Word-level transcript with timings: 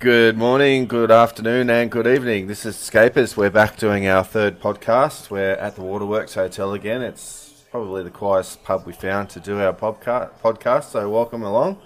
Good 0.00 0.38
morning, 0.38 0.86
good 0.86 1.10
afternoon, 1.10 1.68
and 1.68 1.90
good 1.90 2.06
evening. 2.06 2.46
This 2.46 2.64
is 2.64 2.74
Scapers. 2.74 3.36
We're 3.36 3.50
back 3.50 3.76
doing 3.76 4.08
our 4.08 4.24
third 4.24 4.58
podcast. 4.58 5.28
We're 5.28 5.52
at 5.56 5.76
the 5.76 5.82
Waterworks 5.82 6.32
Hotel 6.32 6.72
again. 6.72 7.02
It's 7.02 7.66
probably 7.70 8.02
the 8.02 8.08
quietest 8.08 8.64
pub 8.64 8.86
we 8.86 8.94
found 8.94 9.28
to 9.28 9.40
do 9.40 9.60
our 9.60 9.74
podca- 9.74 10.30
podcast, 10.42 10.84
so 10.84 11.06
welcome 11.10 11.42
along. 11.42 11.82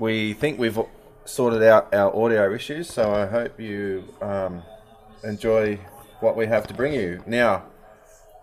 We 0.00 0.32
think 0.32 0.58
we've 0.58 0.80
sorted 1.24 1.62
out 1.62 1.94
our 1.94 2.12
audio 2.12 2.52
issues, 2.52 2.88
so 2.92 3.14
I 3.14 3.26
hope 3.26 3.60
you 3.60 4.12
um, 4.20 4.64
enjoy 5.22 5.78
what 6.18 6.36
we 6.36 6.48
have 6.48 6.66
to 6.66 6.74
bring 6.74 6.92
you. 6.92 7.22
Now, 7.24 7.66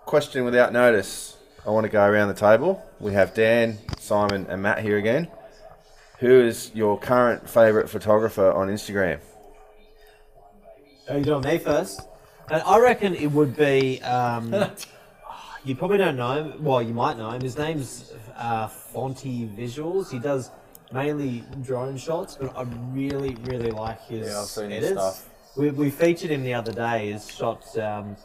question 0.05 0.45
without 0.45 0.71
notice. 0.71 1.35
I 1.67 1.69
want 1.71 1.83
to 1.83 1.89
go 1.89 2.05
around 2.05 2.29
the 2.29 2.33
table. 2.33 2.81
We 3.01 3.11
have 3.11 3.33
Dan, 3.33 3.79
Simon, 3.99 4.45
and 4.47 4.61
Matt 4.61 4.79
here 4.79 4.97
again. 4.97 5.27
Who 6.19 6.41
is 6.41 6.71
your 6.73 6.97
current 6.99 7.49
favourite 7.49 7.89
photographer 7.89 8.51
on 8.51 8.67
Instagram? 8.69 9.19
Are 11.09 11.17
you 11.17 11.23
doing 11.23 11.43
me 11.43 11.57
first? 11.57 12.01
And 12.49 12.61
I 12.63 12.79
reckon 12.79 13.15
it 13.15 13.31
would 13.31 13.55
be. 13.55 14.01
Um, 14.01 14.53
you 15.65 15.75
probably 15.75 15.97
don't 15.97 16.15
know 16.15 16.43
him. 16.43 16.63
Well, 16.63 16.81
you 16.81 16.93
might 16.93 17.17
know 17.17 17.31
him. 17.31 17.41
His 17.41 17.57
name's 17.57 18.13
uh, 18.35 18.67
Fonty 18.67 19.49
Visuals. 19.55 20.11
He 20.11 20.19
does 20.19 20.51
mainly 20.91 21.43
drone 21.61 21.97
shots, 21.97 22.37
but 22.39 22.55
I 22.55 22.63
really, 22.91 23.35
really 23.43 23.71
like 23.71 24.01
his 24.05 24.27
Yeah, 24.27 24.41
I've 24.41 24.45
seen 24.45 24.69
his 24.69 24.91
stuff. 24.91 25.29
We, 25.57 25.71
we 25.71 25.89
featured 25.89 26.31
him 26.31 26.43
the 26.43 26.53
other 26.53 26.71
day. 26.71 27.11
His 27.11 27.29
shots 27.29 27.77
um, 27.77 28.15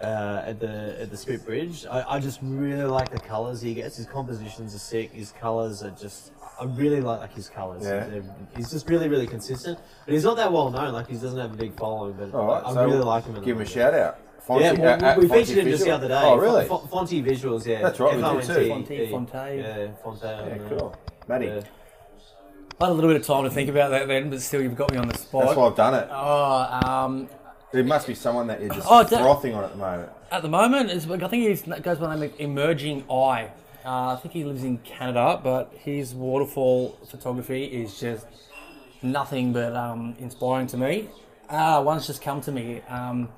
uh, 0.00 0.42
at 0.46 0.60
the 0.60 0.96
at 1.00 1.10
the 1.10 1.16
Spit 1.16 1.44
Bridge. 1.44 1.86
I, 1.86 2.16
I 2.16 2.20
just 2.20 2.40
really 2.42 2.84
like 2.84 3.10
the 3.10 3.20
colours 3.20 3.62
he 3.62 3.74
gets. 3.74 3.96
His 3.96 4.06
compositions 4.06 4.74
are 4.74 4.78
sick. 4.78 5.12
His 5.12 5.32
colours 5.32 5.82
are 5.82 5.90
just. 5.90 6.32
I 6.62 6.64
really 6.76 7.00
like, 7.00 7.20
like 7.20 7.34
his 7.34 7.48
colours. 7.48 7.82
Yeah. 7.84 8.06
They're- 8.06 8.24
He's 8.56 8.70
just 8.70 8.88
really, 8.88 9.08
really 9.08 9.26
consistent. 9.26 9.78
But 10.04 10.12
he's 10.14 10.24
not 10.24 10.36
that 10.36 10.52
well 10.52 10.70
known. 10.70 10.92
Like 10.92 11.08
he 11.08 11.14
doesn't 11.14 11.38
have 11.38 11.52
a 11.52 11.56
big 11.56 11.76
following. 11.76 12.14
But 12.14 12.32
All 12.34 12.46
right, 12.46 12.62
I 12.64 12.72
so 12.74 12.84
really 12.84 12.98
like 12.98 13.24
him. 13.26 13.36
in 13.36 13.42
Give 13.42 13.56
him 13.56 13.62
a 13.62 13.64
the- 13.64 13.70
shout 13.70 13.94
out. 13.94 14.18
Fonty, 14.46 14.60
yeah, 14.60 14.72
well, 14.72 14.88
at- 14.88 15.02
at 15.04 15.18
we, 15.18 15.24
we 15.26 15.28
Fonty 15.30 15.38
featured 15.46 15.58
him 15.58 15.70
just 15.70 15.84
the 15.84 15.90
Visual. 15.90 15.94
other 15.94 16.08
day. 16.08 16.20
Oh, 16.24 16.36
really? 16.36 16.66
Fon- 16.66 16.88
Fonty 16.88 17.24
Visuals, 17.24 17.64
yeah. 17.64 17.80
That's 17.82 18.00
right, 18.00 18.16
we 18.16 18.22
did 18.22 18.42
too. 18.42 18.52
F-O-N-T, 18.52 19.10
Fonte, 19.10 19.10
Fonte. 19.10 19.58
Yeah, 19.58 19.88
Fonte. 20.02 20.22
Yeah, 20.24 20.64
uh, 20.64 20.68
cool. 20.68 20.96
Matty, 21.28 21.46
yeah. 21.46 21.60
I 22.80 22.84
had 22.86 22.90
a 22.90 22.94
little 22.94 23.10
bit 23.10 23.20
of 23.20 23.26
time 23.26 23.44
to 23.44 23.50
think 23.50 23.68
about 23.70 23.90
that 23.92 24.08
then, 24.08 24.30
but 24.30 24.40
still, 24.42 24.60
you've 24.60 24.74
got 24.76 24.90
me 24.90 24.98
on 24.98 25.06
the 25.08 25.16
spot. 25.16 25.44
that's 25.44 25.56
why 25.56 25.66
I've 25.66 25.76
done 25.76 25.94
it. 25.94 26.08
Oh, 26.10 26.80
um, 26.88 27.28
There 27.72 27.84
must 27.84 28.06
be 28.08 28.14
someone 28.14 28.48
that 28.48 28.60
you're 28.60 28.70
just 28.74 28.86
Oh, 28.90 29.02
da- 29.04 29.18
frothing 29.22 29.54
on 29.54 29.62
at 29.64 29.70
the 29.72 29.78
moment. 29.78 30.10
at 30.32 30.42
the 30.42 30.48
moment, 30.48 30.90
it's, 30.90 31.08
I 31.08 31.28
think 31.28 31.44
he 31.64 31.70
goes 31.80 31.98
by 31.98 32.08
the 32.08 32.14
name 32.16 32.22
of 32.24 32.40
Emerging 32.40 33.04
Eye. 33.10 33.50
Uh, 33.84 34.14
I 34.14 34.16
think 34.16 34.32
he 34.34 34.44
lives 34.44 34.62
in 34.64 34.78
Canada, 34.78 35.40
but 35.42 35.72
his 35.76 36.14
waterfall 36.14 36.98
photography 37.10 37.64
is 37.64 37.98
just 37.98 38.26
nothing 39.02 39.52
but 39.52 39.74
um, 39.74 40.14
inspiring 40.20 40.66
to 40.68 40.76
me. 40.76 41.08
Uh, 41.48 41.82
one's 41.84 42.06
just 42.06 42.22
come 42.22 42.40
to 42.42 42.52
me. 42.52 42.80
Um, 42.88 43.28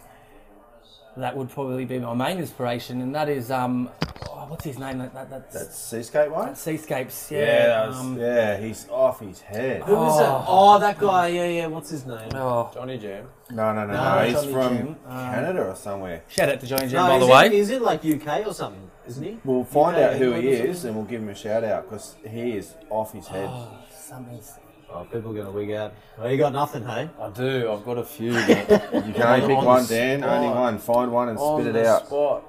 that 1.16 1.36
would 1.36 1.48
probably 1.48 1.84
be 1.84 1.98
my 2.00 2.12
main 2.12 2.38
inspiration, 2.38 3.00
and 3.00 3.14
that 3.14 3.28
is 3.28 3.50
um, 3.50 3.88
oh, 4.28 4.46
what's 4.48 4.64
his 4.64 4.78
name? 4.78 4.98
That, 4.98 5.14
that, 5.14 5.30
that's, 5.30 5.54
That's 5.54 5.78
Seascape 5.78 6.28
one? 6.30 6.56
Seascapes. 6.56 7.30
Yeah. 7.30 7.38
Yeah, 7.38 7.66
that 7.68 7.88
was- 7.88 7.96
um, 7.98 8.18
Yeah, 8.20 8.56
he's 8.58 8.88
off 8.90 9.20
his 9.20 9.40
head. 9.40 9.82
Who 9.84 9.92
is 10.06 10.20
it? 10.20 10.26
Oh, 10.28 10.78
that 10.80 10.98
guy. 10.98 11.28
Yeah, 11.28 11.46
yeah. 11.46 11.66
What's 11.68 11.90
his 11.90 12.04
name? 12.04 12.30
oh. 12.34 12.70
Johnny 12.74 12.98
Jam. 12.98 13.28
No, 13.50 13.72
no, 13.72 13.86
no, 13.86 13.92
No, 13.94 14.16
no. 14.18 14.24
He's 14.24 14.34
Johnny 14.34 14.52
from 14.52 14.76
Jim. 14.76 14.88
Um, 15.06 15.30
Canada 15.34 15.62
or 15.68 15.76
somewhere. 15.76 16.22
Shout 16.28 16.48
out 16.48 16.60
to 16.60 16.66
Johnny 16.66 16.88
Jam, 16.88 17.06
No, 17.06 17.08
by 17.08 17.18
the 17.18 17.24
he's 17.26 17.32
way. 17.34 17.46
In, 17.46 17.52
he's 17.52 17.70
in 17.70 17.82
like 17.82 18.04
UK 18.04 18.46
or 18.46 18.52
something, 18.52 18.90
isn't 19.06 19.22
he? 19.24 19.38
We'll 19.44 19.64
find 19.64 19.96
UK, 19.96 20.02
out 20.02 20.16
who 20.16 20.32
he 20.32 20.48
is 20.48 20.84
and 20.84 20.94
we'll 20.96 21.04
give 21.04 21.22
him 21.22 21.28
a 21.28 21.34
shout 21.34 21.64
out 21.64 21.88
because 21.88 22.14
he 22.28 22.52
is 22.56 22.74
off 22.90 23.12
his 23.12 23.26
head. 23.26 23.48
Oh, 23.50 23.68
something's 23.94 24.52
Oh, 24.92 25.04
people 25.10 25.32
are 25.32 25.34
gonna 25.42 25.50
wig 25.50 25.72
out. 25.72 25.92
Well, 26.18 26.30
you 26.30 26.38
got 26.38 26.52
nothing, 26.52 26.84
hey? 26.84 27.08
I 27.20 27.28
do. 27.30 27.72
I've 27.72 27.84
got 27.84 27.98
a 27.98 28.04
few. 28.04 28.32
But 28.68 29.06
You 29.06 29.12
can 29.12 29.22
only 29.22 29.40
pick 29.48 29.56
On 29.56 29.64
the 29.64 29.66
one, 29.66 29.86
Dan. 29.86 30.22
Only 30.22 30.46
spot. 30.48 30.60
one. 30.60 30.78
Find 30.78 31.12
one 31.12 31.28
and 31.30 31.38
on 31.38 31.60
spit 31.62 31.74
it 31.74 31.82
the 31.82 31.88
out. 31.88 32.06
spot. 32.06 32.44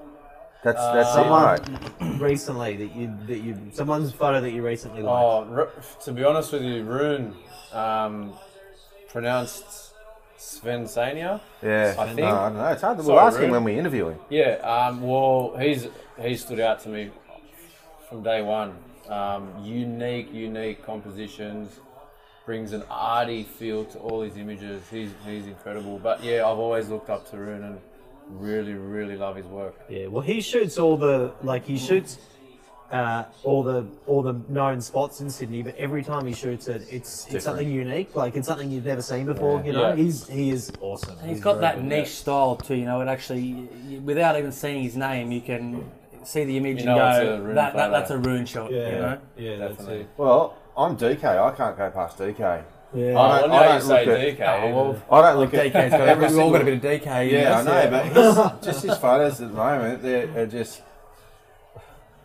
That's 0.63 0.78
that's 0.78 1.16
Uh, 1.16 1.57
it, 1.59 1.69
mate. 2.02 2.22
recently 2.22 2.75
that 2.78 2.96
you 2.96 3.18
that 3.28 3.38
you 3.40 3.57
someone's 3.74 4.12
photo 4.12 4.41
that 4.41 4.51
you 4.51 4.63
recently 4.63 5.01
liked. 5.01 5.25
Oh, 5.25 5.46
Ru- 5.46 5.69
to 6.03 6.12
be 6.12 6.24
honest 6.24 6.51
with 6.53 6.62
you, 6.63 6.84
Rune, 6.84 7.34
um, 7.74 8.34
pronounced 9.09 9.94
Sven 10.38 10.85
Sania. 10.85 11.40
Yeah. 11.63 11.96
I 11.97 12.06
think- 12.07 12.19
No, 12.19 12.25
I 12.35 12.50
don't 12.50 12.57
know. 12.57 12.68
It's 12.68 12.81
hard. 12.81 12.97
to 12.97 13.03
Sorry, 13.03 13.16
We'll 13.16 13.25
ask 13.25 13.38
him 13.38 13.44
Rude. 13.46 13.51
when 13.51 13.63
we 13.63 13.78
interview 13.80 14.07
him. 14.09 14.19
Yeah. 14.30 14.56
Um, 14.63 15.01
well, 15.01 15.56
he's 15.59 15.88
he 16.22 16.36
stood 16.36 16.59
out 16.59 16.80
to 16.81 16.90
me 16.90 17.12
from 18.09 18.24
day 18.24 18.42
one. 18.42 18.76
Um, 19.09 19.53
unique, 19.64 20.34
unique 20.34 20.84
compositions. 20.86 21.80
Brings 22.46 22.74
an 22.74 22.84
arty 22.92 23.42
feel 23.44 23.86
to 23.86 23.98
all 24.00 24.22
his 24.22 24.38
images. 24.38 24.84
He's 24.92 25.09
he's 25.25 25.48
incredible. 25.48 25.98
But 25.98 26.24
yeah, 26.24 26.48
I've 26.48 26.59
always 26.59 26.90
looked 26.90 27.09
up 27.09 27.28
to 27.31 27.38
Rune 27.38 27.64
and 27.64 27.80
really, 28.30 28.74
really 28.74 29.18
love 29.18 29.36
his 29.36 29.48
work. 29.48 29.75
Yeah, 29.90 30.08
well, 30.08 30.22
he 30.22 30.42
shoots 30.42 30.78
all 30.78 30.96
the 30.96 31.34
like 31.42 31.66
he 31.66 31.75
shoots 31.80 32.20
uh, 32.92 33.24
all 33.44 33.64
the 33.64 33.88
all 34.06 34.22
the 34.22 34.40
known 34.48 34.80
spots 34.80 35.22
in 35.22 35.30
Sydney, 35.31 35.64
but 35.64 35.75
every 35.75 36.04
time 36.04 36.28
he 36.28 36.34
shoots 36.36 36.68
it, 36.68 36.84
it's 36.92 37.25
it's 37.34 37.46
something 37.46 37.68
unique. 37.70 38.16
Like 38.16 38.36
it's 38.36 38.48
something 38.48 38.70
you've 38.70 38.86
never 38.86 39.02
seen 39.02 39.25
before. 39.25 39.64
You 39.66 39.74
know, 39.74 39.90
Yeah. 39.90 39.96
he's 39.96 40.28
he 40.28 40.52
is 40.52 40.72
awesome. 40.81 41.18
And 41.22 41.31
he's 41.31 41.40
got 41.42 41.62
that 41.62 41.78
good. 41.78 41.86
niche 41.86 42.09
style 42.09 42.58
too. 42.58 42.75
You 42.75 42.86
know, 42.86 43.02
it 43.02 43.08
actually, 43.08 43.54
without 44.04 44.38
even 44.38 44.52
seeing 44.52 44.84
his 44.84 44.96
name, 44.96 45.31
you 45.31 45.42
can 45.42 45.84
see 46.28 46.44
the 46.44 46.58
image 46.58 46.84
You 46.84 46.90
and 46.90 46.97
know 46.97 47.09
it's 47.09 47.19
go, 47.19 47.36
a 47.36 47.53
that, 47.53 47.56
that, 47.56 47.74
photo." 47.74 47.91
that's 47.91 48.12
a 48.12 48.18
rune 48.18 48.46
shot. 48.46 48.72
Yeah, 48.72 48.78
You 48.90 48.96
know, 48.96 49.18
yeah, 49.38 49.56
that's 49.58 49.78
Definitely. 49.78 50.08
Well, 50.18 50.56
I'm 50.78 50.97
DK. 50.97 51.24
I 51.24 51.52
can't 51.52 51.78
go 51.78 51.90
past 51.91 52.18
DK. 52.18 52.63
Yeah. 52.94 53.08
I 53.19 53.38
Oh, 53.38 53.41
don't- 53.41 53.50
well, 53.50 53.59
I 53.59 53.66
don't 53.68 53.75
you 53.75 53.81
say 53.81 54.06
look 54.06 54.19
at- 54.19 54.38
DK. 54.38 54.63
Oh, 54.63 54.75
well, 54.75 55.02
I 55.12 55.22
don't 55.31 55.40
look 55.40 55.53
at 55.53 55.66
DK's 55.74 55.91
got 55.91 56.02
every 56.08 56.28
we've 56.28 56.38
all 56.40 56.52
got 56.52 56.62
a 56.62 56.66
single- 56.66 56.80
bit 56.90 57.02
of 57.02 57.02
DK. 57.08 57.28
in 57.28 57.34
Yeah, 57.34 57.52
I 57.52 57.59
us, 57.59 57.66
know, 57.66 57.90
but 57.91 58.06
his, 58.62 58.66
just 58.66 58.86
his 58.86 58.97
photos 58.97 59.41
at 59.41 59.47
the 59.50 59.53
moment, 59.56 60.02
they're, 60.02 60.28
they're 60.28 60.47
just 60.47 60.81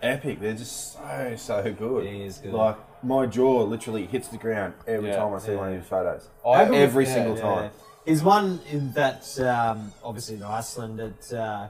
epic. 0.02 0.40
They're 0.40 0.54
just 0.54 0.94
so, 0.94 1.34
so 1.36 1.72
good. 1.72 2.06
He 2.06 2.22
is 2.22 2.38
good. 2.38 2.52
Like, 2.52 2.76
my 3.02 3.26
jaw 3.26 3.62
literally 3.64 4.06
hits 4.06 4.28
the 4.28 4.36
ground 4.36 4.74
every 4.86 5.08
Yeah, 5.08 5.16
time 5.16 5.34
I 5.34 5.38
see 5.38 5.54
one 5.56 5.68
of 5.72 5.74
his 5.80 5.86
photos. 5.88 6.28
I- 6.46 6.64
every 6.64 7.06
yeah, 7.06 7.14
single 7.14 7.36
yeah. 7.36 7.42
time. 7.42 7.70
Is 8.06 8.22
one 8.22 8.60
in 8.70 8.92
that 8.92 9.38
um, 9.40 9.92
obviously 10.02 10.36
in 10.36 10.42
Iceland 10.42 11.00
at 11.00 11.32
uh, 11.32 11.68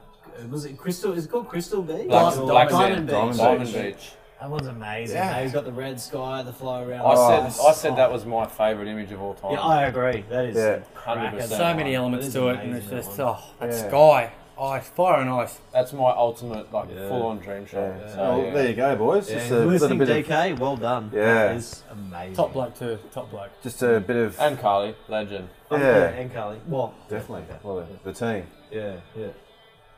was 0.49 0.65
it 0.65 0.77
Crystal? 0.77 1.13
Is 1.13 1.25
it 1.25 1.31
called 1.31 1.47
Crystal 1.49 1.81
Beach? 1.81 2.07
Black- 2.07 2.37
Or 2.37 2.45
Black 2.47 2.69
Diamond 2.69 3.09
Sand. 3.09 3.29
Beach. 3.29 3.37
Diamond 3.37 3.37
Diamond 3.73 3.73
Beach. 3.73 4.11
That 4.39 4.49
one's 4.49 4.67
amazing. 4.67 5.17
Yeah. 5.17 5.37
Yeah. 5.37 5.43
He's 5.43 5.53
got 5.53 5.65
the 5.65 5.71
red 5.71 5.99
sky, 5.99 6.41
the 6.41 6.51
flow 6.51 6.81
around. 6.87 7.01
I 7.01 7.13
Oh, 7.13 7.49
said 7.49 7.63
I 7.63 7.71
said 7.73 7.95
that 7.97 8.11
was 8.11 8.25
my 8.25 8.47
favourite 8.47 8.87
image 8.87 9.11
of 9.11 9.21
all 9.21 9.35
time. 9.35 9.51
Yeah, 9.53 9.59
I 9.61 9.83
agree. 9.85 10.25
That 10.29 10.45
is 10.45 10.55
Yeah. 10.57 10.79
100%. 10.95 11.43
So 11.49 11.73
many 11.75 11.93
elements 11.93 12.33
to 12.33 12.47
it, 12.49 12.59
and 12.59 12.75
it's 12.75 12.87
just 12.87 13.17
that 13.17 13.27
oh, 13.27 13.37
that 13.59 13.69
Yeah. 13.69 13.87
sky, 13.87 14.31
ice, 14.59 14.89
fire 14.89 15.21
and 15.21 15.29
ice. 15.29 15.59
That's 15.71 15.93
my 15.93 16.09
ultimate 16.09 16.73
like 16.73 16.89
Yeah. 16.91 17.07
full 17.07 17.27
on 17.27 17.37
dream 17.37 17.67
shot. 17.67 17.81
Yeah. 17.81 18.07
So, 18.09 18.17
well, 18.17 18.37
yeah. 18.45 18.53
there 18.55 18.67
you 18.69 18.73
go, 18.73 18.95
boys. 18.95 19.29
Yeah, 19.29 19.37
Just 19.37 19.51
a 19.51 19.53
little 19.53 19.69
listening 19.73 19.97
bit 19.99 20.09
of, 20.09 20.15
DK, 20.25 20.53
well 20.59 20.75
done. 20.75 21.11
Yeah. 21.13 21.21
That 21.33 21.55
is 21.57 21.83
amazing. 21.91 22.35
Top 22.35 22.53
bloke 22.53 22.73
too, 22.79 22.97
top 23.13 23.29
bloke. 23.29 23.49
just 23.61 23.83
a 23.83 23.99
bit 23.99 24.15
of, 24.15 24.39
And 24.39 24.59
Carly, 24.59 24.95
legend. 25.07 25.49
Oh, 25.69 25.77
yeah, 25.77 26.07
and 26.07 26.33
Carly. 26.33 26.57
Well, 26.67 26.95
definitely. 27.09 27.45
Well, 27.61 27.85
the, 28.03 28.11
the 28.11 28.13
team. 28.13 28.47
Yeah, 28.71 28.95
yeah. 29.15 29.27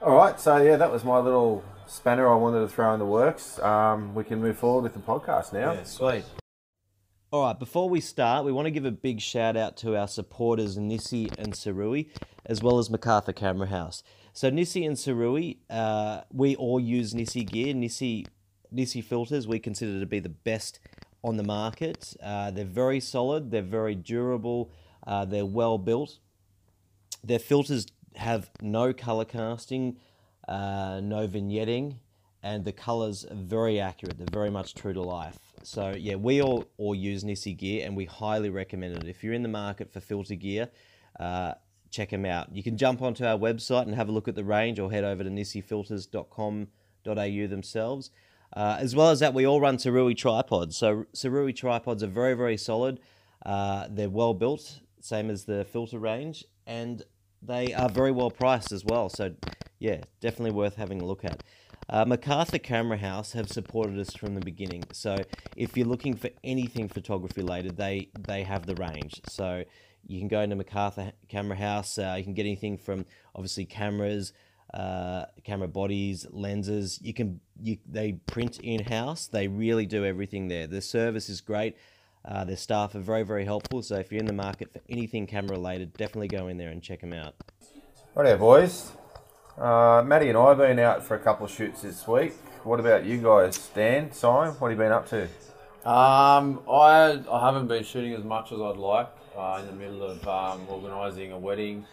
All 0.03 0.17
right, 0.17 0.37
so 0.37 0.57
yeah, 0.57 0.75
that 0.75 0.91
was 0.91 1.05
my 1.05 1.17
little 1.17 1.63
spanner 1.87 2.27
I 2.27 2.35
wanted 2.35 2.59
to 2.59 2.67
throw 2.67 2.91
in 2.91 2.99
the 2.99 3.05
works. 3.05 3.57
Um, 3.59 4.13
we 4.13 4.25
can 4.25 4.41
move 4.41 4.57
forward 4.57 4.83
with 4.83 4.93
the 4.93 4.99
podcast 4.99 5.53
now. 5.53 5.71
Yeah, 5.71 5.83
sweet. 5.83 6.25
All 7.31 7.43
right, 7.43 7.57
before 7.57 7.89
we 7.89 8.01
start, 8.01 8.43
we 8.43 8.51
want 8.51 8.65
to 8.65 8.71
give 8.71 8.83
a 8.83 8.91
big 8.91 9.21
shout 9.21 9.55
out 9.55 9.77
to 9.77 9.95
our 9.95 10.09
supporters 10.09 10.77
NiSi 10.77 11.33
and 11.37 11.53
Sirui, 11.53 12.09
as 12.45 12.61
well 12.61 12.79
as 12.79 12.89
MacArthur 12.89 13.31
Camera 13.31 13.67
House. 13.67 14.03
So 14.33 14.51
NiSi 14.51 14.85
and 14.85 14.97
Sirui, 14.97 15.59
uh, 15.69 16.23
we 16.33 16.57
all 16.57 16.81
use 16.81 17.13
NiSi 17.13 17.49
gear. 17.49 17.73
NiSi, 17.73 18.27
NiSi 18.75 19.01
filters 19.01 19.47
we 19.47 19.57
consider 19.57 20.01
to 20.01 20.05
be 20.05 20.19
the 20.19 20.27
best 20.27 20.81
on 21.23 21.38
the 21.38 21.44
market. 21.44 22.13
Uh, 22.21 22.51
they're 22.51 22.65
very 22.65 22.99
solid, 22.99 23.51
they're 23.51 23.61
very 23.61 23.95
durable, 23.95 24.69
uh, 25.07 25.23
they're 25.23 25.45
well 25.45 25.77
built. 25.77 26.19
Their 27.23 27.39
filters 27.39 27.85
have 28.15 28.50
no 28.62 28.94
color 28.94 29.25
casting, 29.25 29.98
uh, 30.48 31.01
no 31.04 31.27
vignetting, 31.27 31.98
and 32.42 32.65
the 32.65 32.71
colors 32.71 33.25
are 33.25 33.36
very 33.36 33.80
accurate. 33.80 34.18
They're 34.18 34.25
very 34.31 34.50
much 34.50 34.74
true 34.75 34.94
to 34.94 35.01
life. 35.01 35.38
So 35.63 35.94
yeah, 35.98 36.15
we 36.15 36.42
all 36.42 36.65
all 36.77 36.95
use 36.95 37.24
NiSi 37.24 37.57
gear, 37.57 37.86
and 37.86 37.95
we 37.95 38.04
highly 38.06 38.50
recommend 38.50 38.98
it. 38.98 39.07
If 39.07 39.24
you're 39.24 39.33
in 39.33 39.44
the 39.44 39.50
market 39.50 39.89
for 39.92 40.01
filter 40.01 40.36
gear, 40.36 40.69
uh, 41.19 41.54
check 41.89 42.10
them 42.10 42.25
out. 42.25 42.54
You 42.54 42.63
can 42.63 42.77
jump 42.77 43.01
onto 43.01 43.25
our 43.25 43.38
website 43.38 43.83
and 43.83 43.95
have 43.95 44.10
a 44.10 44.12
look 44.12 44.27
at 44.27 44.36
the 44.36 44.44
range, 44.44 44.80
or 44.80 44.92
head 44.92 45.04
over 45.04 45.24
to 45.24 45.30
nissifilters.com.au 45.30 47.48
themselves. 47.48 48.12
Uh, 48.56 48.77
as 48.80 48.95
well 48.95 49.09
as 49.09 49.19
that, 49.19 49.33
we 49.33 49.48
all 49.48 49.59
run 49.59 49.77
Sirui 49.77 50.16
tripods. 50.16 50.77
So 50.77 51.07
Sirui 51.13 51.56
tripods 51.56 52.04
are 52.04 52.07
very, 52.07 52.36
very 52.36 52.57
solid. 52.57 53.00
Uh, 53.45 53.88
they're 53.89 54.09
well 54.09 54.33
built, 54.33 54.80
same 55.00 55.30
as 55.30 55.45
the 55.45 55.63
filter 55.66 56.00
range, 56.00 56.45
and 56.68 57.04
they 57.45 57.74
are 57.74 57.90
very 57.90 58.12
well 58.12 58.31
priced 58.31 58.72
as 58.72 58.84
well. 58.86 59.10
So 59.10 59.34
yeah, 59.80 60.01
definitely 60.22 60.51
worth 60.51 60.75
having 60.75 61.01
a 61.01 61.06
look 61.06 61.25
at. 61.25 61.44
Uh, 61.90 62.06
MacArthur 62.06 62.60
Camera 62.60 62.98
House 62.98 63.34
have 63.34 63.50
supported 63.50 64.00
us 64.00 64.16
from 64.16 64.36
the 64.36 64.42
beginning. 64.42 64.84
So 64.94 65.18
if 65.56 65.75
you're 65.75 65.88
looking 65.88 66.16
for 66.16 66.30
anything 66.44 66.88
photography 66.88 67.42
related, 67.42 67.78
they 67.78 68.10
they 68.19 68.44
have 68.44 68.66
the 68.66 68.75
range. 68.75 69.22
So 69.28 69.63
you 70.07 70.19
can 70.19 70.28
go 70.28 70.42
into 70.42 70.56
MacArthur 70.56 71.12
Camera 71.28 71.57
House. 71.57 71.98
Uh, 71.98 72.16
you 72.18 72.24
can 72.24 72.34
get 72.34 72.45
anything 72.45 72.78
from 72.78 73.06
obviously 73.36 73.66
cameras, 73.66 74.34
uh, 74.74 75.25
camera 75.44 75.68
bodies, 75.68 76.25
lenses. 76.31 77.00
You 77.01 77.13
can 77.13 77.42
you 77.62 77.78
they 77.86 78.13
print 78.13 78.60
in 78.60 78.86
house. 78.86 79.28
They 79.28 79.48
really 79.48 79.86
do 79.86 80.06
everything 80.06 80.48
there. 80.48 80.68
The 80.68 80.81
service 80.81 81.30
is 81.30 81.42
great. 81.42 81.75
Uh, 82.25 82.43
their 82.45 82.55
staff 82.57 82.95
are 82.95 82.99
very 82.99 83.23
very 83.23 83.45
helpful. 83.45 83.81
So 83.81 83.95
if 83.95 84.11
you're 84.11 84.19
in 84.19 84.25
the 84.25 84.33
market 84.33 84.71
for 84.71 84.81
anything 84.89 85.27
camera 85.27 85.57
related, 85.57 85.93
definitely 85.93 86.29
go 86.29 86.47
in 86.47 86.57
there 86.57 86.69
and 86.69 86.81
check 86.81 87.01
them 87.01 87.13
out. 87.13 87.35
Righto, 88.15 88.37
boys. 88.37 88.91
Uh, 89.57 90.03
Matty 90.05 90.29
and 90.29 90.37
I 90.37 90.49
have 90.49 90.57
been 90.57 90.79
out 90.79 91.03
for 91.03 91.15
a 91.15 91.19
couple 91.19 91.45
of 91.45 91.51
shoots 91.51 91.81
this 91.81 92.07
week. 92.07 92.33
What 92.63 92.79
about 92.79 93.05
you 93.05 93.17
guys, 93.17 93.57
Dan, 93.75 94.11
Simon? 94.11 94.53
What 94.55 94.71
have 94.71 94.79
you 94.79 94.83
been 94.83 94.91
up 94.91 95.07
to? 95.09 95.23
Um, 95.87 96.61
I 96.69 97.21
I 97.29 97.45
haven't 97.45 97.67
been 97.67 97.83
shooting 97.83 98.13
as 98.13 98.23
much 98.23 98.51
as 98.51 98.61
I'd 98.61 98.77
like. 98.77 99.09
Uh, 99.37 99.57
in 99.61 99.65
the 99.65 99.73
middle 99.73 100.03
of 100.03 100.27
um, 100.27 100.61
organising 100.69 101.31
a 101.31 101.39
wedding, 101.39 101.85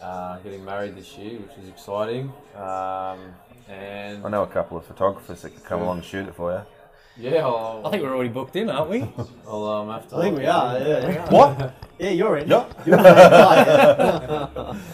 uh, 0.00 0.38
getting 0.38 0.64
married 0.64 0.96
this 0.96 1.16
year, 1.18 1.38
which 1.38 1.56
is 1.62 1.68
exciting. 1.68 2.32
Um, 2.54 3.18
and 3.68 4.24
I 4.24 4.28
know 4.30 4.42
a 4.42 4.46
couple 4.46 4.78
of 4.78 4.86
photographers 4.86 5.42
that 5.42 5.50
could 5.50 5.64
come 5.64 5.82
along 5.82 5.98
and 5.98 6.04
shoot 6.04 6.26
it 6.26 6.34
for 6.34 6.52
you. 6.52 6.62
Yeah, 7.18 7.46
I'll, 7.46 7.82
I 7.84 7.90
think 7.90 8.02
we're 8.02 8.14
already 8.14 8.28
booked 8.28 8.56
in, 8.56 8.68
aren't 8.68 8.90
we? 8.90 9.02
I'll 9.48 9.64
um, 9.64 9.88
have 9.88 10.08
to. 10.08 10.16
I 10.16 10.22
think 10.22 10.38
we 10.38 10.46
are. 10.46 10.78
Yeah, 10.78 11.08
yeah. 11.08 11.30
What? 11.32 11.74
Yeah, 11.98 12.10
you're 12.10 12.36
in. 12.38 12.48
Yeah. 12.48 12.66
You're 12.84 12.98
in. 12.98 13.04
yeah. 13.04 14.78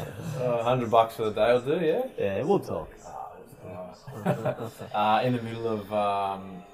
Uh, 0.42 0.60
hundred 0.64 0.90
bucks 0.90 1.14
for 1.14 1.26
the 1.26 1.30
day 1.30 1.52
will 1.52 1.60
do. 1.60 1.86
Yeah. 1.86 2.02
yeah, 2.18 2.42
we'll 2.42 2.58
talk. 2.58 2.90
uh, 4.92 5.20
in 5.22 5.36
the 5.36 5.42
middle 5.42 5.68
of 5.68 5.92
um, 5.92 6.64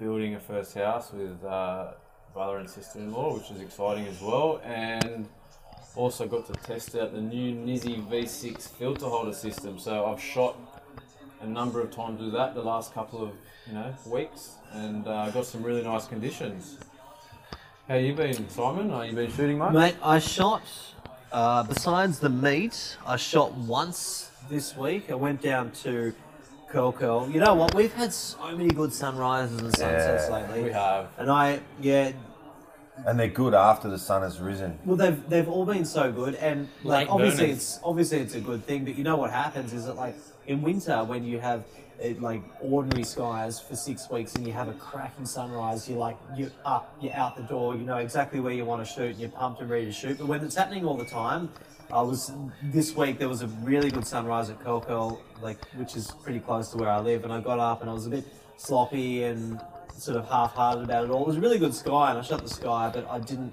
building 0.00 0.34
a 0.34 0.40
first 0.40 0.74
house 0.74 1.12
with 1.12 1.44
uh, 1.44 1.92
brother 2.34 2.56
and 2.56 2.68
sister-in-law, 2.68 3.34
which 3.34 3.52
is 3.52 3.60
exciting 3.60 4.04
as 4.08 4.20
well, 4.20 4.60
and 4.64 5.28
also 5.94 6.26
got 6.26 6.46
to 6.46 6.52
test 6.54 6.96
out 6.96 7.12
the 7.12 7.20
new 7.20 7.54
NiSi 7.54 8.04
V6 8.08 8.68
filter 8.70 9.06
holder 9.06 9.32
system. 9.32 9.78
So 9.78 10.06
I've 10.06 10.20
shot 10.20 10.56
a 11.40 11.46
number 11.46 11.80
of 11.80 11.90
times 11.90 12.20
with 12.20 12.32
that 12.32 12.54
the 12.54 12.62
last 12.62 12.92
couple 12.94 13.22
of 13.22 13.30
you 13.66 13.74
know 13.74 13.94
weeks, 14.06 14.52
and 14.72 15.06
uh, 15.06 15.30
got 15.30 15.46
some 15.46 15.62
really 15.62 15.82
nice 15.82 16.06
conditions. 16.06 16.78
How 17.88 17.94
you 17.94 18.14
been, 18.14 18.48
Simon? 18.50 18.90
Are 18.90 19.06
you 19.06 19.12
been 19.14 19.30
shooting 19.32 19.58
much? 19.58 19.72
Mate, 19.72 19.96
I 20.02 20.18
shot, 20.18 20.62
uh, 21.32 21.62
besides 21.62 22.18
the 22.18 22.28
meet, 22.28 22.96
I 23.06 23.16
shot 23.16 23.54
once 23.54 24.30
this 24.50 24.76
week. 24.76 25.10
I 25.10 25.14
went 25.14 25.40
down 25.40 25.70
to 25.84 26.12
Curl 26.68 26.92
Curl. 26.92 27.30
You 27.30 27.40
know 27.40 27.54
what? 27.54 27.74
We've 27.74 27.92
had 27.94 28.12
so 28.12 28.54
many 28.56 28.68
good 28.68 28.92
sunrises 28.92 29.58
and 29.60 29.74
sunsets 29.74 30.28
Yeah, 30.28 30.34
lately. 30.36 30.64
We 30.64 30.70
have. 30.72 31.08
And 31.16 31.30
I, 31.30 31.60
yeah, 31.80 32.12
And 33.06 33.18
they're 33.18 33.28
good 33.28 33.54
after 33.54 33.88
the 33.88 33.98
sun 33.98 34.20
has 34.22 34.38
risen. 34.38 34.78
well, 34.84 34.96
they've 34.96 35.28
they've 35.30 35.48
all 35.48 35.64
been 35.64 35.86
so 35.86 36.12
good, 36.12 36.34
and 36.34 36.68
like 36.84 37.06
Late 37.06 37.12
obviously 37.14 37.44
burners. 37.46 37.56
it's 37.56 37.80
obviously 37.82 38.18
it's 38.18 38.34
a 38.34 38.40
good 38.40 38.66
thing. 38.66 38.84
But 38.84 38.96
you 38.98 39.04
know 39.04 39.16
what 39.16 39.30
happens 39.30 39.72
is 39.72 39.86
that 39.86 39.94
like 39.96 40.16
in 40.48 40.62
winter 40.62 41.04
when 41.04 41.24
you 41.24 41.38
have 41.38 41.64
it, 42.00 42.20
like 42.22 42.42
ordinary 42.60 43.04
skies 43.04 43.60
for 43.60 43.76
six 43.76 44.08
weeks 44.10 44.34
and 44.34 44.46
you 44.46 44.52
have 44.52 44.68
a 44.68 44.72
cracking 44.72 45.26
sunrise, 45.26 45.88
you're 45.88 45.98
like 45.98 46.16
you're 46.36 46.50
up, 46.64 46.96
you're 47.00 47.14
out 47.14 47.36
the 47.36 47.42
door, 47.42 47.76
you 47.76 47.82
know 47.84 47.98
exactly 47.98 48.40
where 48.40 48.52
you 48.52 48.64
want 48.64 48.84
to 48.84 48.90
shoot, 48.92 49.10
and 49.10 49.18
you're 49.18 49.30
pumped 49.30 49.60
and 49.60 49.70
ready 49.70 49.84
to 49.86 49.92
shoot. 49.92 50.18
But 50.18 50.26
when 50.26 50.42
it's 50.42 50.56
happening 50.56 50.84
all 50.84 50.96
the 50.96 51.04
time, 51.04 51.50
I 51.92 52.00
was 52.00 52.32
this 52.62 52.96
week 52.96 53.18
there 53.18 53.28
was 53.28 53.42
a 53.42 53.46
really 53.62 53.90
good 53.90 54.06
sunrise 54.06 54.50
at 54.50 54.60
Curl 54.60 55.20
like 55.42 55.62
which 55.76 55.96
is 55.96 56.10
pretty 56.22 56.40
close 56.40 56.70
to 56.70 56.78
where 56.78 56.90
I 56.90 57.00
live, 57.00 57.24
and 57.24 57.32
I 57.32 57.40
got 57.40 57.58
up 57.58 57.82
and 57.82 57.90
I 57.90 57.92
was 57.92 58.06
a 58.06 58.10
bit 58.10 58.24
sloppy 58.56 59.24
and 59.24 59.60
sort 59.96 60.16
of 60.16 60.28
half-hearted 60.28 60.84
about 60.84 61.04
it 61.04 61.10
all. 61.10 61.22
It 61.22 61.26
was 61.26 61.36
a 61.36 61.40
really 61.40 61.58
good 61.58 61.74
sky, 61.74 62.10
and 62.10 62.18
I 62.18 62.22
shot 62.22 62.42
the 62.42 62.48
sky, 62.48 62.90
but 62.92 63.08
I 63.10 63.18
didn't. 63.18 63.52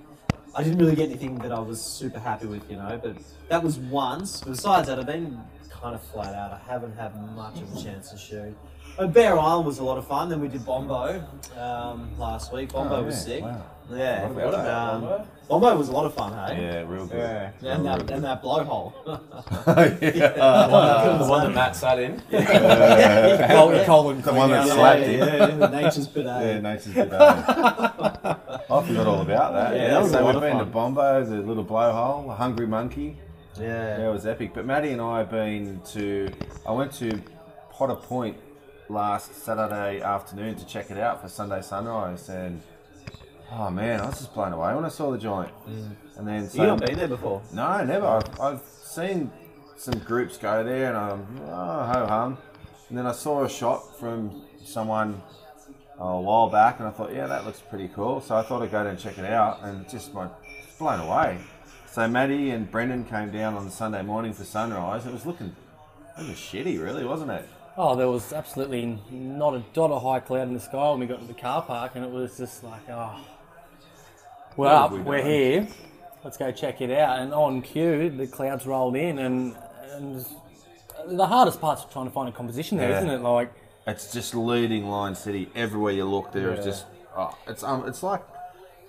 I 0.57 0.63
didn't 0.63 0.77
really 0.77 0.95
get 0.95 1.09
anything 1.09 1.35
that 1.39 1.51
I 1.51 1.59
was 1.59 1.81
super 1.81 2.17
happy 2.17 2.47
with, 2.47 2.69
you 2.71 2.77
know. 2.77 2.97
But 3.03 3.17
that 3.49 3.61
was 3.61 3.77
once. 3.77 4.39
Besides 4.39 4.87
that, 4.87 4.97
I've 4.97 5.05
been 5.05 5.37
kind 5.85 5.93
of 5.95 6.01
flat 6.01 6.33
out. 6.33 6.51
I 6.51 6.57
haven't 6.67 6.95
had 6.95 7.13
much 7.35 7.61
of 7.61 7.71
a 7.77 7.79
chance 7.83 8.09
to 8.09 8.17
shoot. 8.17 8.55
Uh, 8.97 9.05
Bear 9.05 9.37
Island 9.37 9.67
was 9.67 9.77
a 9.77 9.83
lot 9.83 9.99
of 9.99 10.07
fun. 10.07 10.29
Then 10.29 10.41
we 10.41 10.47
did 10.47 10.65
Bombo 10.65 11.23
um, 11.59 12.17
last 12.17 12.51
week. 12.51 12.73
Bombo 12.73 12.95
Oh, 12.95 13.03
was 13.03 13.23
sick. 13.23 13.43
wow. 13.43 13.61
Yeah, 13.91 14.27
What 14.29 14.47
about 14.55 14.95
um, 14.95 15.01
Bombo? 15.01 15.27
Bombo 15.47 15.77
was 15.77 15.89
a 15.89 15.91
lot 15.91 16.05
of 16.07 16.15
fun, 16.15 16.33
hey? 16.33 16.59
Yeah, 16.63 16.85
real 16.87 17.05
good. 17.05 17.19
Yeah, 17.61 17.75
and 17.75 17.85
that, 17.85 18.09
and 18.09 18.23
that 18.23 18.41
blowhole. 18.41 18.93
yeah. 20.01 21.17
the 21.19 21.25
one 21.29 21.43
that 21.45 21.53
Matt 21.53 21.75
sat 21.75 21.99
in. 21.99 22.19
Colin, 22.31 23.85
Colin 23.85 24.21
The 24.23 24.33
one 24.33 24.49
that 24.49 24.63
Quinn, 24.63 24.75
slapped 24.75 25.01
yeah, 25.01 25.05
it. 25.07 25.59
yeah, 25.59 25.67
nature's 25.69 26.07
bit 26.07 26.25
Yeah, 26.25 26.59
nature's 26.61 26.93
good. 26.95 27.13
I 27.13 28.37
forgot 28.87 29.05
all 29.05 29.21
about 29.21 29.53
that. 29.53 29.75
Yeah, 29.75 29.81
Yeah, 29.83 29.87
that 29.89 30.01
was 30.01 30.09
a 30.09 30.13
so 30.15 30.23
lot 30.23 30.27
we've 30.33 30.35
of 30.37 30.41
been 30.41 30.57
to 30.57 30.63
fun. 30.63 30.71
Bombo, 30.95 31.23
the 31.25 31.41
little 31.43 31.63
blowhole, 31.65 32.31
a 32.31 32.35
hungry 32.35 32.65
monkey. 32.65 33.19
Yeah. 33.59 33.97
Yeah, 33.97 34.09
it 34.09 34.11
was 34.11 34.25
epic. 34.25 34.53
But 34.53 34.65
Maddie 34.65 34.91
and 34.91 35.01
I 35.01 35.19
have 35.19 35.31
been 35.31 35.81
to. 35.93 36.31
I 36.65 36.71
went 36.71 36.91
to 36.93 37.21
Potter 37.71 37.95
Point 37.95 38.37
last 38.89 39.35
Saturday 39.35 40.01
afternoon 40.01 40.55
to 40.55 40.65
check 40.65 40.91
it 40.91 40.97
out 40.97 41.21
for 41.21 41.27
Sunday 41.27 41.61
sunrise, 41.61 42.29
and 42.29 42.61
oh 43.51 43.69
man, 43.69 44.01
I 44.01 44.07
was 44.07 44.19
just 44.19 44.33
blown 44.33 44.53
away 44.53 44.73
when 44.75 44.85
I 44.85 44.89
saw 44.89 45.11
the 45.11 45.17
joint. 45.17 45.51
Mm. 45.67 45.95
And 46.17 46.27
then 46.27 46.49
so, 46.49 46.61
You 46.61 46.67
not 46.67 46.85
been 46.85 46.97
there 46.97 47.07
before? 47.07 47.41
no, 47.53 47.83
never. 47.83 48.05
I've, 48.05 48.39
I've 48.39 48.61
seen 48.83 49.31
some 49.77 49.99
groups 49.99 50.37
go 50.37 50.63
there, 50.63 50.87
and 50.87 50.97
I'm 50.97 51.39
oh 51.47 51.83
ho 51.85 52.05
hum. 52.07 52.37
And 52.89 52.97
then 52.97 53.07
I 53.07 53.11
saw 53.13 53.43
a 53.43 53.49
shot 53.49 53.99
from 53.99 54.43
someone 54.63 55.21
a 55.97 56.19
while 56.19 56.49
back, 56.49 56.79
and 56.79 56.87
I 56.87 56.91
thought, 56.91 57.13
yeah, 57.13 57.25
that 57.27 57.45
looks 57.45 57.59
pretty 57.61 57.87
cool. 57.89 58.21
So 58.21 58.35
I 58.35 58.43
thought 58.43 58.61
I'd 58.61 58.71
go 58.71 58.79
down 58.83 58.87
and 58.87 58.99
check 58.99 59.17
it 59.17 59.25
out, 59.25 59.59
and 59.63 59.89
just 59.89 60.13
my 60.13 60.27
blown 60.77 60.99
away. 60.99 61.39
So 61.95 62.05
Maddie 62.09 62.49
and 62.49 62.69
Brendan 62.69 63.05
came 63.05 63.31
down 63.31 63.53
on 63.53 63.63
the 63.63 63.71
Sunday 63.71 64.01
morning 64.01 64.33
for 64.33 64.43
sunrise. 64.43 65.05
It 65.05 65.13
was 65.13 65.25
looking, 65.25 65.55
it 66.19 66.27
was 66.27 66.35
shitty, 66.35 66.77
really, 66.83 67.05
wasn't 67.05 67.31
it? 67.31 67.47
Oh, 67.77 67.95
there 67.95 68.09
was 68.09 68.33
absolutely 68.33 68.99
not 69.09 69.53
a 69.53 69.63
dot 69.71 69.91
of 69.91 70.03
high 70.03 70.19
cloud 70.19 70.49
in 70.49 70.53
the 70.55 70.59
sky 70.59 70.89
when 70.89 70.99
we 70.99 71.05
got 71.05 71.21
to 71.21 71.25
the 71.25 71.33
car 71.33 71.61
park, 71.61 71.93
and 71.95 72.03
it 72.03 72.11
was 72.11 72.35
just 72.37 72.65
like, 72.65 72.81
oh, 72.89 73.25
we're 74.57 74.67
up, 74.67 74.91
we 74.91 74.99
we're 74.99 75.19
done? 75.19 75.25
here, 75.25 75.67
let's 76.25 76.35
go 76.35 76.51
check 76.51 76.81
it 76.81 76.91
out. 76.91 77.19
And 77.19 77.33
on 77.33 77.61
cue, 77.61 78.09
the 78.09 78.27
clouds 78.27 78.65
rolled 78.67 78.97
in, 78.97 79.19
and, 79.19 79.55
and 79.93 80.25
the 81.07 81.25
hardest 81.25 81.61
part's 81.61 81.85
trying 81.93 82.07
to 82.07 82.11
find 82.11 82.27
a 82.27 82.33
composition 82.33 82.77
there, 82.77 82.89
Yeah. 82.89 83.05
not 83.05 83.13
it? 83.13 83.21
Like, 83.21 83.53
It's 83.87 84.11
just 84.11 84.35
leading 84.35 84.89
line 84.89 85.15
city. 85.15 85.49
Everywhere 85.55 85.93
you 85.93 86.03
look, 86.03 86.33
there 86.33 86.51
is 86.51 86.59
Yeah. 86.59 86.65
just 86.65 86.87
oh, 87.15 87.37
it's 87.47 87.63
um, 87.63 87.87
it's 87.87 88.03
like 88.03 88.21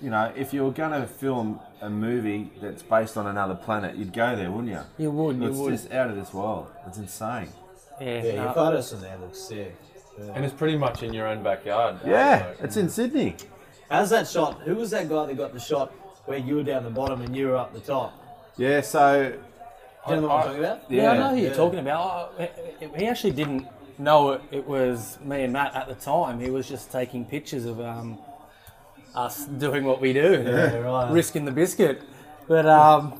you 0.00 0.10
know, 0.10 0.32
if 0.36 0.52
you 0.52 0.64
were 0.64 0.70
going 0.72 1.00
to 1.00 1.06
film 1.06 1.60
a 1.80 1.88
movie 1.90 2.50
that's 2.60 2.82
based 2.82 3.16
on 3.16 3.26
another 3.26 3.54
planet, 3.54 3.96
you'd 3.96 4.12
go 4.12 4.36
there, 4.36 4.50
wouldn't 4.50 4.72
you? 4.72 4.80
you 4.98 5.10
would, 5.10 5.36
you 5.36 5.48
It's 5.48 5.56
would. 5.58 5.70
just 5.72 5.92
out 5.92 6.10
of 6.10 6.16
this 6.16 6.32
world. 6.34 6.68
It's 6.86 6.98
insane. 6.98 7.48
yeah, 8.00 8.22
Yeah, 8.22 8.34
no, 8.36 8.42
your 8.44 8.52
photos 8.54 8.90
from 8.90 9.00
there 9.00 9.16
look 9.18 9.34
sick. 9.34 9.74
And 10.34 10.44
it's 10.44 10.54
pretty 10.54 10.76
much 10.78 11.02
in 11.02 11.12
your 11.12 11.26
own 11.28 11.42
backyard. 11.42 11.96
Yeah, 12.04 12.46
Like, 12.48 12.60
it's 12.62 12.76
in 12.76 12.88
Sydney. 12.88 13.36
How's 13.90 14.10
that 14.10 14.26
shot? 14.26 14.60
Who 14.62 14.74
was 14.76 14.90
that 14.90 15.08
guy 15.08 15.26
that 15.26 15.36
got 15.36 15.52
the 15.52 15.60
shot 15.60 15.92
where 16.24 16.38
you 16.38 16.56
were 16.56 16.62
down 16.62 16.84
the 16.84 16.90
bottom 16.90 17.20
and 17.22 17.36
you 17.36 17.48
were 17.48 17.56
up 17.56 17.72
the 17.74 17.80
top? 17.80 18.14
Yeah, 18.56 18.80
so 18.80 19.32
Do 20.08 20.14
you 20.14 20.20
know 20.20 20.28
what 20.28 20.30
I'm 20.36 20.42
talking 20.46 20.58
about? 20.58 20.90
Yeah, 20.90 21.10
I 21.10 21.18
know 21.18 21.30
who 21.34 21.42
you're 21.42 21.54
talking 21.54 21.78
about. 21.78 22.32
He- 22.80 22.86
He 22.98 23.06
actually 23.06 23.32
didn't 23.32 23.66
know 23.98 24.32
it, 24.32 24.42
it 24.50 24.66
was 24.66 25.18
me 25.22 25.42
and 25.44 25.52
Matt 25.52 25.74
at 25.74 25.86
the 25.88 25.94
time. 25.94 26.40
He 26.40 26.50
was 26.50 26.66
just 26.68 26.90
taking 26.90 27.24
pictures 27.24 27.64
of 27.66 27.80
um, 27.80 28.18
us 29.16 29.46
doing 29.46 29.84
what 29.84 30.00
we 30.00 30.12
do, 30.12 30.42
Yeah, 30.46 30.76
right. 30.78 31.10
risking 31.10 31.44
the 31.44 31.50
biscuit. 31.52 32.02
But 32.48 32.66
um, 32.66 33.14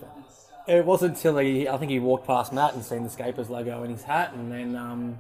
it 0.69 0.85
wasn't 0.85 1.17
until 1.17 1.39
he, 1.39 1.69
I 1.69 1.77
think 1.79 1.91
he 1.91 1.99
walked 1.99 2.27
past 2.27 2.53
Matt 2.53 2.75
and 2.75 2.85
seen 2.85 3.03
the 3.03 3.11
Scapers 3.11 3.49
logo 3.51 3.83
in 3.83 3.91
his 3.91 4.03
hat, 4.03 4.33
and 4.35 4.53
then 4.53 4.77
um, 4.77 5.19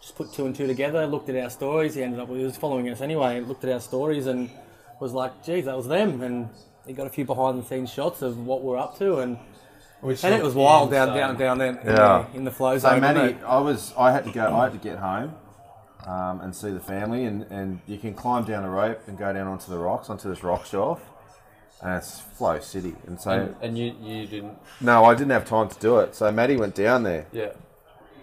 just 0.00 0.16
put 0.16 0.32
two 0.32 0.46
and 0.46 0.54
two 0.54 0.66
together. 0.66 1.06
Looked 1.06 1.28
at 1.28 1.36
our 1.36 1.50
stories. 1.50 1.94
He 1.94 2.02
ended 2.02 2.20
up 2.20 2.28
he 2.28 2.44
was 2.44 2.56
following 2.56 2.88
us 2.88 3.00
anyway. 3.00 3.40
Looked 3.40 3.64
at 3.64 3.70
our 3.72 3.80
stories 3.80 4.26
and 4.26 4.48
was 5.00 5.12
like, 5.12 5.44
"Geez, 5.44 5.64
that 5.66 5.76
was 5.76 5.88
them." 5.88 6.22
And 6.22 6.48
he 6.86 6.92
got 6.92 7.06
a 7.06 7.10
few 7.10 7.24
behind 7.24 7.58
the 7.62 7.64
scenes 7.66 7.90
shots 7.92 8.22
of 8.22 8.38
what 8.46 8.62
we're 8.62 8.78
up 8.78 8.96
to, 8.98 9.18
and 9.18 9.38
which 10.00 10.24
and 10.24 10.34
it 10.34 10.42
was 10.42 10.54
wild 10.54 10.90
down, 10.90 11.08
insane. 11.10 11.20
down, 11.20 11.36
down 11.38 11.58
there 11.58 11.68
in, 11.68 11.76
Yeah. 11.86 12.26
the, 12.32 12.36
in 12.38 12.44
the 12.44 12.50
flow 12.50 12.76
So 12.78 12.88
zone. 12.88 13.00
wasn't 13.00 13.16
Maddie, 13.18 13.32
it? 13.34 13.44
I 13.46 13.58
was 13.58 13.92
I 13.98 14.12
had 14.12 14.24
to 14.24 14.32
go 14.32 14.54
I 14.54 14.64
had 14.64 14.72
to 14.72 14.78
get 14.78 14.98
home 14.98 15.34
um, 16.06 16.40
and 16.40 16.54
see 16.54 16.70
the 16.70 16.80
family 16.80 17.24
and, 17.24 17.42
and 17.50 17.80
you 17.86 17.98
can 17.98 18.14
climb 18.14 18.44
down 18.44 18.64
a 18.64 18.70
rope 18.70 19.02
and 19.06 19.16
go 19.18 19.32
down 19.32 19.46
onto 19.46 19.70
the 19.70 19.78
rocks, 19.78 20.10
onto 20.10 20.28
this 20.28 20.42
rock 20.42 20.66
shelf. 20.66 21.00
And 21.80 21.96
it's 21.96 22.20
Flow 22.20 22.60
City. 22.60 22.94
And 23.06 23.20
so 23.20 23.30
And, 23.32 23.56
and 23.60 23.78
you, 23.78 23.94
you 24.00 24.26
didn't. 24.26 24.56
No, 24.80 25.04
I 25.04 25.14
didn't 25.14 25.30
have 25.32 25.44
time 25.44 25.68
to 25.68 25.78
do 25.80 25.98
it. 25.98 26.14
So 26.14 26.30
Maddie 26.30 26.56
went 26.56 26.74
down 26.76 27.02
there 27.02 27.26
Yeah. 27.32 27.52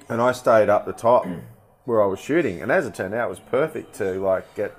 and 0.08 0.22
I 0.22 0.32
stayed 0.32 0.70
up 0.70 0.86
the 0.86 0.94
top 0.94 1.28
where 1.86 2.02
I 2.02 2.06
was 2.06 2.20
shooting. 2.20 2.62
And 2.62 2.72
as 2.72 2.86
it 2.86 2.96
turned 2.96 3.14
out 3.14 3.28
it 3.28 3.30
was 3.30 3.40
perfect 3.40 3.96
to 3.96 4.14
like 4.22 4.56
get 4.56 4.76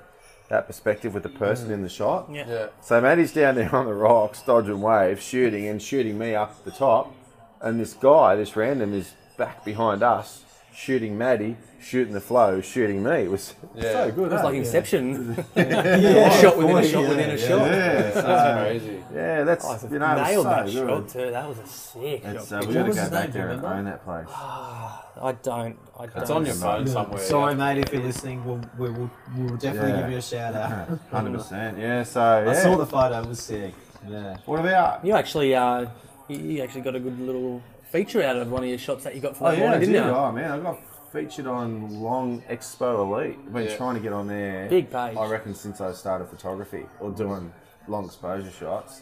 that 0.49 0.67
perspective 0.67 1.13
with 1.13 1.23
the 1.23 1.29
person 1.29 1.71
in 1.71 1.81
the 1.83 1.89
shot. 1.89 2.27
Yeah. 2.31 2.45
Yeah. 2.47 2.67
So 2.81 2.99
Maddie's 2.99 3.31
down 3.33 3.55
there 3.55 3.73
on 3.75 3.85
the 3.85 3.93
rocks, 3.93 4.41
dodging 4.41 4.81
waves, 4.81 5.23
shooting 5.23 5.67
and 5.67 5.81
shooting 5.81 6.17
me 6.17 6.33
up 6.35 6.63
the 6.65 6.71
top. 6.71 7.13
And 7.61 7.79
this 7.79 7.93
guy, 7.93 8.35
this 8.35 8.55
random, 8.55 8.93
is 8.95 9.13
back 9.37 9.63
behind 9.63 10.01
us 10.01 10.43
shooting 10.73 11.17
Maddie, 11.17 11.57
shooting 11.81 12.13
the 12.13 12.21
flow, 12.21 12.61
shooting 12.61 13.03
me. 13.03 13.23
It 13.23 13.31
was 13.31 13.53
Yeah. 13.75 13.81
so 13.93 14.11
good. 14.11 14.31
It 14.31 14.33
was 14.33 14.41
eh? 14.41 14.43
like 14.43 14.55
Inception. 14.55 15.35
yeah, 15.55 16.29
shot 16.41 16.57
within 16.57 16.77
a 16.77 16.81
yeah, 16.81 16.87
shot 16.91 17.09
within 17.09 17.29
a 17.29 17.37
shot. 17.37 17.49
yeah, 17.67 18.11
so- 18.13 18.21
That's 18.21 18.61
crazy. 18.61 19.03
yeah, 19.13 19.43
that's 19.43 19.65
Oh, 19.65 19.79
you 19.91 19.99
know, 19.99 20.05
it 20.05 20.15
was 20.19 20.27
nailed 20.29 20.43
so 20.43 20.49
that 20.49 20.65
good. 20.65 20.73
shot 20.73 21.09
too. 21.09 21.31
That 21.31 21.47
was 21.49 21.57
a 21.59 21.67
sick 21.67 22.21
It's, 22.23 22.47
shot. 22.49 22.63
uh, 22.63 22.67
we 22.67 22.75
What 22.75 22.85
got 22.85 22.85
to 22.85 22.93
go 22.93 23.09
back 23.09 23.11
name, 23.11 23.31
do 23.31 23.37
you 23.39 23.43
there 23.45 23.49
and 23.51 23.65
own 23.65 23.85
that 23.85 24.03
place. 24.05 24.27
I 24.29 25.35
don't. 25.43 25.77
I 25.99 26.05
don't. 26.07 26.17
It's 26.17 26.29
on 26.31 26.45
your 26.45 26.55
phone 26.55 26.87
somewhere. 26.87 27.19
Sorry, 27.19 27.53
yeah. 27.53 27.73
mate, 27.73 27.77
if 27.87 27.93
you're 27.93 28.01
listening, 28.03 28.43
we'll, 28.45 28.61
we 28.79 28.89
will 28.89 29.09
we'll 29.37 29.57
definitely 29.57 29.91
Yeah. 29.91 30.01
give 30.01 30.11
you 30.11 30.17
a 30.17 30.21
shout 30.21 30.55
out. 30.55 30.99
Hundred 31.11 31.37
percent. 31.37 31.77
Yeah. 31.77 32.03
So 32.03 32.43
yeah. 32.43 32.49
I 32.49 32.53
saw 32.53 32.77
the 32.77 32.85
photo, 32.85 33.21
it 33.21 33.27
was 33.27 33.39
sick. 33.39 33.73
Yeah. 34.07 34.37
What 34.45 34.59
about? 34.61 35.05
You 35.05 35.13
actually, 35.13 35.53
uh, 35.55 35.85
you- 36.27 36.37
you 36.39 36.63
actually 36.63 36.81
got 36.81 36.95
a 36.95 36.99
good 36.99 37.19
little 37.19 37.61
feature 37.91 38.23
out 38.23 38.37
of 38.37 38.49
one 38.51 38.63
of 38.63 38.69
your 38.69 38.77
shots 38.77 39.03
that 39.03 39.15
you 39.15 39.21
got 39.21 39.35
for 39.35 39.47
Oh 39.47 39.51
the 39.51 39.57
yeah, 39.57 39.63
I 39.63 39.67
morning, 39.69 39.79
did. 39.87 39.93
didn't 39.93 40.07
you? 40.07 40.13
Oh 40.15 40.31
man, 40.31 40.51
I 40.51 40.59
got 40.59 40.79
featured 41.11 41.47
on 41.47 42.01
Long 42.01 42.41
Expo 42.49 42.99
Elite. 43.05 43.37
I've 43.45 43.53
been 43.53 43.63
Yeah. 43.65 43.75
trying 43.77 43.95
to 43.95 43.99
get 44.01 44.13
on 44.13 44.27
there. 44.27 44.69
Big 44.69 44.89
page. 44.89 45.17
I 45.17 45.27
reckon 45.27 45.53
since 45.53 45.81
I 45.81 45.91
started 45.91 46.27
photography 46.29 46.85
or 46.99 47.11
doing 47.11 47.51
long 47.87 48.05
exposure 48.05 48.49
shots. 48.51 49.01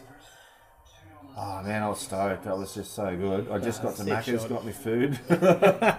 Oh 1.36 1.62
man, 1.62 1.82
I 1.84 1.88
was 1.88 2.00
stoked. 2.00 2.44
That 2.44 2.58
was 2.58 2.74
just 2.74 2.92
so 2.94 3.16
good. 3.16 3.48
I 3.50 3.58
just 3.58 3.82
got 3.82 3.94
to 3.96 4.02
sick 4.02 4.12
Macca's, 4.12 4.44
got 4.46 4.64
me 4.66 4.72
food. 4.72 5.18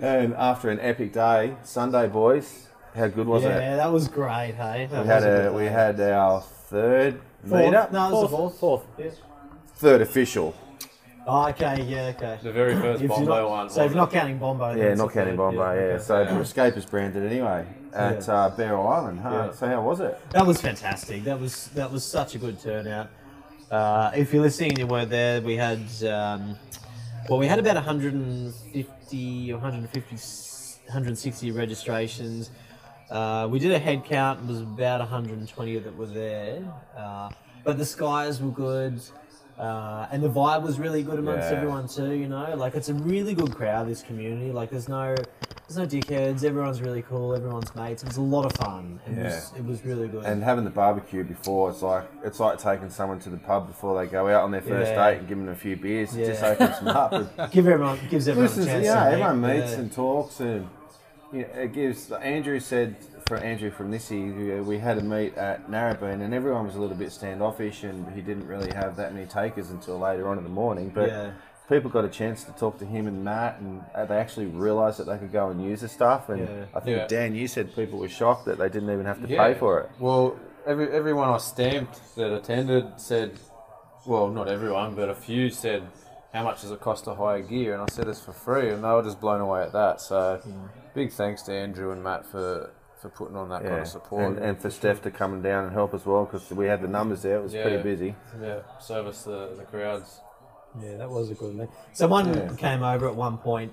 and 0.00 0.34
after 0.34 0.70
an 0.70 0.80
epic 0.80 1.12
day, 1.12 1.54
Sunday 1.62 2.08
boys, 2.08 2.66
how 2.96 3.06
good 3.06 3.26
was 3.28 3.44
yeah, 3.44 3.50
it? 3.56 3.60
Yeah, 3.60 3.76
that 3.76 3.92
was 3.92 4.08
great, 4.08 4.54
hey. 4.56 4.88
That 4.90 5.02
We 5.02 5.08
had 5.08 5.22
a 5.22 5.48
a, 5.48 5.52
we 5.52 5.64
had 5.66 6.00
our 6.00 6.40
third 6.40 7.20
Fourth? 7.46 7.62
meetup, 7.62 7.92
No, 7.92 8.08
it 8.08 8.12
was 8.12 8.22
the 8.22 8.36
fourth. 8.36 8.58
Fourth. 8.58 8.82
Yeah. 8.98 9.10
third 9.76 10.00
official. 10.02 10.54
Oh, 11.26 11.48
okay, 11.48 11.82
yeah, 11.82 12.12
okay. 12.16 12.38
The 12.42 12.50
very 12.52 12.74
first 12.74 13.02
If 13.02 13.08
you're 13.08 13.18
Bombo 13.18 13.34
not- 13.42 13.50
one. 13.50 13.70
So 13.70 13.72
if 13.72 13.76
wasn't 13.76 13.94
you're 13.94 14.02
not 14.04 14.10
counting 14.12 14.38
Bombo, 14.38 14.68
Yeah, 14.70 14.74
then 14.88 14.98
not 14.98 15.04
it's 15.06 15.14
counting 15.14 15.32
third, 15.32 15.36
Bombay. 15.36 15.58
Yeah, 15.58 15.94
okay. 15.94 16.02
so 16.02 16.16
Escape 16.40 16.76
is 16.76 16.86
branded 16.86 17.30
anyway 17.30 17.66
at 17.92 18.26
Yeah. 18.26 18.34
uh, 18.34 18.48
Bear 18.56 18.78
Island. 18.78 19.20
Huh? 19.20 19.30
Yeah. 19.30 19.50
So 19.52 19.66
how 19.68 19.82
was 19.82 20.00
it? 20.00 20.18
That 20.30 20.46
was 20.46 20.60
fantastic. 20.60 21.24
That 21.24 21.38
was 21.40 21.68
that 21.68 21.92
was 21.92 22.04
such 22.04 22.34
a 22.34 22.38
good 22.38 22.58
turnout. 22.60 23.08
Uh, 23.70 24.10
if 24.16 24.32
you're 24.32 24.42
listening 24.42 24.70
and 24.70 24.78
you 24.78 24.86
weren't 24.86 25.10
there, 25.10 25.40
we 25.42 25.56
had 25.56 25.80
um, 26.04 26.56
well, 27.28 27.38
we 27.38 27.46
had 27.46 27.58
about 27.58 27.76
150 27.76 29.52
or 29.52 29.56
150, 29.58 30.80
160 30.86 31.50
registrations. 31.52 32.50
Uh, 33.10 33.46
we 33.50 33.58
did 33.58 33.72
a 33.72 33.78
head 33.78 34.04
count. 34.04 34.40
It 34.40 34.46
was 34.46 34.60
about 34.62 35.00
120 35.00 35.78
that 35.80 35.96
were 35.96 36.06
there, 36.06 36.62
uh, 36.96 37.28
but 37.64 37.76
the 37.78 37.84
skies 37.84 38.40
were 38.40 38.50
good. 38.50 39.00
Uh, 39.60 40.08
and 40.10 40.22
the 40.22 40.28
vibe 40.30 40.62
was 40.62 40.78
really 40.78 41.02
good 41.02 41.18
amongst 41.18 41.50
Yeah. 41.50 41.58
everyone 41.58 41.86
too, 41.86 42.12
you 42.12 42.26
know. 42.28 42.54
Like 42.56 42.74
it's 42.74 42.88
a 42.88 42.94
really 42.94 43.34
good 43.34 43.54
crowd, 43.54 43.88
this 43.88 44.00
community. 44.02 44.52
Like 44.52 44.70
there's 44.70 44.88
no, 44.88 45.14
there's 45.68 45.76
no 45.76 45.86
dickheads. 45.86 46.44
Everyone's 46.44 46.80
really 46.80 47.02
cool. 47.02 47.34
Everyone's 47.36 47.74
mates. 47.76 48.02
It 48.02 48.08
was 48.08 48.16
a 48.16 48.22
lot 48.22 48.46
of 48.46 48.52
fun. 48.54 48.98
It 49.06 49.16
was, 49.22 49.52
it 49.58 49.64
was 49.66 49.84
really 49.84 50.08
good. 50.08 50.24
And 50.24 50.42
having 50.42 50.64
the 50.64 50.70
barbecue 50.70 51.24
before, 51.24 51.68
it's 51.68 51.82
like 51.82 52.04
it's 52.24 52.40
like 52.40 52.58
taking 52.58 52.88
someone 52.88 53.18
to 53.20 53.28
the 53.28 53.36
pub 53.36 53.66
before 53.66 54.02
they 54.02 54.10
go 54.10 54.28
out 54.28 54.44
on 54.44 54.50
their 54.50 54.62
first 54.62 54.92
Yeah. 54.92 55.10
date 55.10 55.18
and 55.18 55.28
giving 55.28 55.44
them 55.44 55.52
a 55.54 55.58
few 55.58 55.76
beers. 55.76 56.16
It 56.16 56.24
just 56.26 56.42
opens 56.42 56.78
them 56.78 56.88
up. 56.88 57.10
Give 57.52 57.68
everyone, 57.68 57.98
gives 58.08 58.28
everyone 58.28 58.48
listens, 58.48 58.66
a 58.66 58.70
chance. 58.70 58.84
yeah, 58.86 58.94
to 58.94 59.00
meet. 59.04 59.12
everyone 59.22 59.40
meets 59.42 59.72
Yeah. 59.72 59.78
and 59.80 59.92
talks, 59.92 60.40
and 60.40 60.68
you 61.34 61.42
know, 61.42 61.48
it 61.60 61.72
gives. 61.74 62.10
Andrew 62.10 62.58
said 62.60 62.96
for 63.30 63.36
Andrew 63.36 63.70
from 63.70 63.92
NiSi, 63.92 64.36
we- 64.36 64.60
we 64.60 64.78
had 64.78 64.98
a 64.98 65.02
meet 65.02 65.38
at 65.38 65.70
Narrabeen, 65.70 66.20
and 66.20 66.34
everyone 66.34 66.66
was 66.66 66.74
a 66.74 66.80
little 66.80 66.96
bit 66.96 67.12
standoffish, 67.12 67.84
and 67.84 68.08
he 68.12 68.20
didn't 68.20 68.48
really 68.48 68.72
have 68.72 68.96
that 68.96 69.14
many 69.14 69.24
takers 69.24 69.70
until 69.70 70.00
later 70.00 70.26
on 70.28 70.36
in 70.36 70.42
the 70.42 70.50
morning. 70.50 70.90
But 70.92 71.10
Yeah. 71.10 71.30
people 71.68 71.90
got 71.92 72.04
a 72.04 72.08
chance 72.08 72.42
to 72.42 72.50
talk 72.52 72.78
to 72.80 72.84
him 72.84 73.06
and 73.06 73.22
Matt, 73.22 73.60
and 73.60 73.84
uh, 73.94 74.04
they 74.04 74.16
actually 74.16 74.46
realised 74.46 74.98
that 74.98 75.04
they 75.06 75.16
could 75.16 75.30
go 75.30 75.48
and 75.48 75.62
use 75.62 75.80
the 75.80 75.86
stuff. 75.88 76.28
And 76.28 76.40
Yeah. 76.40 76.64
I 76.74 76.80
think 76.80 76.96
Yeah. 76.96 77.06
Dan, 77.06 77.36
you 77.36 77.46
said 77.46 77.72
people 77.72 78.00
were 78.00 78.08
shocked 78.08 78.46
that 78.46 78.58
they 78.58 78.68
didn't 78.68 78.90
even 78.90 79.06
have 79.06 79.22
to 79.22 79.28
Yeah. 79.28 79.44
pay 79.46 79.54
for 79.54 79.78
it. 79.78 79.90
Well, 80.00 80.34
every 80.66 80.90
everyone 80.90 81.28
I 81.28 81.38
stamped 81.38 82.00
that 82.16 82.32
attended 82.34 82.98
said, 82.98 83.38
well, 84.08 84.26
not 84.26 84.48
everyone, 84.48 84.96
but 84.96 85.08
a 85.08 85.14
few 85.14 85.50
said, 85.50 85.84
how 86.34 86.42
much 86.42 86.62
does 86.62 86.72
it 86.72 86.80
cost 86.80 87.04
to 87.04 87.14
hire 87.14 87.42
gear? 87.42 87.74
And 87.74 87.82
I 87.82 87.86
said 87.92 88.08
it's 88.08 88.20
for 88.20 88.32
free, 88.32 88.70
and 88.70 88.82
they 88.82 88.88
were 88.88 89.04
just 89.04 89.20
blown 89.20 89.40
away 89.40 89.62
at 89.62 89.72
that. 89.72 90.00
So, 90.00 90.40
big 90.94 91.12
thanks 91.12 91.42
to 91.42 91.52
Andrew 91.52 91.92
and 91.92 92.02
Matt 92.02 92.26
for 92.26 92.70
for 93.00 93.08
putting 93.08 93.36
on 93.36 93.48
that 93.48 93.62
kind 93.62 93.80
of 93.80 93.86
support. 93.88 94.24
and, 94.36 94.38
and 94.38 94.58
for 94.60 94.70
Steph 94.70 95.02
to 95.02 95.10
come 95.10 95.40
down 95.42 95.64
and 95.64 95.72
help 95.72 95.94
as 95.94 96.04
well 96.04 96.24
because 96.26 96.50
we 96.50 96.66
had 96.66 96.82
the 96.82 96.88
numbers 96.88 97.22
there. 97.22 97.36
It 97.36 97.42
was 97.42 97.54
Yeah. 97.54 97.62
pretty 97.62 97.82
busy. 97.82 98.14
yeah, 98.40 98.60
service 98.78 99.22
the, 99.22 99.54
the 99.56 99.62
crowds. 99.64 100.20
Yeah, 100.80 100.96
that 100.98 101.10
was 101.10 101.30
a 101.30 101.34
good 101.34 101.56
one. 101.56 101.68
Someone 101.92 102.32
Yeah. 102.34 102.52
came 102.56 102.82
over 102.82 103.08
at 103.08 103.16
one 103.16 103.38
point, 103.38 103.72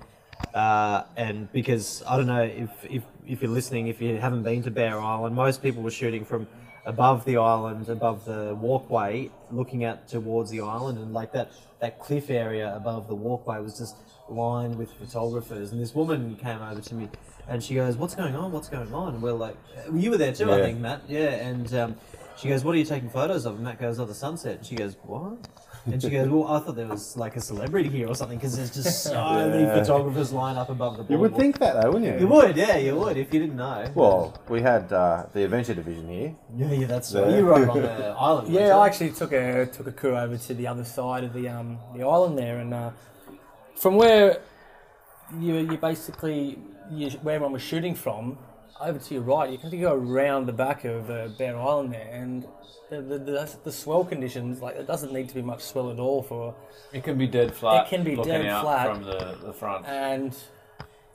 uh, 0.54 1.02
and 1.16 1.50
because 1.52 2.02
I 2.08 2.16
don't 2.16 2.26
know 2.26 2.42
if, 2.42 2.70
if 2.88 3.02
if 3.26 3.42
you're 3.42 3.50
listening, 3.50 3.88
if 3.88 4.00
you 4.00 4.16
haven't 4.16 4.42
been 4.42 4.62
to 4.62 4.70
Bear 4.70 4.98
Island, 4.98 5.36
most 5.36 5.62
people 5.62 5.82
were 5.82 5.90
shooting 5.90 6.24
from 6.24 6.48
above 6.86 7.24
the 7.26 7.36
island, 7.36 7.88
above 7.90 8.24
the 8.24 8.56
walkway, 8.58 9.30
looking 9.50 9.84
out 9.84 10.08
towards 10.08 10.50
the 10.50 10.60
island, 10.62 10.98
and 10.98 11.12
like 11.12 11.32
that 11.32 11.50
that 11.80 12.00
cliff 12.00 12.30
area 12.30 12.74
above 12.74 13.06
the 13.06 13.14
walkway 13.14 13.60
was 13.60 13.78
just 13.78 13.94
lined 14.28 14.74
with 14.76 14.90
photographers. 14.92 15.70
And 15.72 15.80
this 15.80 15.94
woman 15.94 16.34
came 16.36 16.60
over 16.62 16.80
to 16.80 16.94
me, 16.94 17.08
and 17.48 17.62
she 17.62 17.74
goes, 17.74 17.96
"What's 17.96 18.14
going 18.14 18.34
on? 18.36 18.52
What's 18.52 18.68
going 18.68 18.92
on?" 18.92 19.14
And 19.14 19.22
we're 19.22 19.32
like, 19.32 19.56
"You 19.92 20.10
were 20.10 20.18
there 20.18 20.32
too, 20.32 20.52
I 20.52 20.60
think, 20.60 20.78
Matt." 20.80 21.02
Yeah, 21.08 21.30
and. 21.30 21.72
Um, 21.74 21.96
she 22.40 22.48
goes, 22.48 22.62
"What 22.62 22.76
are 22.76 22.78
you 22.78 22.84
taking 22.84 23.10
photos 23.10 23.46
of?" 23.46 23.56
And 23.56 23.64
Matt 23.64 23.80
goes, 23.80 23.98
"Oh, 23.98 24.04
the 24.04 24.14
sunset." 24.14 24.58
And 24.58 24.64
she 24.64 24.76
goes, 24.76 24.96
"What?" 25.02 25.48
And 25.86 26.00
she 26.00 26.08
goes, 26.08 26.28
"Well, 26.28 26.46
I 26.46 26.60
thought 26.60 26.76
there 26.76 26.86
was 26.86 27.16
like 27.16 27.34
a 27.34 27.40
celebrity 27.40 27.88
here 27.88 28.06
or 28.06 28.14
something 28.14 28.38
because 28.38 28.56
there's 28.56 28.72
just 28.72 29.02
so 29.02 29.12
many 29.50 29.64
photographers 29.64 30.32
lined 30.32 30.56
up 30.56 30.68
above 30.70 30.98
the 30.98 31.02
boardwalk." 31.02 31.10
You 31.10 31.18
would 31.18 31.34
think 31.36 31.58
that 31.58 31.82
though, 31.82 31.90
wouldn't 31.90 32.14
you? 32.14 32.20
You 32.20 32.28
would, 32.32 32.56
yeah, 32.56 32.76
you 32.76 32.94
would 32.94 33.16
if 33.16 33.34
you 33.34 33.40
didn't 33.40 33.56
know. 33.56 33.90
Well, 33.92 34.40
we 34.48 34.60
had 34.62 34.92
uh, 34.92 35.26
the 35.32 35.42
adventure 35.42 35.74
division 35.74 36.08
here. 36.08 36.36
yeah, 36.56 36.70
yeah, 36.70 36.86
that's 36.86 37.12
Yeah. 37.12 37.22
right. 37.22 37.34
You 37.38 37.44
were 37.46 37.54
on 37.54 37.82
the 37.82 37.90
island. 38.20 38.48
Yeah, 38.54 38.76
I 38.76 38.86
actually 38.86 39.10
took 39.10 39.32
a 39.32 39.66
took 39.66 39.88
a 39.88 39.92
crew 39.92 40.16
over 40.16 40.36
to 40.38 40.54
the 40.54 40.68
other 40.68 40.84
side 40.84 41.24
of 41.24 41.32
the 41.32 41.48
um 41.48 41.80
the 41.96 42.04
island 42.04 42.38
there, 42.38 42.58
and 42.58 42.72
uh, 42.72 42.90
from 43.74 43.96
where 43.96 44.38
you 45.38 45.56
you 45.56 45.76
basically 45.76 46.58
you, 46.90 47.10
where 47.22 47.34
everyone 47.36 47.52
was 47.52 47.62
shooting 47.62 47.94
from 47.94 48.38
over 48.80 48.98
to 48.98 49.14
your 49.14 49.22
right, 49.24 49.50
you 49.50 49.58
can 49.58 49.70
go 49.80 49.92
around 49.94 50.46
the 50.46 50.52
back 50.52 50.84
of 50.84 51.10
uh, 51.10 51.28
Bear 51.36 51.58
Island 51.58 51.92
there, 51.92 52.08
and 52.12 52.46
the, 52.90 53.02
the, 53.02 53.18
the, 53.18 53.56
the 53.64 53.72
swell 53.72 54.04
conditions 54.04 54.62
like 54.62 54.76
it 54.76 54.86
doesn't 54.86 55.12
need 55.12 55.28
to 55.28 55.34
be 55.34 55.42
much 55.42 55.62
swell 55.62 55.90
at 55.90 55.98
all 55.98 56.22
for 56.22 56.54
It 56.92 57.02
can 57.04 57.18
be 57.18 57.26
dead 57.26 57.54
flat. 57.54 57.86
It 57.86 57.90
can 57.90 58.04
be 58.04 58.16
dead 58.16 58.46
out 58.46 58.62
flat. 58.62 58.94
from 58.94 59.02
the, 59.04 59.38
the 59.46 59.52
front. 59.52 59.86
and 59.86 60.36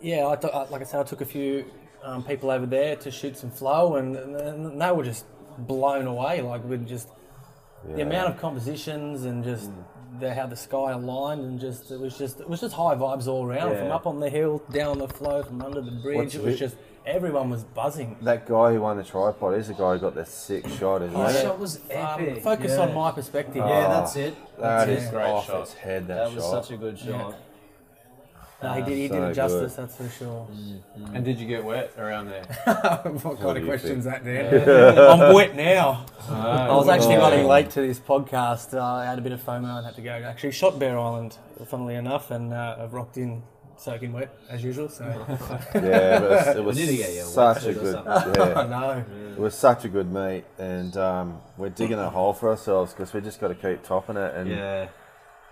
yeah, 0.02 0.28
I 0.28 0.36
th- 0.36 0.54
like 0.70 0.82
I 0.82 0.84
said, 0.84 1.00
I 1.00 1.04
took 1.04 1.22
a 1.22 1.26
few 1.26 1.66
um, 2.04 2.24
people 2.24 2.52
over 2.52 2.66
there 2.66 2.98
to 2.98 3.10
shoot 3.10 3.38
some 3.38 3.50
flow, 3.50 3.96
and, 3.96 4.16
and 4.18 4.82
they 4.82 4.92
were 4.92 5.04
just 5.06 5.26
blown 5.60 6.06
away, 6.08 6.42
like 6.42 6.64
with 6.66 6.86
just 6.86 7.08
the 7.86 8.02
amount 8.02 8.34
of 8.34 8.40
compositions 8.40 9.24
and 9.24 9.44
just 9.44 9.72
the, 10.20 10.34
how 10.34 10.46
the 10.48 10.56
sky 10.56 10.92
aligned, 10.92 11.42
and 11.42 11.60
just 11.60 11.92
it 11.92 12.00
was 12.00 12.18
just 12.18 12.40
it 12.40 12.50
was 12.50 12.62
just 12.62 12.74
high 12.76 12.96
vibes 12.96 13.28
all 13.28 13.46
around, 13.46 13.76
from 13.78 13.92
up 13.92 14.06
on 14.08 14.20
the 14.20 14.30
hill, 14.30 14.62
down 14.72 14.98
the 15.00 15.08
flow, 15.08 15.44
from 15.44 15.62
under 15.62 15.82
the 15.82 15.92
bridge. 15.92 16.18
What's 16.18 16.36
it 16.36 16.44
was 16.44 16.56
it- 16.56 16.58
just 16.58 16.76
everyone 17.06 17.50
was 17.50 17.64
buzzing. 17.64 18.16
That 18.22 18.46
guy 18.48 18.74
who 18.74 18.82
won 18.82 18.96
the 18.98 19.04
tripod 19.04 19.56
is 19.56 19.68
the 19.68 19.74
guy 19.74 19.94
who 19.94 20.00
got 20.00 20.16
the 20.16 20.26
sick 20.26 20.66
shot, 20.70 21.02
isn't 21.02 21.14
it? 21.20 21.24
that 21.34 21.44
shot 21.44 21.60
was 21.60 21.78
Um, 21.78 21.82
epic. 21.92 22.44
focus 22.44 22.72
yeah. 22.72 22.80
on 22.80 22.94
my 22.94 23.12
perspective. 23.12 23.58
Yeah, 23.58 23.88
that's 23.90 24.16
it. 24.16 24.36
That 24.58 24.86
That's 24.88 25.02
is 25.02 25.08
it. 25.10 25.12
Great 25.12 25.26
off 25.30 25.46
shot. 25.48 25.62
its 25.64 25.74
head. 25.74 26.08
That, 26.08 26.16
That 26.30 26.36
was 26.36 26.44
shot. 26.46 26.64
such 26.66 26.72
a 26.74 26.78
good 26.78 26.98
shot. 26.98 27.36
No, 28.64 28.74
he 28.74 28.82
did, 28.82 28.98
he 28.98 29.08
So 29.08 29.14
did 29.16 29.24
it 29.24 29.28
good. 29.28 29.36
justice, 29.36 29.76
that's 29.76 29.96
for 29.96 30.10
sure. 30.10 30.48
And 31.14 31.24
did 31.26 31.40
you 31.40 31.48
get 31.48 31.64
wet 31.64 31.92
around 31.98 32.28
there? 32.30 32.44
what 33.24 33.40
kind 33.40 33.58
of 33.58 33.66
question's 33.66 34.06
that, 34.06 34.24
Dan? 34.24 34.70
I'm 35.00 35.34
wet 35.34 35.56
now. 35.56 36.06
I 36.30 36.74
was 36.74 36.88
actually 36.90 37.16
Oh. 37.18 37.22
running 37.22 37.46
late 37.46 37.70
to 37.72 37.82
this 37.82 38.00
podcast. 38.00 38.74
Uh, 38.74 38.82
I 38.84 39.06
had 39.06 39.20
a 39.20 39.22
bit 39.22 39.32
of 39.34 39.42
FOMO 39.42 39.78
and 39.78 39.86
had 39.86 39.96
to 39.96 40.02
go. 40.02 40.12
Actually, 40.12 40.52
shot 40.52 40.80
Bear 40.80 40.98
Island, 40.98 41.38
funnily 41.68 41.96
enough, 41.96 42.32
and 42.32 42.54
uh, 42.54 42.78
I've 42.80 42.94
rocked 42.94 43.18
in 43.18 43.44
soaking 43.76 44.14
wet 44.14 44.30
as 44.50 44.64
usual. 44.64 44.88
So 44.88 45.04
Yeah, 45.76 46.18
it 46.18 46.22
was, 46.22 46.56
it 46.58 46.64
was 46.64 46.78
need 46.78 46.86
to 46.88 46.98
get 46.98 47.14
you 47.14 47.22
a 47.22 47.24
such 47.26 47.64
a 47.66 47.68
wetsuit 47.68 47.70
or 47.70 47.74
good. 47.82 47.94
something. 47.94 48.42
I 48.42 48.62
Yeah, 48.62 48.68
know. 48.68 49.06
it 49.34 49.40
was 49.40 49.56
such 49.56 49.84
a 49.86 49.90
good 49.90 50.12
meet, 50.12 50.44
and 50.58 50.96
um, 50.96 51.42
we're 51.58 51.70
digging 51.70 52.00
a 52.00 52.10
hole 52.10 52.34
for 52.34 52.50
ourselves 52.50 52.94
because 52.94 53.14
we 53.14 53.20
just 53.22 53.42
got 53.42 53.50
to 53.50 53.56
keep 53.56 53.84
topping 53.84 54.16
it. 54.18 54.34
And 54.36 54.50
Yeah. 54.50 54.88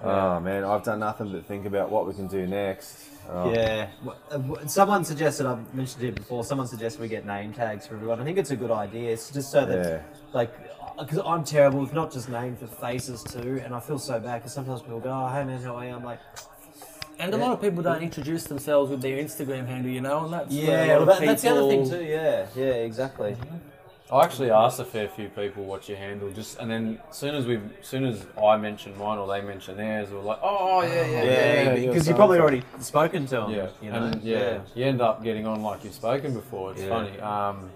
Oh 0.03 0.39
man, 0.39 0.63
I've 0.63 0.83
done 0.83 0.99
nothing 0.99 1.31
but 1.31 1.45
think 1.45 1.65
about 1.65 1.89
what 1.91 2.07
we 2.07 2.13
can 2.13 2.27
do 2.27 2.45
next. 2.47 3.07
Oh, 3.29 3.53
Yeah. 3.53 3.87
Wh- 4.05 4.33
uh, 4.33 4.39
wh- 4.39 4.67
Someone 4.67 5.03
suggested, 5.05 5.45
I 5.45 5.57
mentioned 5.73 6.03
it 6.03 6.15
before, 6.15 6.43
someone 6.43 6.67
suggested 6.67 6.99
we 7.01 7.07
get 7.07 7.25
name 7.25 7.53
tags 7.53 7.85
for 7.87 7.95
everyone. 7.95 8.19
I 8.19 8.23
think 8.23 8.37
it's 8.37 8.51
a 8.51 8.55
good 8.55 8.71
idea. 8.71 9.11
It's 9.11 9.29
just 9.31 9.51
so 9.51 9.65
that, 9.65 9.85
Yeah. 9.85 9.99
like, 10.33 10.51
uh, 10.97 11.03
because 11.03 11.19
I'm 11.25 11.43
terrible 11.43 11.79
with 11.79 11.93
not 11.93 12.11
just 12.11 12.29
names, 12.29 12.57
but 12.59 12.69
faces 12.81 13.23
too. 13.23 13.61
And 13.63 13.73
I 13.75 13.79
feel 13.79 13.99
so 13.99 14.19
bad 14.19 14.39
because 14.41 14.53
sometimes 14.53 14.81
people 14.81 14.99
go, 14.99 15.11
oh, 15.11 15.27
hey 15.33 15.43
man, 15.43 15.61
how 15.61 15.75
are 15.75 15.85
you? 15.85 15.95
I'm 15.95 16.03
like, 16.03 16.19
And 17.19 17.31
a 17.35 17.37
lot 17.37 17.51
of 17.51 17.61
people 17.61 17.83
don't 17.83 18.01
introduce 18.01 18.45
themselves 18.45 18.89
with 18.89 19.01
their 19.03 19.17
Instagram 19.17 19.67
handle, 19.67 19.91
you 19.91 20.01
know, 20.01 20.23
and 20.25 20.33
that's 20.33 20.51
where 20.51 20.83
a 20.83 20.87
yeah, 20.87 20.97
lot 20.97 21.07
well, 21.07 21.15
of 21.15 21.19
that, 21.19 21.25
that's 21.27 21.41
the 21.43 21.49
other 21.51 21.67
thing 21.69 21.87
too. 21.87 22.03
Yeah, 22.03 22.47
yeah, 22.55 22.65
exactly. 22.89 23.33
Mm-hmm. 23.33 23.57
I 24.11 24.23
actually 24.25 24.51
asked 24.51 24.79
a 24.79 24.83
fair 24.83 25.07
few 25.07 25.29
people 25.29 25.63
what's 25.63 25.87
your 25.87 25.97
handle, 25.97 26.29
just 26.31 26.59
and 26.59 26.69
then 26.69 26.99
as 27.09 27.15
soon 27.17 27.33
as 27.33 27.45
we, 27.45 27.55
as 27.55 27.87
soon 27.87 28.03
as 28.05 28.25
I 28.41 28.57
mentioned 28.57 28.97
mine 28.97 29.17
or 29.17 29.25
they 29.27 29.39
mentioned 29.41 29.79
theirs, 29.79 30.09
we 30.09 30.17
were 30.17 30.21
like, 30.23 30.39
oh 30.43 30.81
yeah, 30.81 30.89
yeah, 30.89 31.05
yeah, 31.05 31.23
Yeah, 31.23 31.73
you're 31.75 31.93
because 31.93 32.07
you've 32.07 32.17
probably 32.17 32.39
already 32.39 32.63
spoken 32.79 33.25
to 33.27 33.35
them. 33.35 33.51
Yeah, 33.51 33.67
you 33.81 33.89
know. 33.89 34.03
and 34.03 34.21
yeah, 34.21 34.59
you 34.75 34.83
end 34.85 34.99
up 35.01 35.23
getting 35.23 35.45
on 35.47 35.61
like 35.63 35.85
you've 35.85 35.93
spoken 35.93 36.33
before. 36.33 36.71
It's 36.73 36.81
Yeah. 36.81 36.89
funny. 36.89 37.19
Um, 37.21 37.69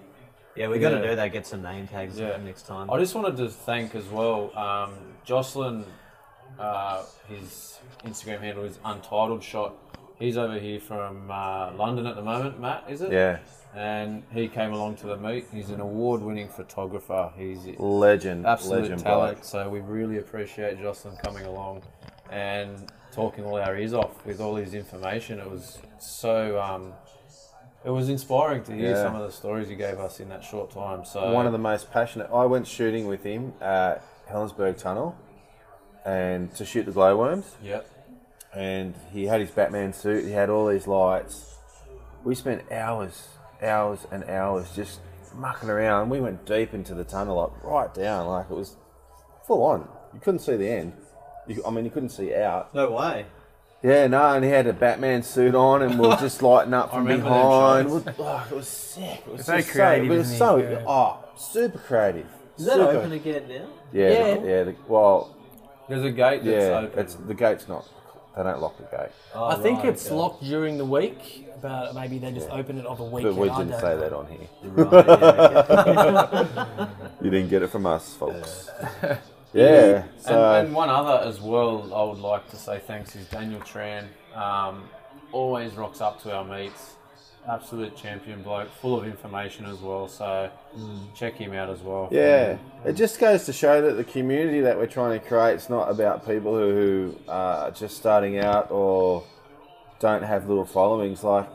Yeah, 0.56 0.68
we 0.68 0.78
got 0.78 0.88
to 0.90 0.96
Yeah. 0.96 1.10
do 1.10 1.16
that. 1.16 1.32
Get 1.32 1.46
some 1.46 1.60
name 1.62 1.86
tags 1.86 2.18
Yeah. 2.18 2.38
next 2.38 2.62
time. 2.66 2.90
I 2.90 2.98
just 2.98 3.14
wanted 3.14 3.36
to 3.36 3.48
thank 3.50 3.94
as 3.94 4.06
well, 4.08 4.56
um, 4.56 4.92
Jocelyn. 5.22 5.84
Uh, 6.58 7.02
his 7.28 7.78
Instagram 8.06 8.40
handle 8.40 8.64
is 8.64 8.78
Untitled 8.82 9.42
Shot. 9.42 9.74
He's 10.18 10.38
over 10.38 10.58
here 10.58 10.80
from 10.80 11.30
uh, 11.30 11.72
London 11.72 12.06
at 12.06 12.16
the 12.16 12.22
moment. 12.22 12.58
Matt, 12.58 12.84
is 12.88 13.02
it? 13.02 13.12
Yeah, 13.12 13.36
And 13.76 14.22
he 14.32 14.48
came 14.48 14.72
along 14.72 14.96
to 14.96 15.06
the 15.06 15.16
meet. 15.18 15.46
He's 15.52 15.68
an 15.70 15.80
award-winning 15.80 16.48
photographer. 16.48 17.30
He's 17.36 17.58
legend, 17.78 18.46
absolute 18.46 18.82
legend 18.82 19.00
talent. 19.02 19.34
bloke. 19.36 19.44
So 19.44 19.68
we 19.68 19.80
really 19.80 20.16
appreciate 20.18 20.80
Jocelyn 20.80 21.16
coming 21.22 21.44
along 21.44 21.82
and 22.30 22.90
talking 23.12 23.44
all 23.44 23.56
our 23.56 23.76
ears 23.76 23.92
off 23.92 24.24
with 24.24 24.40
all 24.40 24.56
his 24.56 24.72
information. 24.74 25.38
It 25.40 25.50
was 25.50 25.78
so. 25.98 26.58
Um, 26.60 26.92
it 27.84 27.90
was 27.90 28.08
inspiring 28.08 28.64
to 28.64 28.72
hear 28.72 28.90
Yeah. 28.92 29.02
some 29.02 29.14
of 29.14 29.22
the 29.26 29.30
stories 29.30 29.68
he 29.68 29.76
gave 29.76 30.00
us 30.00 30.18
in 30.20 30.28
that 30.30 30.42
short 30.42 30.70
time. 30.70 31.04
So 31.04 31.30
One 31.32 31.46
of 31.46 31.52
the 31.52 31.58
most 31.58 31.92
passionate. 31.92 32.28
I 32.32 32.44
went 32.46 32.66
shooting 32.66 33.06
with 33.06 33.22
him 33.22 33.52
at 33.60 34.02
Helensburgh 34.28 34.76
Tunnel, 34.78 35.14
and 36.04 36.52
to 36.56 36.64
shoot 36.64 36.84
the 36.86 36.92
glowworms. 36.92 37.54
Yep. 37.62 37.86
and 38.54 38.94
he 39.12 39.26
had 39.26 39.38
his 39.42 39.50
Batman 39.50 39.92
suit. 39.92 40.24
He 40.24 40.30
had 40.32 40.48
all 40.48 40.66
these 40.66 40.86
lights. 40.86 41.58
We 42.24 42.34
spent 42.34 42.62
hours, 42.72 43.28
hours 43.62 44.06
and 44.10 44.24
hours 44.24 44.70
just 44.74 45.00
mucking 45.34 45.68
around. 45.70 46.10
We 46.10 46.20
went 46.20 46.44
deep 46.46 46.74
into 46.74 46.94
the 46.94 47.04
tunnel, 47.04 47.36
like 47.36 47.64
right 47.64 47.92
down, 47.94 48.26
like 48.28 48.46
it 48.50 48.54
was 48.54 48.76
full 49.46 49.62
on. 49.64 49.88
You 50.14 50.20
couldn't 50.20 50.40
see 50.40 50.56
the 50.56 50.68
end. 50.68 50.92
You, 51.46 51.62
I 51.66 51.70
mean, 51.70 51.84
you 51.84 51.90
couldn't 51.90 52.08
see 52.10 52.34
out. 52.34 52.74
no 52.74 52.90
way. 52.90 53.26
Yeah, 53.82 54.06
no, 54.08 54.32
and 54.34 54.44
he 54.44 54.50
had 54.50 54.66
a 54.66 54.72
Batman 54.72 55.22
suit 55.22 55.54
on, 55.54 55.82
and 55.82 55.98
we 56.00 56.08
are 56.08 56.16
just 56.20 56.42
lighting 56.42 56.74
up 56.74 56.90
from 56.90 57.06
behind. 57.06 57.88
shots. 57.90 58.04
We- 58.06 58.12
oh, 58.24 58.46
it 58.50 58.54
was 58.56 58.68
sick. 58.68 59.22
It 59.26 59.32
was 59.32 59.46
Very 59.46 59.60
just 59.62 59.72
creative, 59.72 60.08
So, 60.08 60.14
it 60.14 60.18
was 60.18 60.36
so? 60.38 60.56
Yeah. 60.56 60.84
oh, 60.86 61.24
super 61.36 61.78
creative. 61.78 62.26
Is 62.58 62.64
that 62.64 62.76
Super. 62.76 62.88
open 62.98 63.12
again 63.12 63.42
now? 63.48 63.68
Yeah, 63.92 64.08
Yeah. 64.08 64.34
the- 64.40 64.48
yeah. 64.48 64.62
The, 64.64 64.76
well, 64.88 65.36
There's 65.88 66.02
a 66.04 66.10
gate 66.10 66.42
that's 66.42 66.66
yeah. 66.66 66.78
open. 66.78 66.98
It's 66.98 67.14
the 67.14 67.34
gate's 67.34 67.68
not. 67.68 67.86
They 68.36 68.42
don't 68.42 68.60
lock 68.60 68.76
the 68.76 68.84
gate. 68.96 69.10
Oh, 69.34 69.46
I 69.46 69.54
think 69.56 69.78
right, 69.78 69.88
it's 69.88 70.06
okay. 70.06 70.14
locked 70.14 70.44
during 70.44 70.76
the 70.76 70.84
week, 70.84 71.46
but 71.62 71.94
maybe 71.94 72.18
they 72.18 72.30
just 72.32 72.50
open 72.50 72.78
it 72.78 72.84
on 72.84 72.98
the 72.98 73.04
But 73.04 73.12
weekend. 73.12 73.36
we 73.38 73.48
didn't 73.48 73.80
say 73.80 73.94
know. 73.94 74.00
that 74.00 74.12
on 74.12 74.26
here. 74.26 74.48
Right, 74.62 75.06
yeah, 75.08 76.36
okay. 76.76 76.90
You 77.24 77.30
didn't 77.30 77.48
get 77.48 77.62
it 77.62 77.68
from 77.70 77.86
us, 77.86 78.14
folks. 78.14 78.68
yeah. 79.54 80.04
So 80.18 80.52
and, 80.54 80.66
and 80.66 80.76
one 80.76 80.90
other 80.90 81.26
as 81.26 81.40
well, 81.40 81.92
I 81.94 82.02
would 82.04 82.18
like 82.18 82.48
to 82.50 82.56
say 82.56 82.78
thanks 82.78 83.16
is 83.16 83.26
Daniel 83.28 83.60
Tran. 83.60 84.04
Um, 84.34 84.84
always 85.32 85.72
rocks 85.74 86.02
up 86.02 86.22
to 86.24 86.32
our 86.34 86.44
meets. 86.44 86.96
Absolute 87.48 87.96
champion 87.96 88.42
bloke, 88.42 88.68
full 88.80 88.98
of 88.98 89.06
information 89.06 89.66
as 89.66 89.78
well. 89.78 90.08
So 90.08 90.50
check 91.14 91.34
him 91.34 91.52
out 91.52 91.70
as 91.70 91.80
well. 91.80 92.08
yeah, 92.10 92.58
it 92.84 92.94
just 92.94 93.20
goes 93.20 93.44
to 93.46 93.52
show 93.52 93.80
that 93.82 93.94
the 93.94 94.04
community 94.04 94.60
that 94.62 94.76
we're 94.76 94.86
trying 94.88 95.18
to 95.20 95.24
create 95.24 95.54
is 95.54 95.68
not 95.70 95.88
about 95.90 96.26
people 96.26 96.54
who, 96.56 96.70
who 96.72 97.16
uh, 97.28 97.66
are 97.66 97.70
just 97.70 97.96
starting 97.96 98.38
out 98.38 98.70
or 98.72 99.22
don't 100.00 100.24
have 100.24 100.48
little 100.48 100.64
followings. 100.64 101.22
Like, 101.22 101.48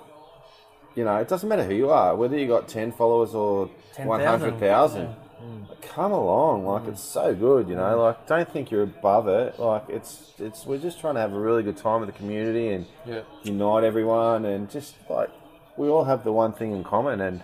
you 0.96 1.04
know, 1.04 1.18
it 1.18 1.28
doesn't 1.28 1.48
matter 1.50 1.66
who 1.66 1.74
you 1.76 1.90
are, 1.90 2.16
whether 2.16 2.38
you 2.38 2.48
got 2.48 2.68
ten 2.70 2.92
followers 2.94 3.34
or 3.36 3.68
10,000. 3.94 4.08
one 4.08 4.22
hundred 4.22 4.60
thousand. 4.60 5.08
Mm. 5.44 5.66
Come 5.82 6.12
along, 6.12 6.66
like 6.66 6.88
it's 6.88 7.02
so 7.04 7.34
good, 7.36 7.68
you 7.68 7.76
know. 7.76 7.82
Mm. 7.98 8.00
Like, 8.06 8.28
don't 8.28 8.50
think 8.50 8.72
you're 8.72 8.84
above 8.84 9.28
it. 9.28 9.60
Like, 9.60 9.84
it's 9.90 10.32
it's 10.40 10.66
we're 10.66 10.78
just 10.78 11.02
trying 11.02 11.16
to 11.16 11.20
have 11.20 11.34
a 11.34 11.40
really 11.40 11.64
good 11.64 11.78
time 11.78 12.00
with 12.02 12.08
the 12.10 12.16
community 12.18 12.70
and 12.70 12.86
Yeah. 13.06 13.22
unite 13.44 13.84
everyone 13.84 14.46
and 14.46 14.70
just 14.70 14.96
like 15.10 15.30
we 15.78 15.88
all 15.88 16.04
have 16.04 16.24
the 16.24 16.32
one 16.32 16.54
thing 16.54 16.72
in 16.72 16.84
common 16.84 17.22
and 17.22 17.42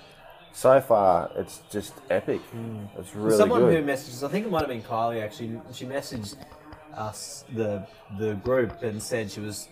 so 0.54 0.82
far 0.82 1.30
it's 1.36 1.62
just 1.70 1.94
epic 2.10 2.42
hmm. 2.42 2.80
it's 2.98 3.14
really 3.16 3.38
Someone 3.38 3.62
good 3.62 3.80
who 3.80 3.86
messages, 3.86 4.24
I 4.24 4.28
think 4.30 4.48
it 4.48 4.52
might 4.52 4.62
have 4.62 4.70
been 4.70 4.82
Kylie 4.82 5.22
actually. 5.22 5.62
She 5.72 5.86
messaged 5.86 6.36
us 6.96 7.46
the 7.54 7.86
the 8.18 8.34
group 8.36 8.82
and 8.82 9.02
said 9.02 9.32
she 9.32 9.40
was. 9.40 9.70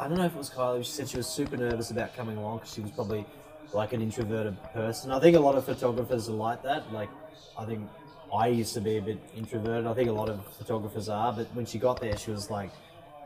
I 0.00 0.08
don't 0.08 0.16
know 0.16 0.24
if 0.24 0.34
it 0.34 0.38
was 0.38 0.50
Kylie. 0.50 0.84
She 0.84 0.92
said 0.92 1.08
she 1.08 1.16
was 1.16 1.26
super 1.26 1.56
nervous 1.56 1.90
about 1.90 2.14
coming 2.14 2.36
along 2.36 2.58
because 2.58 2.72
she 2.72 2.80
was 2.80 2.92
probably 2.92 3.26
like 3.72 3.92
an 3.92 4.00
introverted 4.00 4.56
person. 4.72 5.10
I 5.10 5.18
think 5.18 5.36
a 5.36 5.40
lot 5.40 5.56
of 5.56 5.64
photographers 5.64 6.28
are 6.28 6.32
like 6.32 6.62
that. 6.62 6.92
Like 6.92 7.10
I 7.58 7.64
think 7.64 7.88
I 8.32 8.46
used 8.46 8.74
to 8.74 8.80
be 8.80 8.96
a 8.96 9.02
bit 9.02 9.18
introverted. 9.36 9.86
I 9.86 9.94
think 9.94 10.08
a 10.08 10.12
lot 10.12 10.28
of 10.28 10.46
photographers 10.56 11.08
are. 11.08 11.32
But 11.32 11.48
when 11.54 11.66
she 11.66 11.78
got 11.78 12.00
there, 12.00 12.16
she 12.16 12.30
was 12.30 12.50
like. 12.50 12.70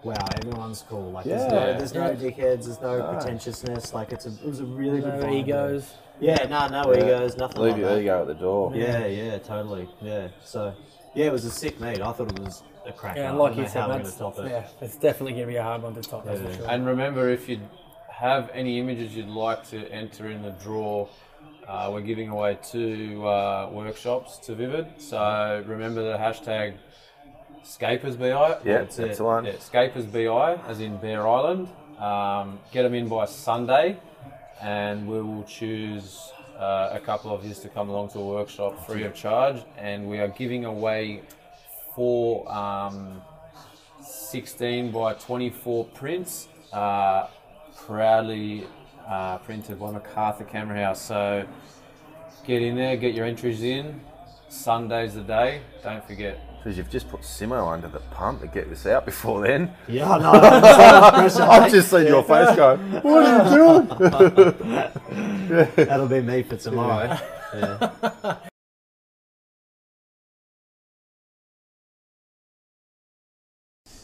Wow, 0.05 0.15
everyone's 0.35 0.85
cool. 0.89 1.13
Like, 1.13 1.25
there's 1.27 1.49
no, 1.51 1.79
there's 1.79 1.95
no 1.95 2.07
Yeah. 2.11 2.15
dickheads. 2.17 2.65
There's 2.65 2.81
no 2.81 2.99
No. 2.99 3.13
pretentiousness. 3.13 3.95
Like, 3.95 4.13
it's 4.13 4.27
a, 4.27 4.31
it 4.31 4.45
was 4.47 4.61
a 4.61 4.65
really 4.65 5.01
good 5.01 5.15
No 5.21 5.27
vibe. 5.27 5.35
egos. 5.49 5.95
Yeah, 6.19 6.45
no, 6.47 6.67
no 6.69 6.93
Yeah. 6.93 7.05
egos, 7.05 7.37
nothing 7.37 7.63
leave 7.63 7.73
like 7.73 7.81
your 7.81 7.91
that. 7.91 8.01
ego 8.01 8.21
at 8.23 8.27
the 8.27 8.35
door 8.35 8.73
Yeah, 8.75 9.07
yeah, 9.07 9.39
totally. 9.39 9.89
Yeah. 10.01 10.29
So, 10.45 10.75
yeah, 11.15 11.27
it 11.27 11.33
was 11.33 11.45
a 11.45 11.51
sick 11.51 11.81
meet. 11.81 12.01
I 12.01 12.13
thought 12.13 12.31
it 12.33 12.39
was 12.41 12.63
a 12.85 12.93
cracker. 12.93 13.21
Yeah, 13.21 13.31
I 13.33 13.35
like 13.35 13.51
don't 13.51 13.57
you 13.59 13.63
know 13.63 13.69
said, 13.69 13.81
how 13.83 13.89
we're 13.91 13.99
that's, 13.99 14.17
gonna 14.17 14.35
top 14.35 14.45
it. 14.45 14.51
yeah, 14.51 14.67
it's 14.81 14.97
definitely 14.97 15.33
going 15.35 15.47
to 15.47 15.53
be 15.53 15.57
a 15.57 15.63
hard 15.63 15.83
one 15.83 15.95
to 15.95 16.01
top, 16.03 16.25
that's 16.25 16.41
Yeah. 16.41 16.49
for 16.49 16.55
sure. 16.57 16.67
And 16.71 16.85
remember, 16.87 17.29
if 17.29 17.49
you 17.49 17.61
have 18.09 18.51
any 18.53 18.81
images 18.81 19.15
you'd 19.17 19.29
like 19.29 19.69
to 19.71 19.87
enter 19.89 20.29
in 20.31 20.43
the 20.43 20.51
draw, 20.51 21.07
uh, 21.69 21.91
we're 21.93 22.01
giving 22.01 22.29
away 22.29 22.59
two 22.61 23.25
uh, 23.27 23.71
workshops 23.73 24.39
to 24.39 24.55
Vivid. 24.57 24.87
So 24.99 25.63
remember 25.67 26.03
the 26.11 26.19
hashtag 26.19 26.75
ScapersBI. 27.65 28.65
yeah 28.65 28.79
That's 28.79 28.99
it. 28.99 29.11
excellent 29.11 29.47
Yeah, 29.47 29.55
ScapersBI, 29.55 30.69
as 30.69 30.81
in 30.81 30.97
Bear 30.99 31.27
Island. 31.27 31.69
Um, 31.99 32.59
get 32.73 32.83
them 32.83 32.95
in 32.95 33.09
by 33.09 33.27
Sunday, 33.27 33.97
and 34.61 35.07
we 35.07 35.21
will 35.21 35.45
choose 35.45 36.33
uh, 36.59 36.91
a 36.93 37.01
couple 37.01 37.33
of 37.35 37.45
yous 37.45 37.61
to 37.61 37.69
come 37.69 37.89
along 37.89 38.11
to 38.11 38.19
a 38.19 38.27
workshop 38.27 38.87
free 38.87 39.05
of 39.05 39.15
charge. 39.15 39.63
And 39.79 40.09
we 40.09 40.19
are 40.19 40.29
giving 40.29 40.65
away 40.65 41.23
four 41.95 42.51
um, 42.53 43.23
16 44.03 44.91
by 44.91 45.15
24 45.15 45.85
prints, 45.87 46.49
uh, 46.73 47.29
proudly 47.87 48.67
uh, 49.07 49.39
printed 49.39 49.79
by 49.79 49.91
MacArthur 49.91 50.45
Camera 50.45 50.85
House. 50.85 51.03
So 51.03 51.47
get 52.47 52.63
in 52.63 52.77
there, 52.77 52.97
get 52.97 53.15
your 53.15 53.27
entries 53.27 53.63
in. 53.63 54.01
Sunday's 54.49 55.15
the 55.15 55.23
day. 55.23 55.63
Don't 55.83 56.05
forget. 56.07 56.52
Because 56.63 56.79
you've 56.79 56.91
just 56.91 57.09
put 57.09 57.23
Simo 57.23 57.73
under 57.73 57.89
the 57.89 57.99
pump 57.99 58.41
to 58.43 58.47
get 58.47 58.69
this 58.71 58.87
out 58.87 59.05
before 59.05 59.45
then 59.47 59.73
Yeah, 59.89 60.09
I 60.11 60.19
know. 60.19 60.33
There's 60.41 60.63
so 60.75 61.01
much 61.01 61.15
pressure, 61.15 61.43
I've 61.43 61.63
mate. 61.63 61.73
just 61.73 61.91
seen 61.91 62.07
your 62.07 62.23
face 62.23 62.55
go 62.57 62.77
what 63.03 63.27
are 63.27 63.51
you 63.51 63.83
doing 65.49 65.69
That'll 65.77 66.07
be 66.09 66.21
me 66.21 66.43
for 66.45 66.57
tomorrow. 66.57 67.19
Yeah. 67.55 67.91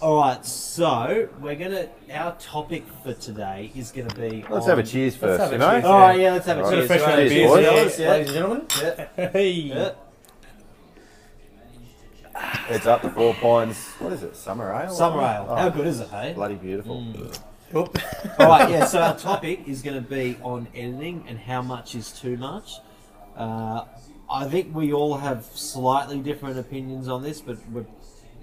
All 0.01 0.21
right, 0.21 0.45
so 0.47 1.29
we're 1.41 1.57
gonna. 1.57 1.89
Our 2.13 2.37
topic 2.37 2.85
for 3.03 3.15
today 3.15 3.73
is 3.75 3.91
gonna 3.91 4.15
be. 4.15 4.45
let's 4.49 4.65
on- 4.65 4.71
have 4.71 4.79
a 4.79 4.83
cheers 4.85 5.17
first 5.17 5.41
have 5.41 5.51
a 5.51 5.55
you 5.55 5.59
know 5.59 5.71
cheers. 5.73 5.85
All 5.87 5.99
right, 5.99 6.21
yeah, 6.21 6.33
let's 6.35 6.47
have 6.47 6.59
a 6.59 6.63
All 6.63 6.71
right. 6.71 6.77
cheers. 6.77 6.87
Fresh 6.87 7.01
Right, 7.01 7.19
round 7.19 7.29
cheers, 7.31 7.53
beers, 7.53 7.99
Yeah, 7.99 8.11
ladies 8.11 8.29
and 8.29 8.35
gentlemen. 8.37 8.67
Yeah. 9.17 9.29
Hey. 9.31 9.51
Yeah. 9.51 9.91
It's 12.69 12.87
up 12.87 13.03
to 13.03 13.11
four 13.11 13.35
points 13.35 13.93
what 13.99 14.13
is 14.13 14.23
it 14.23 14.37
summer 14.37 14.73
ale 14.73 14.91
Summer 14.95 15.23
ale. 15.23 15.47
Oh, 15.49 15.57
How 15.57 15.69
good 15.69 15.87
is 15.87 16.01
it, 16.01 16.09
hey? 16.09 16.33
bloody 16.35 16.55
beautiful 16.57 17.05
All 17.75 17.87
right, 18.39 18.71
yeah. 18.71 18.87
So 18.87 18.99
our 18.99 19.15
topic 19.19 19.69
is 19.69 19.83
going 19.83 20.03
to 20.03 20.09
be 20.09 20.39
on 20.43 20.69
editing 20.75 21.25
and 21.29 21.39
how 21.39 21.61
much 21.61 21.95
is 21.95 22.11
too 22.11 22.39
much. 22.39 22.77
Uh, 23.37 23.85
I 24.31 24.47
think 24.47 24.75
we 24.75 24.95
all 24.95 25.19
have 25.19 25.45
slightly 25.45 26.19
different 26.21 26.59
opinions 26.59 27.09
on 27.09 27.23
this, 27.23 27.43
but 27.43 27.59
we're 27.71 27.85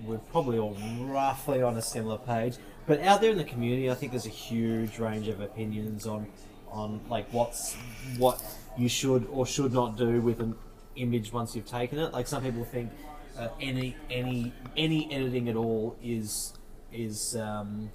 we're 0.05 0.19
probably 0.19 0.59
all 0.59 0.77
roughly 0.99 1.63
on 1.63 1.75
a 1.77 1.81
similar 1.81 2.19
page. 2.19 2.57
But 2.85 2.99
out 3.01 3.19
there 3.19 3.31
in 3.31 3.37
the 3.39 3.43
community, 3.43 3.89
I 3.89 3.95
think 3.95 4.11
there's 4.11 4.27
a 4.27 4.29
huge 4.29 4.99
range 4.99 5.27
of 5.27 5.41
opinions 5.41 6.05
on 6.05 6.27
on 6.69 7.01
like 7.09 7.27
what's 7.31 7.75
what 8.17 8.43
you 8.77 8.87
should 8.89 9.27
or 9.31 9.47
should 9.47 9.73
not 9.73 9.97
do 9.97 10.21
with 10.21 10.39
an 10.39 10.55
image 10.97 11.33
once 11.33 11.55
you've 11.55 11.65
taken 11.65 11.97
it. 11.97 12.13
Like 12.13 12.27
some 12.27 12.43
people 12.43 12.63
think 12.63 12.91
uh, 13.37 13.49
any 13.59 13.95
any 14.09 14.53
any 14.77 15.11
editing 15.13 15.49
at 15.49 15.55
all 15.55 15.95
is 16.03 16.53
is 16.91 17.35
um, 17.35 17.89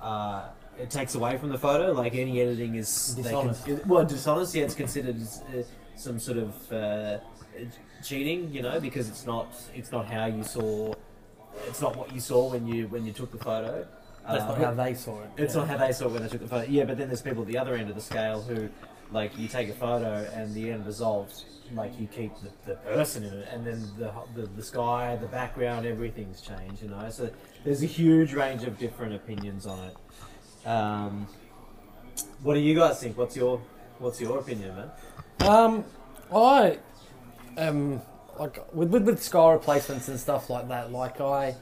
uh, 0.00 0.48
it 0.78 0.90
takes 0.90 1.14
away 1.14 1.36
from 1.38 1.50
the 1.50 1.58
photo. 1.58 1.92
Like 1.92 2.14
any 2.14 2.40
editing 2.40 2.74
is 2.74 3.14
Dishonest. 3.14 3.66
well, 3.86 4.04
dishonest. 4.04 4.54
Yeah, 4.54 4.64
it's 4.64 4.74
considered 4.74 5.16
as, 5.16 5.42
uh, 5.54 5.62
some 5.96 6.18
sort 6.18 6.38
of 6.38 6.72
uh, 6.72 7.18
cheating. 8.02 8.52
You 8.52 8.62
know, 8.62 8.80
because 8.80 9.08
it's 9.08 9.26
not 9.26 9.48
it's 9.74 9.92
not 9.92 10.06
how 10.06 10.26
you 10.26 10.42
saw. 10.44 10.92
It's 11.66 11.80
not 11.80 11.96
what 11.96 12.12
you 12.12 12.20
saw 12.20 12.50
when 12.50 12.66
you 12.66 12.88
when 12.88 13.04
you 13.06 13.12
took 13.12 13.32
the 13.32 13.38
photo. 13.38 13.86
That's 14.26 14.42
Uh, 14.42 14.48
not 14.48 14.58
how 14.58 14.74
they 14.74 14.94
saw 14.94 15.22
it. 15.22 15.30
it's 15.36 15.54
Yeah. 15.54 15.60
not 15.60 15.68
how 15.68 15.76
they 15.76 15.92
saw 15.92 16.06
it 16.06 16.12
when 16.12 16.22
they 16.22 16.28
took 16.28 16.40
the 16.40 16.48
photo. 16.48 16.68
Yeah, 16.68 16.84
but 16.84 16.98
then 16.98 17.06
there's 17.06 17.22
people 17.22 17.42
at 17.42 17.48
the 17.48 17.58
other 17.58 17.74
end 17.76 17.88
of 17.88 17.94
the 17.94 18.02
scale 18.02 18.42
who 18.42 18.68
like 19.12 19.36
you 19.38 19.48
take 19.48 19.68
a 19.68 19.74
photo 19.74 20.28
and 20.34 20.54
the 20.54 20.70
end 20.70 20.86
result, 20.86 21.44
like 21.72 21.98
you 21.98 22.06
keep 22.06 22.32
the, 22.40 22.50
the 22.66 22.76
person 22.76 23.24
in 23.24 23.32
it, 23.32 23.48
and 23.52 23.66
then 23.66 23.88
the, 23.98 24.12
the 24.34 24.46
the 24.46 24.62
sky, 24.62 25.16
the 25.20 25.26
background, 25.26 25.86
everything's 25.86 26.40
changed. 26.40 26.82
You 26.82 26.88
know, 26.88 27.08
so 27.10 27.30
there's 27.64 27.82
a 27.82 27.86
huge 27.86 28.34
range 28.34 28.64
of 28.64 28.78
different 28.78 29.14
opinions 29.14 29.66
on 29.66 29.78
it. 29.80 30.66
Um, 30.68 31.26
what 32.42 32.54
do 32.54 32.60
you 32.60 32.74
guys 32.74 33.00
think? 33.00 33.16
What's 33.16 33.36
your 33.36 33.60
what's 33.98 34.20
your 34.20 34.38
opinion, 34.38 34.74
man? 34.76 34.90
Um, 35.40 35.84
I 36.34 36.78
am 37.56 38.00
like 38.38 38.58
with, 38.74 38.90
with 38.90 39.04
with 39.04 39.22
sky 39.22 39.52
replacements 39.52 40.08
and 40.08 40.18
stuff 40.18 40.50
like 40.50 40.68
that. 40.68 40.92
Like 40.92 41.20
I, 41.20 41.54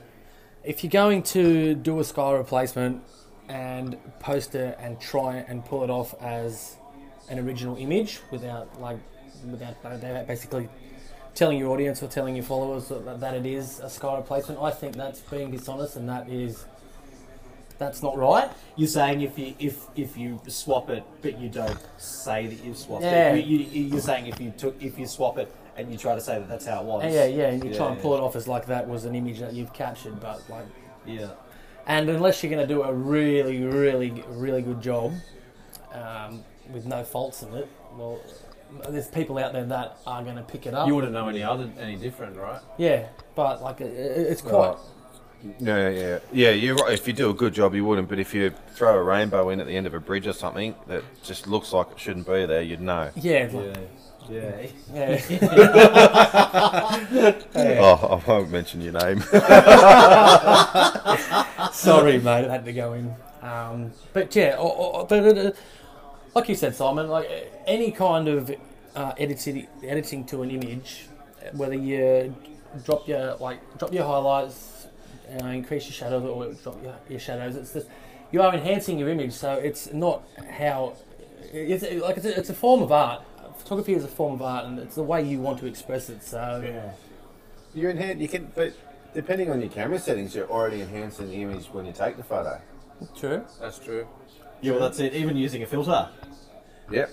if 0.63 0.83
you're 0.83 0.91
going 0.91 1.23
to 1.25 1.75
do 1.75 2.01
a 2.01 2.05
sky 2.05 2.33
replacement 2.33 3.03
and 3.49 3.99
post 4.21 4.55
it 4.55 4.79
and 4.81 4.99
try 5.01 5.37
and 5.37 5.65
pull 5.65 5.85
it 5.85 5.91
off 5.91 6.15
as 6.23 6.77
an 7.29 7.39
original 7.39 7.77
image 7.77 8.21
without 8.31 8.81
like 8.81 8.99
without 9.51 9.75
without 9.85 10.27
basically 10.27 10.69
telling 11.35 11.59
your 11.59 11.71
audience 11.71 12.03
or 12.03 12.07
telling 12.09 12.37
your 12.37 12.45
followers 12.45 12.89
that, 12.89 13.21
that 13.21 13.35
it 13.35 13.47
is 13.47 13.81
a 13.81 13.91
sky 13.91 14.17
replacement, 14.17 14.61
I 14.61 14.71
think 14.71 14.95
that's 14.97 15.21
being 15.21 15.51
dishonest 15.51 15.97
and 15.97 16.09
that 16.09 16.29
is 16.29 16.65
that's 17.77 18.03
not 18.03 18.17
right. 18.17 18.49
You're 18.77 18.89
saying 18.89 19.23
if 19.23 19.39
you 19.39 19.55
if 19.59 19.87
if 19.97 20.17
you 20.17 20.41
swap 20.49 20.91
it, 20.91 21.03
but 21.23 21.39
you 21.41 21.49
don't 21.49 21.79
say 21.99 22.47
that 22.47 22.65
you've 22.65 22.79
swapped 22.79 23.05
Yeah. 23.05 23.35
it. 23.35 23.45
You, 23.45 23.59
you, 23.59 23.83
you're 23.85 24.01
saying 24.01 24.27
if 24.27 24.41
you 24.41 24.53
took 24.57 24.81
if 24.81 24.99
you 24.99 25.07
swap 25.07 25.39
it 25.39 25.53
and 25.77 25.91
you 25.91 25.99
try 25.99 26.15
to 26.15 26.21
say 26.21 26.39
that 26.39 26.49
that's 26.49 26.67
how 26.67 26.81
it 26.83 26.87
was. 26.87 27.13
Yeah, 27.13 27.25
yeah, 27.25 27.49
and 27.51 27.65
you 27.65 27.75
try 27.75 27.91
and 27.91 28.01
pull 28.01 28.15
it 28.15 28.21
off 28.21 28.37
as 28.37 28.47
like 28.47 28.67
that 28.67 28.89
was 28.89 29.05
an 29.07 29.15
image 29.17 29.41
that 29.41 29.53
you've 29.55 29.73
captured, 29.73 30.21
but 30.21 30.49
like 30.49 30.67
Yeah. 31.05 31.31
And 31.87 32.09
unless 32.09 32.43
you're 32.43 32.51
going 32.51 32.67
to 32.67 32.73
do 32.75 32.83
a 32.83 32.93
really, 32.93 33.63
really, 33.63 34.25
really 34.29 34.63
good 34.63 34.81
job 34.81 35.13
um, 35.93 36.43
with 36.73 36.87
no 36.87 37.05
faults 37.05 37.43
in 37.43 37.53
it, 37.55 37.69
well, 37.97 38.19
there's 38.89 39.07
people 39.09 39.39
out 39.39 39.53
there 39.53 39.65
that 39.67 39.99
are 40.07 40.23
going 40.25 40.37
to 40.37 40.43
pick 40.43 40.67
it 40.67 40.75
up. 40.75 40.89
You 40.89 40.95
wouldn't 40.97 41.13
know 41.13 41.29
any 41.29 41.43
other 41.43 41.71
any 41.79 41.97
different, 41.97 42.37
right? 42.37 42.61
yeah, 42.79 43.07
but 43.35 43.63
like 43.63 43.81
it, 43.81 43.93
it- 43.93 44.27
it's 44.33 44.43
quite. 44.43 44.71
Right. 44.71 44.79
Yeah, 45.61 45.91
yeah, 45.91 46.19
yeah. 46.33 46.51
You're 46.51 46.75
right. 46.77 46.95
If 46.95 47.07
you 47.07 47.13
do 47.13 47.29
a 47.29 47.35
good 47.35 47.53
job, 47.53 47.75
you 47.75 47.85
wouldn't. 47.85 48.09
But 48.09 48.19
if 48.19 48.33
you 48.33 48.51
throw 48.75 48.97
a 48.99 49.03
rainbow 49.03 49.51
in 49.51 49.61
at 49.61 49.67
the 49.67 49.77
end 49.77 49.87
of 49.87 49.93
a 49.93 50.01
bridge 50.01 50.27
or 50.27 50.33
something 50.33 50.75
that 50.87 51.03
just 51.23 51.47
looks 51.47 51.71
like 51.75 51.91
it 51.93 52.01
shouldn't 52.01 52.27
be 52.27 52.47
there, 52.47 52.63
you'd 52.63 52.81
know. 52.81 53.11
Yeah, 53.15 53.51
like- 53.53 53.77
Yeah. 54.31 54.67
Yeah. 54.95 55.21
yeah. 55.29 57.41
Oh, 57.81 58.23
I 58.27 58.31
won't 58.31 58.51
mention 58.51 58.81
your 58.81 58.95
name. 58.95 59.21
Sorry, 61.73 62.19
mate, 62.19 62.47
I 62.47 62.53
had 62.53 62.65
to 62.65 62.73
go 62.73 62.95
in. 62.95 63.15
Um, 63.43 63.93
but 64.15 64.35
yeah, 64.35 64.57
or, 64.59 64.73
or, 64.75 65.07
but 65.07 65.37
uh, 65.39 65.51
like 66.35 66.49
you 66.49 66.55
said, 66.55 66.75
Simon, 66.75 67.09
like 67.09 67.29
uh, 67.29 67.49
any 67.67 67.91
kind 67.91 68.29
of 68.29 68.55
uh, 68.95 69.13
editing, 69.19 69.67
editing 69.83 70.25
to 70.27 70.43
an 70.43 70.51
image, 70.51 71.07
whether 71.53 71.75
you 71.75 72.35
drop 72.85 73.07
your 73.07 73.37
like 73.37 73.61
drop 73.79 73.93
your 73.93 74.05
highlights, 74.05 74.87
uh, 75.41 75.47
increase 75.47 75.85
your 75.85 75.93
shadows, 75.93 76.25
or 76.25 76.53
drop 76.63 76.83
your, 76.83 76.97
your 77.09 77.21
shadows, 77.21 77.57
it's 77.57 77.73
just 77.73 77.89
you 78.33 78.43
are 78.43 78.53
enhancing 78.55 78.99
your 78.99 79.09
image. 79.09 79.33
So 79.33 79.55
it's 79.55 79.93
not 79.93 80.25
how 80.51 80.95
it's 81.53 81.83
like 82.03 82.17
it's 82.17 82.27
a, 82.27 82.39
it's 82.39 82.51
a 82.51 82.55
form 82.55 82.83
of 82.83 82.93
art. 82.93 83.23
Photography 83.59 83.95
is 83.95 84.05
a 84.05 84.09
form 84.09 84.35
of 84.35 84.43
art, 84.43 84.67
and 84.67 84.79
it's 84.79 84.97
the 84.97 85.03
way 85.03 85.23
you 85.23 85.41
want 85.41 85.59
to 85.61 85.67
express 85.67 86.11
it. 86.11 86.23
So 86.23 86.63
yeah. 86.65 86.93
you 87.75 87.89
enhance. 87.89 88.21
You 88.21 88.29
can, 88.29 88.51
but 88.55 88.75
depending 89.15 89.51
on 89.51 89.61
your 89.61 89.71
camera 89.71 89.99
settings, 89.99 90.35
you're 90.35 90.51
already 90.51 90.83
enhancing 90.83 91.29
the 91.31 91.43
image 91.43 91.67
when 91.67 91.87
you 91.87 91.93
take 91.93 92.17
the 92.17 92.25
photo. 92.25 92.61
true. 93.17 93.45
That's 93.61 93.79
true. 93.79 94.07
Yeah, 94.65 94.73
well, 94.73 94.81
that's 94.81 94.99
it. 94.99 95.13
Even 95.13 95.37
using 95.37 95.63
a 95.63 95.67
filter. 95.67 96.09
Yep. 96.91 97.11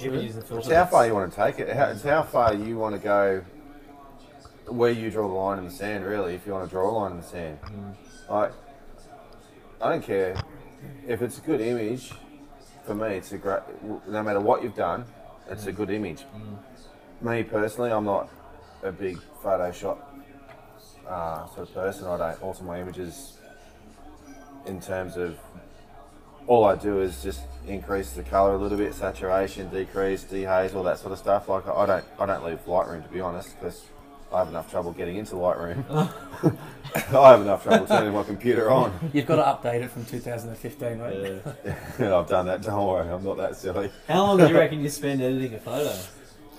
Even 0.00 0.20
using 0.20 0.40
a 0.40 0.44
filter. 0.46 0.60
It's 0.60 0.72
how 0.72 0.86
far 0.86 1.06
you 1.06 1.12
want 1.12 1.30
to 1.30 1.36
take 1.36 1.58
it. 1.58 1.68
How, 1.76 1.88
it's 1.88 2.02
how 2.02 2.22
far 2.22 2.54
you 2.54 2.78
want 2.78 2.94
to 2.94 3.00
go. 3.02 3.44
Where 4.68 4.90
you 4.90 5.10
draw 5.10 5.28
the 5.28 5.34
line 5.34 5.58
in 5.58 5.66
the 5.66 5.70
sand, 5.70 6.06
really. 6.06 6.34
If 6.34 6.46
you 6.46 6.54
want 6.54 6.64
to 6.64 6.70
draw 6.70 6.88
a 6.88 6.90
line 6.90 7.10
in 7.10 7.16
the 7.18 7.22
sand, 7.22 7.58
mm. 7.64 7.94
like 8.30 8.52
I 9.82 9.90
don't 9.90 10.02
care 10.02 10.42
if 11.06 11.20
it's 11.20 11.36
a 11.36 11.42
good 11.42 11.60
image. 11.60 12.12
For 12.86 12.94
me, 12.94 13.08
it's 13.08 13.32
a 13.32 13.36
great. 13.36 13.60
No 14.08 14.22
matter 14.22 14.40
what 14.40 14.62
you've 14.62 14.74
done, 14.74 15.04
it's 15.50 15.66
a 15.66 15.72
mm. 15.72 15.76
good 15.76 15.90
image. 15.90 16.24
Mm. 16.34 17.28
Me 17.28 17.42
personally, 17.42 17.90
I'm 17.90 18.06
not 18.06 18.30
a 18.82 18.90
big 18.90 19.18
Photoshop 19.42 19.98
uh, 21.06 21.46
sort 21.48 21.68
of 21.68 21.74
person. 21.74 22.06
I 22.06 22.16
don't 22.16 22.42
alter 22.42 22.64
my 22.64 22.80
images 22.80 23.36
in 24.64 24.80
terms 24.80 25.18
of 25.18 25.36
all 26.46 26.64
I 26.64 26.76
do 26.76 27.00
is 27.00 27.22
just 27.22 27.40
increase 27.66 28.10
the 28.12 28.22
color 28.22 28.54
a 28.54 28.58
little 28.58 28.76
bit, 28.78 28.94
saturation, 28.94 29.68
decrease, 29.70 30.24
dehaze, 30.24 30.74
all 30.74 30.82
that 30.84 30.98
sort 30.98 31.12
of 31.12 31.18
stuff. 31.18 31.48
Like 31.48 31.66
I 31.66 31.86
don't, 31.86 32.04
I 32.18 32.26
don't 32.26 32.44
leave 32.44 32.64
Lightroom 32.66 33.02
to 33.02 33.08
be 33.08 33.20
honest, 33.20 33.58
because 33.58 33.84
I 34.32 34.38
have 34.40 34.48
enough 34.48 34.70
trouble 34.70 34.92
getting 34.92 35.16
into 35.16 35.34
Lightroom. 35.36 35.84
I 37.14 37.30
have 37.30 37.40
enough 37.40 37.62
trouble 37.62 37.86
turning 37.86 38.12
my 38.12 38.22
computer 38.22 38.70
on. 38.70 38.92
You've 39.12 39.26
got 39.26 39.36
to 39.36 39.68
update 39.68 39.82
it 39.82 39.90
from 39.90 40.04
2015, 40.04 40.98
right? 40.98 41.42
Yeah. 41.98 42.16
I've 42.18 42.28
done 42.28 42.46
that. 42.46 42.62
Don't 42.62 42.86
worry, 42.86 43.08
I'm 43.08 43.24
not 43.24 43.36
that 43.38 43.56
silly. 43.56 43.90
How 44.08 44.22
long 44.24 44.38
do 44.38 44.46
you 44.46 44.54
reckon 44.56 44.80
you 44.80 44.88
spend 44.88 45.22
editing 45.22 45.54
a 45.54 45.58
photo? 45.58 45.92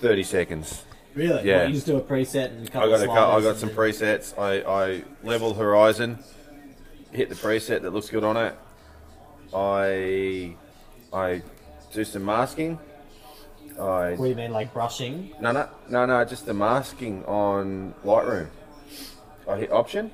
Thirty 0.00 0.24
seconds. 0.24 0.84
Really? 1.14 1.48
Yeah. 1.48 1.60
What, 1.60 1.68
you 1.68 1.74
just 1.74 1.86
do 1.86 1.96
a 1.96 2.00
preset 2.02 2.46
and 2.50 2.66
a 2.66 2.70
I 2.70 2.72
couple 2.72 2.90
got 2.90 3.00
a, 3.00 3.02
of 3.04 3.08
cou- 3.08 3.14
I 3.14 3.24
sliders 3.40 3.44
got 3.44 3.56
some 3.56 3.68
then- 3.70 3.76
presets. 3.78 4.38
I, 4.38 4.60
I 4.98 5.02
level 5.22 5.54
horizon, 5.54 6.18
hit 7.12 7.30
the 7.30 7.34
preset 7.34 7.80
that 7.82 7.92
looks 7.94 8.10
good 8.10 8.24
on 8.24 8.36
it. 8.36 8.54
I 9.56 10.54
I 11.12 11.42
do 11.92 12.04
some 12.04 12.26
masking. 12.26 12.78
I 13.80 14.10
What 14.10 14.16
do 14.16 14.28
you 14.28 14.34
mean, 14.34 14.52
like 14.52 14.72
brushing? 14.74 15.32
No, 15.40 15.52
no, 15.52 15.68
no, 15.88 16.04
no, 16.04 16.24
just 16.26 16.44
the 16.44 16.52
masking 16.52 17.24
on 17.24 17.94
Lightroom. 18.04 18.48
I 19.48 19.56
hit 19.56 19.72
option, 19.72 20.10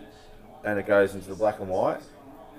and 0.64 0.78
it 0.78 0.86
goes 0.86 1.14
into 1.14 1.28
the 1.28 1.34
black 1.34 1.58
and 1.58 1.68
white. 1.68 2.00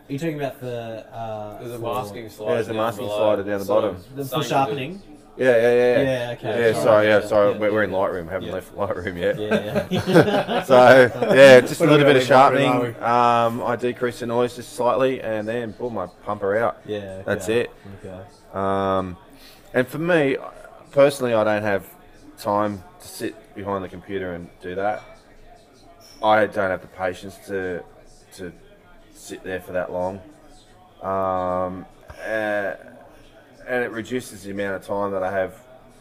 Are 0.10 0.12
you 0.14 0.20
talking 0.20 0.36
about 0.36 0.60
the 0.60 1.06
uh, 1.14 1.60
There's 1.60 1.72
a 1.74 1.80
for- 1.80 1.94
masking 2.04 2.30
slider. 2.30 2.50
Yeah, 2.52 2.56
there's 2.56 2.68
a 2.68 2.74
down 2.74 2.78
masking 2.86 3.06
below. 3.06 3.18
slider 3.18 3.44
down 3.44 3.60
the 3.60 3.66
So, 3.66 3.74
bottom. 3.74 3.96
the, 4.16 4.24
for 4.24 4.28
something 4.28 4.40
to 4.42 4.44
do- 4.44 4.50
sharpening? 4.50 5.02
Yeah, 5.36 5.46
yeah, 5.46 5.62
yeah. 5.62 5.72
Yeah, 5.74 6.02
Yeah, 6.04 6.32
okay. 6.38 6.72
Yeah, 6.74 6.84
sorry, 6.84 7.08
yeah, 7.08 7.22
sorry. 7.22 7.54
Yeah, 7.54 7.58
we're, 7.58 7.72
we're 7.74 7.84
in 7.86 7.90
yeah. 7.92 7.96
Lightroom. 7.98 8.30
Haven't 8.30 8.48
Yeah. 8.50 8.54
left 8.54 8.76
Lightroom 8.76 9.18
yet. 9.18 9.40
Yeah, 9.40 9.88
yeah. 9.90 10.64
So 10.66 10.76
yeah, 11.34 11.60
just 11.62 11.82
a 11.82 11.84
We're 11.86 11.90
little 11.92 12.06
not 12.06 12.14
bit 12.14 12.22
of 12.22 12.28
gonna 12.30 12.56
leave 12.60 12.70
Lightroom, 12.70 12.94
sharpening. 13.00 13.04
Um, 13.64 13.64
I 13.64 13.76
decrease 13.76 14.20
the 14.20 14.28
noise 14.28 14.56
just 14.56 14.74
slightly, 14.74 15.22
and 15.22 15.48
then 15.48 15.74
pull 15.74 15.90
my 15.90 16.06
pumper 16.24 16.56
out. 16.58 16.82
yeah. 16.86 16.98
Okay. 17.00 17.24
That's 17.26 17.50
it. 17.50 17.72
Okay. 18.06 18.22
Um, 18.54 19.18
and 19.74 19.88
for 19.88 19.98
me, 19.98 20.38
personally, 20.92 21.34
I 21.34 21.44
don't 21.44 21.64
have 21.64 21.88
time 22.38 22.84
to 23.02 23.08
sit 23.08 23.56
behind 23.56 23.84
the 23.84 23.90
computer 23.90 24.34
and 24.34 24.50
do 24.62 24.76
that. 24.76 25.02
I 26.22 26.46
don't 26.46 26.70
have 26.70 26.82
the 26.82 26.88
patience 26.88 27.38
to 27.48 27.84
to 28.36 28.52
sit 29.24 29.44
there 29.44 29.62
for 29.62 29.72
that 29.74 29.92
long. 29.92 30.22
Um, 31.02 31.86
uh, 32.26 32.76
and 33.66 33.84
it 33.84 33.92
reduces 33.92 34.44
the 34.44 34.52
amount 34.52 34.76
of 34.76 34.86
time 34.86 35.12
that 35.12 35.24
I 35.24 35.32
have 35.32 35.56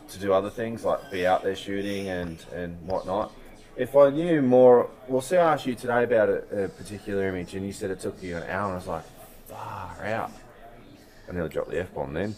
to 0.09 0.19
do 0.19 0.33
other 0.33 0.51
things 0.51 0.85
like 0.85 1.11
be 1.11 1.27
out 1.27 1.43
there 1.43 1.57
shooting 1.57 2.09
and, 2.09 2.45
and 2.53 2.77
whatnot. 2.87 3.33
If 3.77 3.97
I 3.97 4.11
knew 4.11 4.43
more, 4.43 4.91
well, 5.09 5.23
see, 5.23 5.37
I 5.37 5.55
asked 5.55 5.67
you 5.67 5.75
today 5.75 6.05
about 6.05 6.29
a, 6.29 6.65
a 6.65 6.69
particular 6.69 7.29
image, 7.29 7.55
and 7.55 7.65
you 7.65 7.73
said 7.73 7.91
it 7.91 8.01
took 8.01 8.23
you 8.23 8.37
an 8.37 8.43
hour, 8.43 8.65
and 8.65 8.73
I 8.73 8.77
was 8.77 8.87
like, 8.87 9.05
far 9.47 10.05
out. 10.05 10.31
I 11.29 11.33
nearly 11.33 11.49
dropped 11.49 11.71
the 11.71 11.81
F 11.81 11.95
bomb 11.95 12.13
then. 12.13 12.37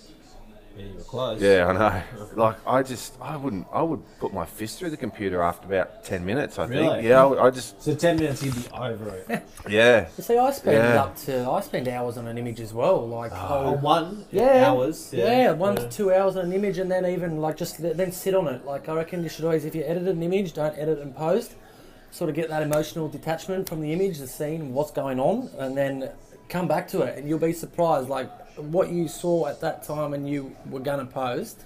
Yeah, 0.77 0.85
you 0.87 0.95
were 0.95 1.03
close. 1.03 1.41
Yeah, 1.41 1.67
I 1.69 1.73
know. 1.73 2.03
Like, 2.35 2.57
I 2.67 2.83
just, 2.83 3.15
I 3.21 3.37
wouldn't, 3.37 3.67
I 3.73 3.81
would 3.83 4.03
put 4.19 4.33
my 4.35 4.45
fist 4.45 4.79
through 4.79 4.91
the 4.91 4.97
computer 4.97 5.41
after 5.43 5.67
about 5.67 6.05
10 6.05 6.25
minutes, 6.27 6.59
I 6.59 6.67
think. 6.67 7.05
Yeah, 7.05 7.23
I, 7.23 7.27
would- 7.27 7.39
I 7.39 7.51
just, 7.51 7.81
So 7.81 7.95
ten 7.95 8.17
minutes 8.17 8.43
you'd 8.43 8.55
be 8.57 8.69
over 8.73 9.09
it. 9.29 9.43
yeah. 9.69 10.09
You 10.17 10.23
see, 10.25 10.37
I 10.37 10.51
spend 10.51 10.77
Yeah. 10.79 11.03
up 11.05 11.17
to 11.19 11.49
I 11.49 11.61
spend 11.61 11.87
hours 11.89 12.17
on 12.19 12.27
an 12.27 12.39
image 12.39 12.61
as 12.61 12.73
well. 12.75 13.07
Like 13.07 13.31
On 13.33 13.39
I'll- 13.67 13.77
one 13.79 14.25
yeah, 14.33 14.67
hours. 14.69 15.11
yeah, 15.13 15.53
one 15.53 15.77
Yeah. 15.77 15.83
to 15.85 15.89
two 15.91 16.13
hours 16.13 16.37
on 16.37 16.47
an 16.47 16.53
image, 16.53 16.79
and 16.79 16.91
then 16.91 17.07
even 17.07 17.41
like 17.41 17.57
just 17.57 17.77
th- 17.77 17.97
then 17.97 18.11
sit 18.11 18.35
on 18.35 18.49
it. 18.49 18.65
Like 18.65 18.89
I 18.89 18.95
reckon 18.95 19.23
you 19.23 19.29
should 19.29 19.45
always, 19.45 19.65
if 19.65 19.75
you 19.75 19.85
edit 19.85 20.09
an 20.09 20.23
image, 20.23 20.55
don't 20.55 20.77
edit 20.77 20.99
and 20.99 21.15
post. 21.15 21.55
Sort 22.11 22.31
of 22.31 22.37
get 22.37 22.49
that 22.49 22.63
emotional 22.63 23.09
detachment 23.09 23.69
from 23.69 23.81
the 23.81 23.93
image, 23.93 24.19
the 24.19 24.27
scene, 24.29 24.73
what's 24.73 24.93
going 24.93 25.19
on, 25.19 25.51
and 25.59 25.77
then 25.77 26.11
come 26.49 26.69
back 26.69 26.87
to 26.89 27.03
it, 27.03 27.19
and 27.19 27.29
you'll 27.29 27.39
be 27.41 27.53
surprised. 27.53 28.09
Like 28.09 28.31
what 28.57 28.91
you 28.91 29.09
saw 29.09 29.47
at 29.47 29.61
that 29.61 29.83
time, 29.85 30.15
and 30.15 30.29
you 30.29 30.55
were 30.71 30.81
gonna 30.81 31.07
post. 31.07 31.61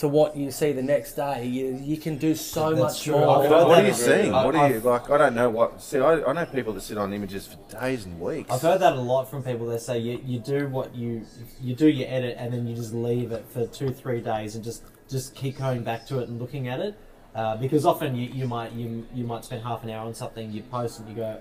To 0.00 0.08
what 0.08 0.36
you 0.36 0.50
see 0.50 0.72
the 0.72 0.82
next 0.82 1.14
day, 1.14 1.46
you, 1.46 1.74
you 1.82 1.96
can 1.96 2.18
do 2.18 2.34
so 2.34 2.68
That's 2.74 2.80
much 2.96 3.04
true. 3.04 3.14
more. 3.14 3.38
What, 3.48 3.66
what 3.66 3.82
are 3.82 3.86
you 3.86 3.94
seeing? 3.94 4.30
What 4.30 4.54
are 4.54 4.68
you, 4.70 4.80
like, 4.80 5.08
I 5.08 5.16
don't 5.16 5.34
know 5.34 5.48
what, 5.48 5.80
see, 5.80 5.98
I, 5.98 6.22
I 6.22 6.34
know 6.34 6.44
people 6.44 6.74
that 6.74 6.82
sit 6.82 6.98
on 6.98 7.14
images 7.14 7.46
for 7.46 7.80
days 7.80 8.04
and 8.04 8.20
weeks. 8.20 8.50
I've 8.50 8.60
heard 8.60 8.82
that 8.82 8.92
a 8.92 9.00
lot 9.00 9.30
from 9.30 9.42
people. 9.42 9.66
They 9.66 9.78
say 9.78 9.98
you, 9.98 10.20
you 10.22 10.38
do 10.38 10.68
what 10.68 10.94
you 10.94 11.24
you 11.62 11.74
do 11.74 11.88
your 11.88 12.08
edit 12.10 12.36
and 12.38 12.52
then 12.52 12.66
you 12.66 12.76
just 12.76 12.92
leave 12.92 13.32
it 13.32 13.46
for 13.48 13.66
two 13.68 13.88
three 13.90 14.20
days 14.20 14.54
and 14.54 14.62
just 14.62 14.82
just 15.08 15.34
keep 15.34 15.56
going 15.56 15.82
back 15.82 16.04
to 16.08 16.18
it 16.20 16.28
and 16.28 16.38
looking 16.38 16.68
at 16.68 16.78
it 16.78 16.94
uh, 17.34 17.56
because 17.56 17.86
often 17.86 18.14
you, 18.14 18.28
you 18.28 18.46
might 18.46 18.72
you 18.72 19.06
you 19.14 19.24
might 19.24 19.46
spend 19.46 19.62
half 19.62 19.82
an 19.82 19.88
hour 19.88 20.06
on 20.06 20.12
something 20.12 20.52
you 20.52 20.60
post 20.64 21.00
and 21.00 21.08
you 21.08 21.14
go, 21.14 21.40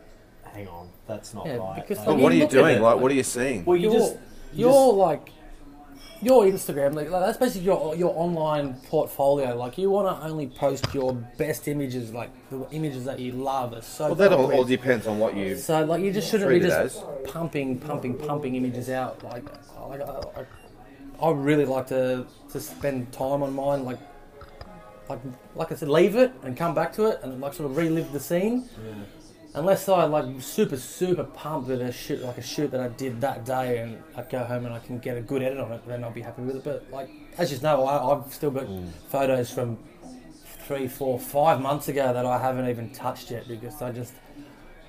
hang 0.54 0.70
on, 0.70 0.88
that's 1.08 1.34
not 1.34 1.46
Yeah, 1.46 1.58
right. 1.58 1.76
because 1.76 1.98
Like, 1.98 2.06
But 2.06 2.14
when 2.16 2.24
what 2.24 2.32
are 2.32 2.36
you 2.36 2.40
you 2.40 2.46
look 2.46 2.54
at 2.54 2.58
doing? 2.62 2.76
it, 2.78 2.82
Like, 2.82 2.94
like- 2.94 3.02
what 3.04 3.12
are 3.12 3.16
you 3.16 3.24
seeing? 3.24 3.66
well, 3.66 3.76
you 3.76 3.92
just 3.92 4.16
you 4.54 4.68
you're 4.70 4.94
like 4.94 5.30
your 6.22 6.46
Instagram, 6.46 6.94
like, 6.96 7.10
like, 7.10 7.26
that's 7.26 7.38
basically 7.38 7.66
your 7.66 7.96
your 7.96 8.14
online 8.18 8.76
portfolio. 8.88 9.56
Like 9.56 9.78
you 9.78 9.90
want 9.90 10.08
to 10.08 10.28
only 10.28 10.48
post 10.48 10.94
your 10.94 11.14
best 11.14 11.68
images, 11.68 12.14
like 12.14 12.32
the 12.50 12.68
images 12.72 13.06
that 13.06 13.20
you 13.20 13.34
love. 13.34 13.74
Are 13.74 13.82
so 13.82 14.08
Well, 14.08 14.16
that 14.16 14.34
all, 14.34 14.52
all 14.52 14.64
depends 14.64 15.08
on 15.08 15.20
what 15.20 15.36
you. 15.36 15.58
So 15.58 15.84
like 15.86 16.02
you 16.04 16.12
just 16.12 16.30
shouldn't 16.32 16.50
be 16.50 16.60
Treat 16.60 16.72
it 16.72 16.84
just 16.84 17.04
pumping, 17.26 17.80
pumping, 17.80 18.18
pumping 18.18 18.56
images 18.56 18.90
out. 18.90 19.24
Like, 19.24 19.46
like 19.90 20.02
I, 20.02 20.42
I, 21.22 21.28
I 21.28 21.32
really 21.32 21.66
like 21.66 21.88
to 21.88 22.26
to 22.52 22.60
spend 22.60 23.12
time 23.12 23.44
on 23.44 23.54
mine. 23.54 23.84
Like, 23.84 24.00
like 25.10 25.20
like 25.54 25.72
I 25.72 25.76
said, 25.76 25.90
leave 25.90 26.16
it 26.16 26.32
and 26.44 26.56
come 26.56 26.74
back 26.74 26.94
to 26.94 27.06
it 27.06 27.20
and 27.24 27.40
like 27.42 27.54
sort 27.54 27.70
of 27.70 27.78
relive 27.78 28.12
the 28.14 28.20
scene. 28.20 28.70
Unless 29.56 29.88
I 29.88 30.04
like 30.04 30.42
super 30.42 30.76
super 30.76 31.24
pumped 31.24 31.70
with 31.70 31.82
a 31.82 31.92
shoot 31.92 32.22
like 32.22 32.38
a 32.38 32.42
shoot 32.42 32.72
that 32.72 32.82
I 32.82 32.90
did 32.90 33.22
that 33.22 33.46
day 33.46 33.80
and 33.80 34.04
I 34.16 34.22
go 34.24 34.44
home 34.44 34.66
and 34.66 34.76
I 34.76 34.80
can 34.80 35.00
get 35.00 35.18
a 35.18 35.22
good 35.22 35.42
edit 35.42 35.60
on 35.60 35.72
it, 35.72 35.88
then 35.88 36.04
I'll 36.04 36.12
be 36.12 36.22
happy 36.22 36.42
with 36.42 36.58
it. 36.58 36.64
But 36.66 36.92
like 36.92 37.10
as 37.38 37.54
you 37.54 37.60
know, 37.60 37.86
I, 37.86 38.14
I've 38.14 38.34
still 38.34 38.52
got 38.52 38.66
mm. 38.66 38.90
photos 39.10 39.50
from 39.50 39.78
three, 40.68 40.90
four, 40.90 41.18
five 41.20 41.62
months 41.62 41.88
ago 41.88 42.12
that 42.12 42.26
I 42.26 42.38
haven't 42.38 42.68
even 42.70 42.90
touched 42.92 43.32
yet 43.32 43.48
because 43.48 43.82
I 43.82 43.92
just 43.92 44.14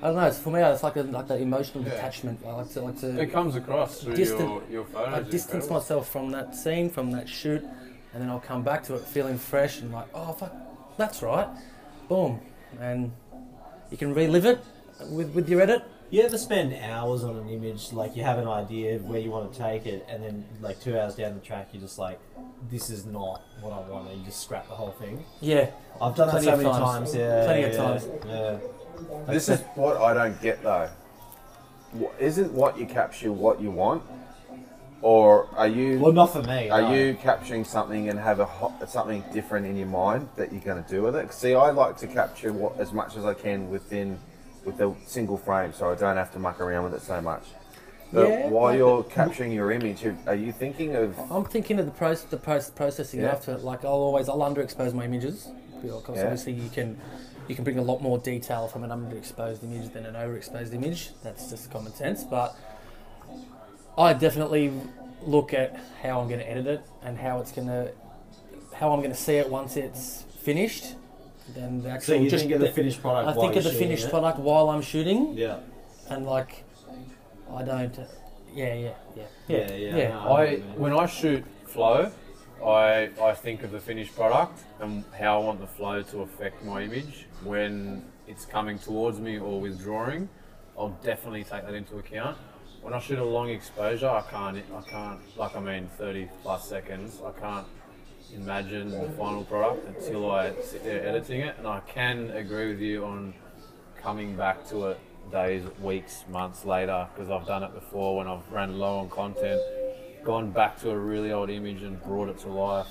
I 0.03 0.09
don't 0.09 0.17
know. 0.17 0.27
It's 0.27 0.39
for 0.39 0.51
me. 0.51 0.61
It's 0.61 0.83
like 0.83 0.97
a, 0.97 1.03
like 1.03 1.29
that 1.29 1.41
emotional 1.41 1.85
Yeah. 1.85 1.91
detachment. 1.91 2.41
I 2.45 2.53
like 2.53 2.71
to 2.71 2.81
like 2.81 2.99
to 3.01 3.21
It 3.21 3.33
comes 3.33 3.55
across 3.55 4.03
through 4.03 4.17
Distant- 4.17 4.41
your, 4.41 4.63
your 4.71 4.85
photos. 4.85 5.15
I 5.15 5.21
distance 5.23 5.45
incredible. 5.45 5.75
myself 5.77 6.09
from 6.09 6.31
that 6.33 6.57
scene, 6.57 6.91
from 6.91 7.13
that 7.13 7.29
shoot, 7.29 7.63
and 8.13 8.23
then 8.23 8.29
I'll 8.29 8.41
come 8.41 8.63
back 8.63 8.83
to 8.85 8.97
it 8.97 9.07
feeling 9.07 9.39
fresh 9.39 9.81
and 9.81 9.93
like, 9.93 10.09
oh 10.13 10.33
fuck, 10.33 10.55
that's 10.97 11.23
right, 11.23 11.49
boom, 12.09 12.41
and 12.81 13.13
you 13.91 13.97
can 13.97 14.15
relive 14.15 14.45
it 14.47 14.59
with 15.11 15.31
with 15.35 15.49
your 15.49 15.61
edit. 15.61 15.83
You 16.09 16.23
ever 16.23 16.39
spend 16.39 16.73
hours 16.73 17.25
on 17.25 17.37
an 17.37 17.49
image, 17.49 17.93
like 17.93 18.15
you 18.17 18.23
have 18.23 18.39
an 18.39 18.47
idea 18.47 18.95
of 18.95 19.05
where 19.07 19.19
you 19.19 19.31
want 19.31 19.53
to 19.53 19.59
take 19.59 19.87
it, 19.87 20.07
and 20.09 20.23
then 20.23 20.45
like 20.61 20.81
two 20.81 20.97
hours 20.99 21.17
down 21.17 21.35
the 21.35 21.41
track, 21.41 21.71
you're 21.73 21.83
just 21.83 21.99
like, 21.99 22.21
this 22.71 22.91
is 22.91 23.05
not 23.07 23.43
what 23.61 23.73
I 23.73 23.81
want, 23.91 24.09
and 24.11 24.21
you 24.21 24.25
just 24.25 24.41
scrap 24.43 24.69
the 24.69 24.75
whole 24.75 24.93
thing? 24.93 25.25
Yeah, 25.41 25.69
I've 26.01 26.15
done 26.15 26.29
that 26.29 26.43
Plenty 26.43 26.47
so 26.47 26.53
of 26.53 26.59
many 26.59 26.71
times. 26.71 26.85
times. 27.13 27.15
Yeah, 27.17 27.45
Plenty 27.45 27.63
of 27.65 27.77
times. 27.77 28.09
Yeah. 28.25 28.59
This 29.27 29.49
is 29.49 29.61
what 29.75 29.97
I 29.97 30.15
don't 30.15 30.41
get 30.41 30.63
though. 30.63 30.89
Wha- 31.95 32.13
Isn't 32.21 32.53
what 32.53 32.79
you 32.79 32.87
capture 32.87 33.33
what 33.33 33.61
you 33.61 33.73
want, 33.73 34.03
or 35.03 35.49
are 35.57 35.69
you? 35.69 35.99
Well, 35.99 36.13
not 36.13 36.33
for 36.33 36.43
me. 36.43 36.71
Are 36.71 36.83
no. 36.83 36.95
you 36.95 37.15
capturing 37.15 37.65
something 37.65 38.09
and 38.09 38.19
have 38.19 38.41
a 38.41 38.45
ho- 38.47 38.73
something 38.87 39.23
different 39.33 39.67
in 39.67 39.77
your 39.77 39.87
mind 39.89 40.29
that 40.37 40.53
you're 40.53 40.63
going 40.63 40.83
to 40.83 40.89
do 40.89 41.03
with 41.03 41.17
it? 41.17 41.33
See, 41.33 41.55
I 41.55 41.71
like 41.71 41.97
to 41.99 42.07
capture 42.07 42.53
what, 42.53 42.79
as 42.81 42.93
much 42.93 43.17
as 43.17 43.25
I 43.25 43.35
can 43.35 43.71
within 43.71 44.19
with 44.65 44.81
a 44.81 44.95
single 45.07 45.37
frame, 45.37 45.73
so 45.73 45.91
I 45.91 45.95
don't 45.95 46.17
have 46.17 46.33
to 46.33 46.39
muck 46.39 46.61
around 46.61 46.85
with 46.85 46.95
it 46.95 47.03
so 47.03 47.21
much. 47.21 47.45
But 48.13 48.29
Yeah, 48.29 48.49
while 48.49 48.65
like- 48.71 48.79
you're 48.79 49.03
capturing 49.05 49.53
your 49.53 49.71
image, 49.71 50.05
are- 50.05 50.17
are 50.27 50.35
you 50.35 50.53
thinking 50.53 50.97
of? 50.97 51.17
I'm 51.31 51.45
thinking 51.45 51.79
of 51.79 51.87
the 51.87 51.93
process, 51.93 52.25
the 52.25 52.37
post 52.37 52.75
processing 52.75 53.21
Yeah. 53.21 53.31
after. 53.33 53.57
Like 53.59 53.85
I'll 53.85 53.93
always 53.93 54.29
I'll 54.29 54.39
underexpose 54.39 54.93
my 54.95 55.05
images 55.05 55.49
because 55.83 56.17
Yeah. 56.17 56.23
obviously 56.25 56.53
you 56.53 56.69
can 56.71 56.99
you 57.49 57.55
can 57.55 57.63
bring 57.63 57.79
a 57.79 57.83
lot 57.83 58.03
more 58.03 58.19
detail 58.19 58.67
from 58.67 58.83
an 58.83 58.91
underexposed 58.91 59.63
image 59.63 59.93
than 59.93 60.05
an 60.05 60.15
overexposed 60.15 60.75
image. 60.75 61.13
That's 61.23 61.49
just 61.49 61.71
common 61.71 61.95
sense. 61.95 62.25
But 62.25 62.57
I 63.99 64.13
definitely 64.13 64.73
look 65.23 65.53
at 65.55 65.79
how 66.03 66.21
I'm 66.21 66.29
going 66.29 66.41
to 66.41 66.49
edit 66.51 66.67
it 66.67 66.83
and 67.03 67.19
how 67.19 67.41
it's 67.41 67.53
going 67.53 67.69
to 67.69 67.93
how 68.75 68.93
I'm 68.93 68.99
going 69.01 69.11
to 69.11 69.17
see 69.17 69.37
it 69.37 69.49
once 69.49 69.77
it's 69.77 70.25
finished. 70.43 70.95
Then 71.55 71.79
the 71.83 71.89
So 71.89 71.95
actual 71.95 72.17
you 72.17 72.31
just 72.31 72.43
think 72.45 72.55
of 72.55 72.61
the 72.61 72.71
finished 72.71 73.01
product? 73.01 73.29
I 73.29 73.33
while 73.33 73.47
think 73.47 73.57
of 73.57 73.65
the 73.65 73.71
finished 73.79 74.07
it? 74.07 74.11
product 74.11 74.39
while 74.39 74.69
I'm 74.69 74.83
shooting, 74.83 75.33
Yeah. 75.37 75.61
and 76.11 76.27
like 76.27 76.65
I 77.53 77.63
don't. 77.63 77.97
Yeah, 78.53 78.75
yeah, 78.75 78.91
yeah, 79.17 79.25
Yeah, 79.49 79.73
yeah. 79.73 79.97
yeah. 79.97 80.09
no, 80.09 80.37
I 80.37 80.57
know, 80.57 80.63
when 80.77 80.93
I 80.93 81.07
shoot 81.07 81.45
flow, 81.67 82.11
I 82.65 83.11
I 83.21 83.33
think 83.35 83.63
of 83.63 83.71
the 83.71 83.81
finished 83.81 84.15
product 84.15 84.61
and 84.81 85.05
how 85.19 85.41
I 85.41 85.45
want 85.45 85.61
the 85.61 85.67
flow 85.67 86.03
to 86.03 86.21
affect 86.23 86.65
my 86.65 86.83
image 86.83 87.27
when 87.45 88.05
it's 88.27 88.45
coming 88.45 88.79
towards 88.79 89.21
me 89.21 89.39
or 89.39 89.61
withdrawing. 89.61 90.29
I'll 90.79 90.99
definitely 91.03 91.45
take 91.45 91.65
that 91.65 91.75
into 91.75 91.97
account. 91.99 92.37
When 92.87 92.95
I 92.95 93.01
shoot 93.01 93.19
a 93.19 93.25
long 93.25 93.51
exposure, 93.51 94.09
I 94.09 94.23
can't 94.31 94.59
I 94.73 94.81
can't 94.89 95.19
like 95.37 95.57
I 95.57 95.59
mean 95.59 95.89
30 95.99 96.29
plus 96.43 96.69
seconds. 96.69 97.21
I 97.21 97.33
can't 97.33 97.67
imagine 98.33 98.91
the 98.91 99.11
final 99.19 99.43
product 99.43 99.89
until 99.89 100.31
I 100.31 100.53
sit 100.63 100.85
there 100.85 101.05
editing 101.05 101.41
it, 101.41 101.57
and 101.59 101.67
I 101.67 101.81
can 101.81 102.31
agree 102.31 102.69
with 102.69 102.79
you 102.79 103.05
on 103.05 103.35
coming 104.01 104.37
back 104.37 104.69
to 104.69 104.91
it 104.91 105.01
days, 105.33 105.65
weeks, 105.83 106.27
months 106.31 106.65
later 106.65 107.09
because 107.13 107.29
I've 107.29 107.45
done 107.45 107.65
it 107.65 107.75
before 107.75 108.19
when 108.19 108.29
I've 108.29 108.49
ran 108.53 108.79
low 108.79 109.01
on 109.01 109.11
content, 109.11 109.61
gone 110.23 110.53
back 110.53 110.79
to 110.83 110.91
a 110.91 110.97
really 110.97 111.33
old 111.33 111.51
image 111.51 111.83
and 111.83 112.01
brought 112.05 112.29
it 112.29 112.39
to 112.43 112.49
life, 112.51 112.87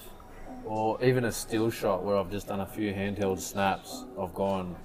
or 0.66 1.02
even 1.02 1.24
a 1.24 1.32
still 1.32 1.72
shot 1.72 2.04
where 2.04 2.18
I've 2.18 2.30
just 2.30 2.50
done 2.50 2.60
a 2.60 2.66
few 2.66 2.92
handheld 2.92 3.40
snaps. 3.40 4.04
I've 4.20 4.34
gone 4.34 4.76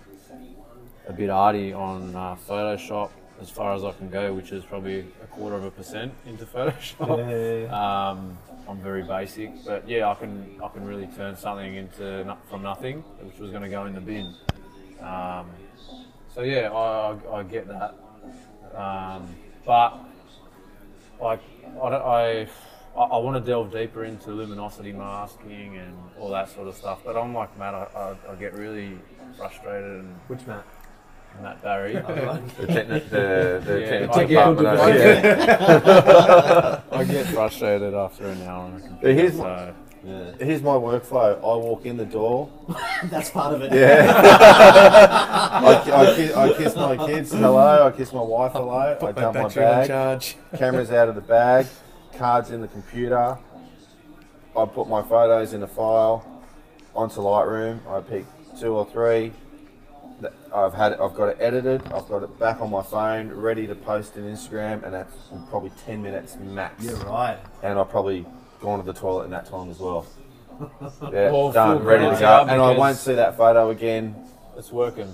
a 1.08 1.12
bit 1.12 1.30
arty 1.30 1.72
on 1.72 2.14
uh, 2.14 2.36
Photoshop 2.36 3.10
as 3.40 3.50
far 3.50 3.74
as 3.74 3.84
I 3.84 3.92
can 3.92 4.08
go, 4.10 4.34
which 4.34 4.52
is 4.52 4.64
probably 4.64 5.00
a 5.22 5.26
quarter 5.26 5.56
of 5.56 5.64
a 5.64 5.70
percent 5.70 6.12
into 6.26 6.44
Photoshop. 6.54 7.68
Yeah. 7.68 8.10
Um, 8.10 8.38
I'm 8.68 8.78
very 8.78 9.02
basic, 9.02 9.64
but 9.64 9.88
yeah, 9.88 10.08
I 10.08 10.14
can 10.14 10.60
I 10.62 10.68
can 10.68 10.84
really 10.84 11.06
turn 11.08 11.36
something 11.36 11.74
into 11.74 12.24
no- 12.24 12.38
from 12.48 12.62
nothing, 12.62 13.00
which 13.22 13.38
was 13.38 13.50
going 13.50 13.62
to 13.62 13.68
go 13.68 13.86
in 13.86 13.94
the 13.94 14.00
bin. 14.00 14.34
Um, 15.00 15.50
so 16.32 16.42
yeah, 16.42 16.70
I, 16.70 17.12
I, 17.12 17.38
I 17.38 17.42
get 17.42 17.66
that, 17.66 17.94
um, 18.74 19.34
but 19.64 19.98
like 21.20 21.40
I 21.82 21.90
don't, 21.90 22.02
I 22.02 22.48
I, 22.96 23.18
want 23.18 23.42
to 23.42 23.50
delve 23.50 23.72
deeper 23.72 24.04
into 24.04 24.30
luminosity 24.30 24.92
masking 24.92 25.76
and 25.76 25.96
all 26.18 26.28
that 26.30 26.48
sort 26.48 26.68
of 26.68 26.74
stuff. 26.74 27.00
But 27.04 27.16
I'm 27.16 27.34
like 27.34 27.56
Matt, 27.58 27.74
I, 27.74 27.86
I, 27.94 28.32
I 28.32 28.34
get 28.34 28.54
really 28.54 28.98
frustrated 29.36 30.00
and 30.00 30.14
Which 30.28 30.46
map? 31.34 31.42
Matt 31.42 31.62
Barry. 31.62 31.94
The, 32.60 32.66
techni- 32.66 33.08
the, 33.10 33.62
the 33.64 33.80
Yeah, 33.80 34.06
technical 34.06 34.20
I 34.20 34.24
get- 34.24 34.28
department 34.28 34.66
over 34.68 34.82
I 34.82 34.92
get, 35.80 36.92
I 36.92 37.04
get 37.04 37.26
frustrated 37.28 37.94
after 37.94 38.26
an 38.26 38.42
hour 38.42 38.64
on 38.64 38.76
a 38.76 38.80
computer. 38.80 39.14
here's 39.14 39.36
so. 39.36 39.74
Yeah. 40.02 40.32
Here's 40.40 40.62
my 40.62 40.70
workflow. 40.76 41.36
I 41.36 41.40
walk 41.62 41.84
in 41.84 41.98
the 41.98 42.06
door. 42.06 42.48
That's 43.04 43.28
part 43.30 43.52
of 43.54 43.60
it. 43.62 43.70
Yeah. 43.72 44.10
I, 45.62 45.82
ki- 45.84 45.92
I, 45.92 46.14
ki- 46.16 46.32
I 46.34 46.52
kiss 46.56 46.74
my 46.74 46.96
kids 47.06 47.32
hello. 47.32 47.86
I 47.86 47.90
kiss 47.90 48.10
my 48.14 48.22
wife 48.22 48.52
hello. 48.52 48.96
I 48.98 49.12
dump 49.12 49.16
my 49.16 49.42
battery 49.42 49.64
on 49.64 49.70
bag. 49.80 49.88
charge. 49.88 50.36
Cameras 50.56 50.90
out 50.90 51.08
of 51.10 51.16
the 51.16 51.20
bag. 51.20 51.66
Cards 52.16 52.50
in 52.50 52.62
the 52.62 52.68
computer. 52.68 53.36
I 54.56 54.64
put 54.64 54.88
my 54.88 55.02
photos 55.02 55.52
in 55.52 55.62
a 55.62 55.68
file 55.68 56.24
onto 56.94 57.20
Lightroom. 57.20 57.86
I 57.86 58.00
pick 58.00 58.24
two 58.58 58.74
or 58.74 58.86
three. 58.86 59.32
I've 60.54 60.74
had 60.74 60.92
it, 60.92 61.00
I've 61.00 61.14
got 61.14 61.28
it 61.30 61.36
edited. 61.40 61.82
I've 61.92 62.08
got 62.08 62.22
it 62.22 62.38
back 62.38 62.60
on 62.60 62.70
my 62.70 62.82
phone, 62.82 63.28
ready 63.30 63.66
to 63.66 63.74
post 63.74 64.16
in 64.16 64.24
Instagram, 64.24 64.82
and 64.84 64.92
that's 64.92 65.14
probably 65.48 65.70
ten 65.86 66.02
minutes 66.02 66.36
max. 66.40 66.82
You're 66.84 66.96
right. 66.96 67.38
And 67.62 67.78
I've 67.78 67.88
probably 67.90 68.26
gone 68.60 68.78
to 68.78 68.84
the 68.84 68.92
toilet 68.98 69.24
in 69.24 69.30
that 69.30 69.46
time 69.46 69.70
as 69.70 69.78
well. 69.78 70.06
Yeah, 71.10 71.30
Well, 71.30 71.50
done, 71.52 71.82
ready 71.84 72.04
to 72.04 72.20
go, 72.20 72.40
and 72.46 72.60
I 72.60 72.76
won't 72.76 72.98
see 72.98 73.14
that 73.14 73.36
photo 73.38 73.70
again 73.70 74.14
It's 74.58 74.70
working. 74.70 75.10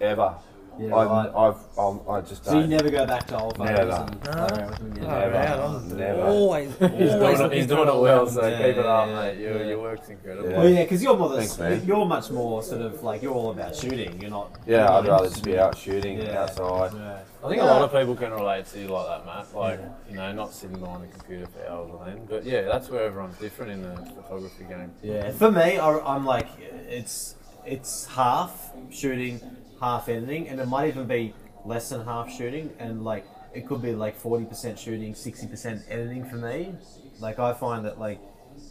ever. 0.00 0.34
Yeah, 0.78 0.94
I'm, 0.96 1.08
right. 1.08 1.30
I've, 1.34 1.56
I'm, 1.78 2.00
I 2.08 2.20
just 2.22 2.44
So 2.44 2.54
you 2.54 2.60
don't. 2.60 2.70
never 2.70 2.90
go 2.90 3.06
back 3.06 3.26
to 3.28 3.38
old 3.38 3.56
photos 3.56 3.76
Never. 3.78 3.92
and 3.92 4.22
play 4.22 4.32
around 4.32 4.68
with 4.70 4.78
them? 4.78 5.04
Oh, 5.04 5.06
Yeah. 5.06 5.18
Never. 5.18 5.30
man, 5.32 5.60
I'm 5.60 5.96
Never. 5.98 6.22
Always, 6.22 6.68
He's 6.70 6.80
always 6.80 7.38
doing 7.38 7.52
it, 7.52 7.56
he's 7.56 7.66
for 7.66 7.74
doing 7.76 7.88
it 7.88 7.94
an 7.94 8.00
well, 8.00 8.26
so 8.26 8.46
Yeah, 8.46 8.56
keep 8.58 8.76
it 8.78 8.86
up, 8.86 9.06
yeah, 9.08 9.14
mate. 9.14 9.38
Your, 9.38 9.56
yeah. 9.58 9.64
your 9.68 9.80
work's 9.80 10.08
incredible. 10.08 10.50
Yeah. 10.50 10.58
Well, 10.58 10.68
yeah, 10.68 10.82
because 10.82 11.02
you're 11.02 11.16
more 11.16 11.28
the, 11.28 11.36
Thanks, 11.38 11.58
man. 11.58 11.84
you're 11.86 12.06
much 12.06 12.30
more 12.30 12.62
sort 12.62 12.80
of 12.80 13.02
like 13.02 13.22
you're 13.22 13.32
all 13.34 13.50
about 13.50 13.76
shooting. 13.76 14.20
You're 14.20 14.30
not. 14.30 14.50
Yeah, 14.66 14.78
you're 14.78 14.90
I'd 14.90 15.06
rather 15.08 15.28
just 15.28 15.44
be 15.44 15.58
out 15.58 15.76
shooting 15.76 16.18
Yeah. 16.18 16.42
outside. 16.42 16.92
Yeah. 16.94 17.20
I 17.44 17.48
think 17.48 17.60
a 17.60 17.64
lot 17.64 17.82
of 17.82 17.92
people 17.92 18.14
can 18.16 18.30
relate 18.32 18.66
to 18.66 18.80
you 18.80 18.88
like 18.88 19.06
that, 19.08 19.26
Matt. 19.26 19.54
Like, 19.54 19.80
you 20.08 20.16
know, 20.16 20.32
not 20.32 20.52
sitting 20.54 20.78
behind 20.78 21.04
a 21.04 21.08
computer 21.08 21.46
for 21.46 21.68
hours 21.68 21.90
on 22.00 22.08
end. 22.08 22.28
But 22.28 22.44
yeah, 22.44 22.62
that's 22.62 22.88
where 22.88 23.02
everyone's 23.02 23.36
different 23.38 23.72
in 23.72 23.82
the 23.82 23.96
photography 24.14 24.64
game. 24.68 24.92
Yeah, 25.02 25.32
for 25.32 25.50
me, 25.50 25.76
I, 25.78 25.98
I'm 25.98 26.24
like 26.24 26.46
it's 26.88 27.34
it's 27.66 28.06
half 28.06 28.72
shooting, 28.90 29.40
half 29.82 30.08
editing, 30.08 30.48
and 30.48 30.60
it 30.60 30.66
might 30.66 30.88
even 30.88 31.06
be 31.06 31.34
less 31.64 31.88
than 31.90 32.04
half 32.04 32.32
shooting, 32.32 32.72
and 32.78 33.04
like 33.04 33.26
it 33.52 33.66
could 33.66 33.82
be 33.82 33.92
like 33.92 34.16
forty 34.16 34.46
percent 34.46 34.78
shooting, 34.78 35.14
sixty 35.14 35.46
percent 35.46 35.82
editing 35.88 36.24
for 36.24 36.36
me. 36.36 36.72
Like 37.18 37.38
I 37.38 37.52
find 37.52 37.84
that 37.84 37.98
like 37.98 38.20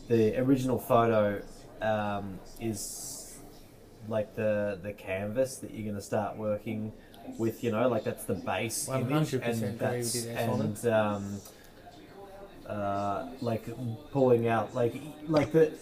the 0.07 0.37
original 0.39 0.79
photo 0.79 1.41
um, 1.81 2.39
is 2.59 3.39
like 4.07 4.35
the 4.35 4.79
the 4.81 4.93
canvas 4.93 5.57
that 5.57 5.71
you're 5.71 5.83
going 5.83 5.95
to 5.95 6.01
start 6.01 6.37
working 6.37 6.93
with. 7.37 7.63
You 7.63 7.71
know, 7.71 7.87
like 7.89 8.05
that's 8.05 8.23
the 8.23 8.35
base 8.35 8.87
image, 8.87 9.31
100% 9.31 9.43
and 9.43 9.79
that's 9.79 10.25
and 10.25 10.85
um, 10.87 11.41
uh, 12.67 13.27
like 13.41 13.67
pulling 14.11 14.47
out 14.47 14.73
like 14.73 14.95
like 15.27 15.51
the 15.51 15.73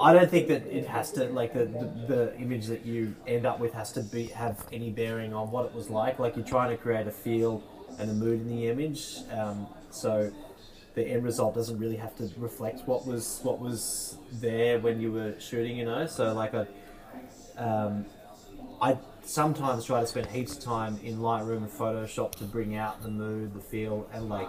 I 0.00 0.12
don't 0.12 0.30
think 0.30 0.48
that 0.48 0.66
it 0.66 0.86
has 0.86 1.12
to 1.12 1.24
like 1.26 1.52
the, 1.52 1.66
the 1.66 1.86
the 2.06 2.36
image 2.38 2.66
that 2.66 2.86
you 2.86 3.14
end 3.26 3.44
up 3.46 3.60
with 3.60 3.74
has 3.74 3.92
to 3.92 4.02
be 4.02 4.26
have 4.28 4.64
any 4.72 4.90
bearing 4.90 5.34
on 5.34 5.50
what 5.50 5.66
it 5.66 5.74
was 5.74 5.90
like. 5.90 6.18
Like 6.18 6.36
you're 6.36 6.44
trying 6.44 6.70
to 6.70 6.76
create 6.76 7.06
a 7.06 7.10
feel 7.10 7.62
and 7.98 8.10
a 8.10 8.14
mood 8.14 8.40
in 8.40 8.48
the 8.48 8.68
image. 8.68 9.18
Um, 9.30 9.66
so 9.90 10.32
the 10.94 11.06
end 11.06 11.24
result 11.24 11.54
doesn't 11.54 11.78
really 11.78 11.96
have 11.96 12.16
to 12.16 12.30
reflect 12.38 12.86
what 12.86 13.06
was 13.06 13.40
what 13.42 13.60
was 13.60 14.16
there 14.32 14.78
when 14.78 15.00
you 15.00 15.12
were 15.12 15.34
shooting. 15.38 15.76
You 15.76 15.84
know, 15.84 16.06
so 16.06 16.32
like 16.32 16.54
I, 16.54 16.66
um, 17.58 18.06
I 18.80 18.96
sometimes 19.22 19.84
try 19.84 20.00
to 20.00 20.06
spend 20.06 20.26
heaps 20.28 20.56
of 20.56 20.62
time 20.62 20.98
in 21.04 21.18
Lightroom 21.18 21.58
and 21.58 21.70
Photoshop 21.70 22.32
to 22.36 22.44
bring 22.44 22.76
out 22.76 23.02
the 23.02 23.10
mood, 23.10 23.54
the 23.54 23.60
feel, 23.60 24.08
and 24.12 24.28
like 24.28 24.48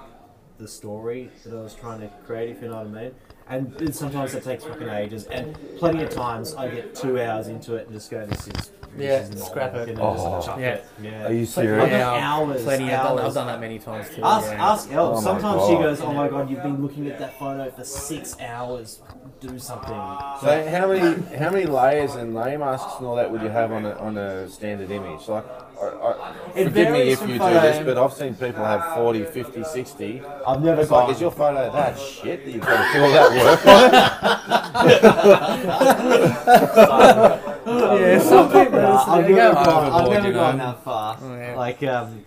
the 0.58 0.68
story 0.68 1.32
that 1.46 1.56
I 1.58 1.62
was 1.62 1.74
trying 1.76 2.02
to 2.02 2.10
create. 2.26 2.50
If 2.50 2.62
you 2.62 2.70
know 2.70 2.78
what 2.78 2.88
I 2.88 3.04
mean. 3.04 3.12
And 3.52 3.94
sometimes 3.94 4.34
it 4.34 4.46
takes 4.46 4.64
fucking 4.64 4.88
ages, 4.88 5.26
and 5.26 5.58
plenty 5.78 6.04
of 6.04 6.10
times 6.10 6.56
I 6.56 6.70
get 6.70 6.96
two 6.96 7.20
hours 7.22 7.50
into 7.50 7.76
it 7.76 7.88
and 7.88 7.94
just 7.94 8.10
go, 8.10 8.26
"This 8.26 8.48
is 8.48 8.54
this 8.54 8.72
Yeah, 8.98 9.20
is 9.20 9.30
not 9.40 9.48
scrap 9.50 9.74
it. 9.74 9.80
working," 9.80 9.94
and 9.96 10.02
Oh. 10.02 10.14
just 10.16 10.48
chuck 10.48 10.56
oh. 10.58 10.62
Yeah. 10.62 10.68
it. 10.70 10.86
Yeah. 11.02 11.28
Are 11.28 11.34
you 11.34 11.42
I've 11.42 11.48
serious? 11.50 11.90
got 11.90 12.20
hours, 12.20 12.64
plenty. 12.64 12.84
I've 12.86 12.90
done, 12.92 13.18
I've 13.20 13.24
hours. 13.26 13.34
done 13.34 13.48
that 13.48 13.60
many 13.60 13.80
times 13.80 14.08
too. 14.16 14.22
Ask, 14.24 14.52
yeah. 14.52 14.72
ask 14.72 14.92
Elle. 14.94 15.06
Oh 15.06 15.16
my 15.16 15.22
Sometimes 15.22 15.66
she 15.68 15.74
God. 15.74 15.82
goes, 15.82 16.02
"Oh 16.02 16.14
my 16.14 16.28
god, 16.30 16.50
you've 16.50 16.64
been 16.64 16.82
looking 16.82 17.08
at 17.10 17.20
that 17.20 17.38
photo 17.38 17.70
for 17.72 17.84
six 17.84 18.38
hours. 18.40 19.00
Do 19.42 19.60
something." 19.60 19.90
So 20.42 20.68
how 20.70 20.88
many 20.88 21.22
how 21.36 21.50
many 21.50 21.66
layers 21.66 22.16
and 22.16 22.34
layer 22.34 22.58
masks 22.58 22.94
and 23.00 23.08
all 23.08 23.16
that 23.18 23.30
would 23.32 23.42
you 23.42 23.50
have 23.50 23.74
on 23.74 23.86
a, 23.86 23.92
on 23.96 24.18
a 24.18 24.48
standard 24.48 24.92
image? 24.92 25.28
Like, 25.28 25.44
I, 25.46 25.50
I, 25.50 25.71
It 25.84 26.66
forgive 26.66 26.74
me 26.76 26.82
varies 27.00 27.14
if 27.14 27.20
from 27.20 27.28
you 27.30 27.34
do 27.36 27.40
photo. 27.40 27.62
this, 27.62 27.86
but 27.86 27.98
I've 27.98 28.14
seen 28.14 28.34
people 28.36 28.64
have 28.64 28.94
40, 28.96 29.24
50, 29.26 29.64
60. 29.64 30.22
I've 30.48 30.62
never 30.62 30.82
It's 30.82 30.92
like, 30.92 31.06
gone. 31.08 31.16
is 31.16 31.22
your 31.22 31.32
photo 31.32 31.72
that 31.72 31.98
shit 32.00 32.46
that 32.46 32.52
you've 32.52 32.62
got 32.62 32.88
to 32.88 32.94
do 32.94 33.04
all 33.04 33.12
that 33.12 33.32
work 33.44 33.66
on 33.66 33.92
yeah, 38.00 38.20
some 38.20 38.48
people 38.48 38.80
Nah, 38.82 39.14
I've 39.16 39.24
they 39.24 39.30
go 39.30 39.36
never, 39.36 39.54
gone, 39.56 39.68
I've 39.68 39.94
overboard, 39.94 40.14
never 40.14 40.28
you 40.28 40.34
gone 40.34 40.58
know. 40.58 40.66
that 40.66 40.84
far. 40.84 41.18
Oh, 41.22 41.36
yeah. 41.36 41.56
Like, 41.56 41.84
um, 41.84 42.24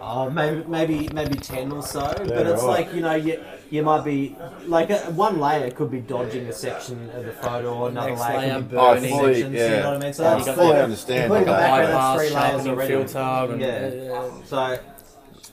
oh, 0.00 0.30
maybe 0.30 0.64
maybe 0.68 1.08
maybe 1.12 1.34
ten 1.36 1.72
or 1.72 1.82
so. 1.82 2.00
but 2.18 2.46
it's 2.46 2.62
right. 2.62 2.86
like 2.86 2.94
you 2.94 3.00
know, 3.00 3.14
you 3.14 3.40
you 3.70 3.82
might 3.82 4.04
be 4.04 4.36
like 4.66 4.90
a, 4.90 4.98
one 5.12 5.40
layer 5.40 5.70
could 5.70 5.90
be 5.90 6.00
dodging 6.00 6.46
a 6.46 6.52
section 6.52 7.10
of 7.10 7.24
the 7.24 7.32
photo, 7.32 7.74
or 7.74 7.88
another 7.88 8.10
Next 8.10 8.20
layer 8.22 8.38
layer 8.38 8.54
could 8.56 8.70
be 8.70 8.76
I 8.76 8.94
burning 8.94 9.10
fully- 9.18 9.34
sections. 9.34 9.54
You 9.54 9.60
yeah. 9.60 9.80
know 9.80 9.88
what 9.92 9.96
I 9.96 10.04
mean? 10.04 10.12
So 10.12 10.24
I 10.26 10.34
that's 10.42 10.48
fully 10.56 10.68
like- 10.68 10.82
understand 10.82 11.22
including 11.24 11.46
the 11.46 11.52
that. 11.52 11.60
background, 11.60 11.92
Bypass, 11.92 12.16
three 12.18 12.24
layers 12.28 12.32
sharpening 12.66 12.72
already. 12.72 12.92
filter, 12.92 13.52
and 13.52 13.60
Yeah. 13.60 14.30
So, 14.44 14.78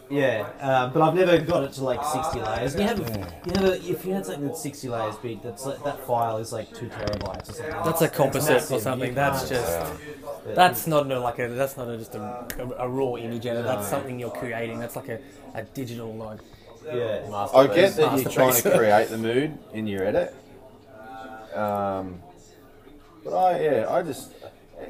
yeah, 0.10 0.46
uh, 0.60 0.90
but 0.90 1.02
I've 1.02 1.16
never 1.16 1.38
got 1.40 1.64
it 1.64 1.72
to 1.74 1.84
like 1.86 2.04
sixty 2.04 2.42
layers. 2.42 2.76
You 2.76 2.82
have, 2.82 3.00
you 3.00 3.54
have, 3.56 3.64
a, 3.64 3.90
if 3.90 4.04
you 4.06 4.14
had 4.14 4.26
something 4.26 4.46
that's 4.46 4.62
sixty 4.62 4.90
layers 4.90 5.16
big, 5.16 5.42
that's 5.42 5.66
like, 5.66 5.82
that 5.86 6.06
file 6.06 6.38
is 6.38 6.52
like 6.52 6.74
two 6.74 6.88
terabytes 6.88 7.50
or 7.50 7.54
something. 7.54 7.76
that's 7.86 8.02
a 8.02 8.10
composite 8.10 8.54
massive. 8.56 8.72
or 8.72 8.76
You 8.76 8.82
something. 8.82 9.16
can't- 9.16 9.34
That's 9.34 9.48
just 9.50 9.94
that's 10.56 10.88
not 10.88 11.10
a, 11.10 11.20
like 11.20 11.40
a 11.40 11.48
that's 11.50 11.78
not 11.78 11.88
a, 11.88 11.98
just 11.98 12.16
a, 12.16 12.20
a, 12.60 12.86
a 12.86 12.90
raw 12.90 13.16
image. 13.16 13.44
That's 13.44 13.88
something 13.88 14.20
you're 14.20 14.32
creating. 14.32 14.80
That's 14.80 14.98
like 14.98 15.08
a, 15.08 15.20
a 15.56 15.64
digital 15.64 16.14
like 16.14 16.40
yeah. 16.86 17.48
I 17.54 17.68
get 17.68 17.96
that 17.96 18.20
you're 18.20 18.32
trying 18.32 18.54
to 18.62 18.78
create 18.78 19.10
the 19.10 19.18
mood 19.18 19.58
in 19.74 19.88
your 19.88 20.04
edit. 20.04 20.36
Um, 21.54 22.22
but 23.24 23.34
I, 23.36 23.62
yeah, 23.62 23.86
I 23.90 24.02
just, 24.02 24.32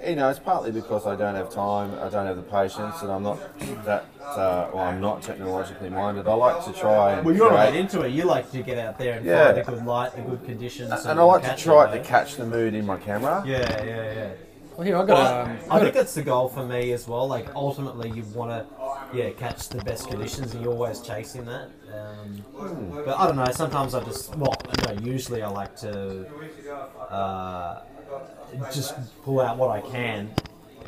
you 0.08 0.16
know, 0.16 0.30
it's 0.30 0.40
partly 0.40 0.72
because 0.72 1.06
I 1.06 1.16
don't 1.16 1.36
have 1.36 1.50
time, 1.50 1.92
I 2.00 2.10
don't 2.10 2.26
have 2.26 2.38
the 2.38 2.44
patience, 2.44 3.02
and 3.02 3.12
I'm 3.12 3.24
not 3.24 3.40
that, 3.86 4.06
uh, 4.22 4.70
well, 4.74 4.84
I'm 4.84 5.02
not 5.02 5.22
technologically 5.22 5.90
minded. 5.90 6.28
I 6.28 6.34
like 6.34 6.64
to 6.66 6.72
try 6.74 7.14
and 7.14 7.26
Well, 7.26 7.36
you're 7.36 7.50
right 7.50 7.76
into 7.76 8.02
it. 8.02 8.10
You 8.10 8.24
like 8.24 8.52
to 8.52 8.62
get 8.62 8.78
out 8.78 8.98
there 8.98 9.18
and 9.18 9.26
Yeah. 9.26 9.46
find 9.54 9.58
the 9.58 9.72
good 9.72 9.86
light, 9.86 10.16
the 10.16 10.22
good 10.22 10.46
conditions, 10.46 11.06
and 11.06 11.20
I 11.20 11.24
like 11.24 11.42
to 11.42 11.50
catch 11.50 11.64
try 11.64 11.98
to 11.98 12.04
catch 12.04 12.36
the 12.36 12.46
mood 12.46 12.74
in 12.74 12.86
my 12.86 12.98
camera. 12.98 13.44
Yeah, 13.46 13.84
yeah, 13.84 14.14
yeah. 14.14 14.30
Well, 14.82 14.88
here 14.88 14.98
I 14.98 15.06
got 15.06 15.48
um, 15.48 15.58
I 15.70 15.80
think 15.80 15.94
that's 15.94 16.16
the 16.16 16.24
goal 16.24 16.50
for 16.50 16.66
me 16.66 16.92
as 16.92 17.08
well. 17.08 17.28
Like 17.28 17.54
ultimately, 17.54 18.10
you 18.10 18.24
want 18.34 18.50
to, 18.50 18.66
yeah, 19.16 19.30
catch 19.30 19.70
the 19.70 19.78
best 19.84 20.10
conditions, 20.10 20.56
and 20.56 20.64
you're 20.64 20.74
always 20.74 21.02
chasing 21.02 21.46
that. 21.46 21.70
Um, 21.94 22.44
but 23.06 23.16
I 23.16 23.28
don't 23.28 23.36
know. 23.36 23.46
Sometimes 23.52 23.94
I 23.94 24.04
just, 24.04 24.36
well, 24.38 24.56
usually 25.04 25.44
I 25.44 25.50
like 25.50 25.76
to 25.82 26.26
uh, 27.12 27.82
just 28.74 28.96
pull 29.22 29.40
out 29.40 29.58
what 29.60 29.70
I 29.70 29.82
can 29.82 30.32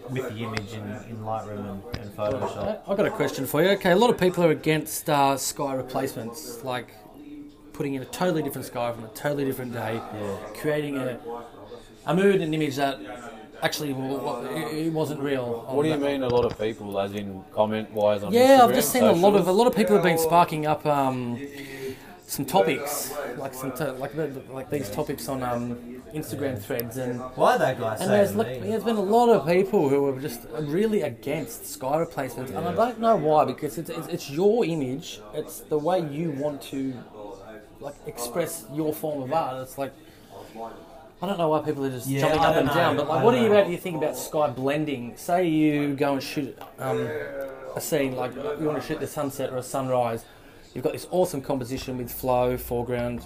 with 0.10 0.28
the 0.28 0.44
image 0.44 0.74
in, 0.74 0.82
in 1.08 1.18
Lightroom 1.18 1.70
and, 1.70 1.98
and 1.98 2.18
Photoshop. 2.18 2.82
I've 2.88 2.98
got 2.98 3.06
a 3.06 3.12
question 3.12 3.46
for 3.46 3.62
you. 3.62 3.70
Okay, 3.78 3.92
a 3.92 3.96
lot 3.96 4.10
of 4.10 4.18
people 4.18 4.44
are 4.44 4.50
against 4.50 5.08
uh, 5.08 5.38
sky 5.38 5.76
replacements, 5.76 6.64
like 6.64 6.88
putting 7.74 7.94
in 7.94 8.02
a 8.02 8.06
totally 8.06 8.42
different 8.42 8.66
sky 8.66 8.92
from 8.92 9.04
a 9.04 9.10
totally 9.10 9.46
different 9.46 9.72
day, 9.72 10.02
Yeah. 10.16 10.38
creating 10.56 10.98
a, 10.98 11.20
a 12.08 12.16
mood 12.16 12.42
and 12.42 12.56
image 12.56 12.78
that 12.78 13.00
actually 13.64 13.94
wa- 13.94 14.18
wa- 14.18 14.42
it 14.60 14.88
it 14.88 14.94
wasn't 14.94 15.20
real. 15.22 15.64
What 15.68 15.84
do 15.84 15.90
you 15.90 15.98
that- 15.98 16.06
mean? 16.12 16.22
A 16.24 16.28
lot 16.28 16.46
of 16.46 16.60
people, 16.60 17.00
as 17.00 17.14
in 17.14 17.44
comment 17.54 17.92
wise 17.92 18.22
on 18.24 18.34
Yeah, 18.34 18.62
I've 18.64 18.76
just 18.76 18.92
seen 18.92 19.04
a 19.04 19.12
lot 19.12 19.36
of 19.36 19.48
a 19.48 19.52
lot 19.52 19.68
of 19.68 19.76
people 19.76 19.96
have 19.96 20.04
been 20.04 20.18
sparking 20.18 20.66
up 20.66 20.86
um, 20.86 21.40
some 22.28 22.46
topics, 22.46 23.14
like 23.38 23.54
some 23.54 23.72
to, 23.74 23.92
like 23.94 24.16
the, 24.16 24.28
like 24.52 24.70
these 24.70 24.90
topics 24.90 25.28
on 25.30 25.44
um, 25.44 26.02
Instagram 26.14 26.60
threads 26.60 26.98
and. 26.98 27.20
Why 27.36 27.56
are 27.56 27.60
that 27.60 27.80
guy 27.80 27.92
And 27.92 28.00
saying 28.00 28.12
there's, 28.12 28.36
look, 28.36 28.48
there's 28.48 28.84
been 28.84 28.96
a 28.96 29.02
lot 29.18 29.30
of 29.30 29.48
people 29.48 29.90
who 29.90 30.08
are 30.08 30.20
just 30.20 30.42
really 30.60 31.02
against 31.02 31.66
sky 31.68 31.98
replacements, 31.98 32.52
and 32.52 32.68
I 32.68 32.74
don't 32.74 33.00
know 33.00 33.16
why. 33.16 33.46
Because 33.46 33.78
it's, 33.78 33.90
it's 33.90 34.08
it's 34.08 34.30
your 34.30 34.66
image, 34.66 35.22
it's 35.34 35.62
the 35.62 35.78
way 35.78 36.00
you 36.18 36.32
want 36.32 36.62
to 36.74 36.94
like 37.80 37.96
express 38.08 38.66
your 38.74 38.94
form 38.94 39.24
of 39.24 39.34
art. 39.34 39.62
It's 39.64 39.78
like 39.78 39.94
I 41.24 41.28
don't 41.28 41.38
know 41.38 41.48
why 41.48 41.62
people 41.62 41.86
are 41.86 41.90
just 41.90 42.06
Yeah, 42.06 42.20
jumping 42.20 42.40
I 42.42 42.46
up 42.48 42.54
don't 42.56 42.68
and 42.68 42.76
down. 42.76 42.98
But 42.98 43.08
like, 43.08 43.24
what 43.24 43.32
don't 43.32 43.44
you 43.44 43.50
know. 43.50 43.56
about 43.60 43.72
you 43.72 43.78
think 43.78 43.96
about 43.96 44.18
sky 44.18 44.50
blending? 44.50 45.16
Say 45.16 45.48
you 45.48 45.96
go 45.96 46.14
and 46.14 46.22
shoot 46.22 46.58
um, 46.80 47.08
a 47.76 47.80
scene 47.80 48.16
like 48.18 48.36
you 48.36 48.66
want 48.68 48.82
to 48.82 48.86
shoot 48.86 49.00
the 49.00 49.08
sunset 49.08 49.50
or 49.52 49.58
a 49.58 49.64
sunrise. 49.64 50.26
You've 50.74 50.84
got 50.84 50.92
this 50.92 51.08
awesome 51.12 51.42
composition 51.42 51.98
with 51.98 52.12
flow, 52.12 52.58
foreground, 52.58 53.26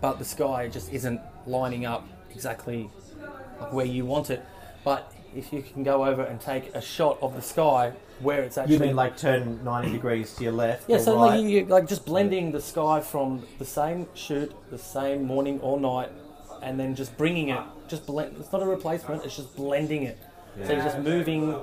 but 0.00 0.18
the 0.18 0.24
sky 0.24 0.66
just 0.66 0.92
isn't 0.92 1.20
lining 1.46 1.86
up 1.86 2.04
exactly 2.32 2.90
like 3.60 3.72
where 3.72 3.86
you 3.86 4.04
want 4.04 4.30
it. 4.30 4.44
But 4.84 5.12
if 5.34 5.52
you 5.52 5.62
can 5.62 5.84
go 5.84 6.04
over 6.04 6.22
and 6.22 6.40
take 6.40 6.74
a 6.74 6.80
shot 6.80 7.16
of 7.22 7.36
the 7.36 7.42
sky 7.42 7.92
where 8.20 8.42
it's 8.42 8.58
actually 8.58 8.74
You 8.74 8.80
mean 8.80 8.96
like 8.96 9.16
turn 9.16 9.62
90 9.62 9.92
degrees 9.92 10.34
to 10.34 10.42
your 10.44 10.52
left? 10.52 10.88
yeah, 10.88 10.96
or 10.96 10.98
so 11.00 11.14
right? 11.16 11.26
like, 11.36 11.42
you, 11.42 11.48
you- 11.48 11.64
like 11.66 11.86
just 11.86 12.04
blending 12.06 12.50
the 12.50 12.60
sky 12.60 12.98
from 13.00 13.46
the 13.60 13.64
same 13.64 14.08
shoot, 14.14 14.52
the 14.70 14.78
same 14.78 15.24
morning 15.24 15.60
or 15.60 15.78
night, 15.78 16.10
and 16.62 16.78
then 16.78 16.94
just 16.94 17.16
bringing 17.16 17.48
it, 17.50 17.60
just 17.88 18.06
blend. 18.06 18.36
It's 18.38 18.52
not 18.52 18.62
a 18.62 18.66
replacement. 18.66 19.24
It's 19.24 19.36
just 19.36 19.54
blending 19.56 20.04
it. 20.04 20.18
So 20.64 20.72
you're 20.72 20.82
just 20.82 20.98
moving 20.98 21.54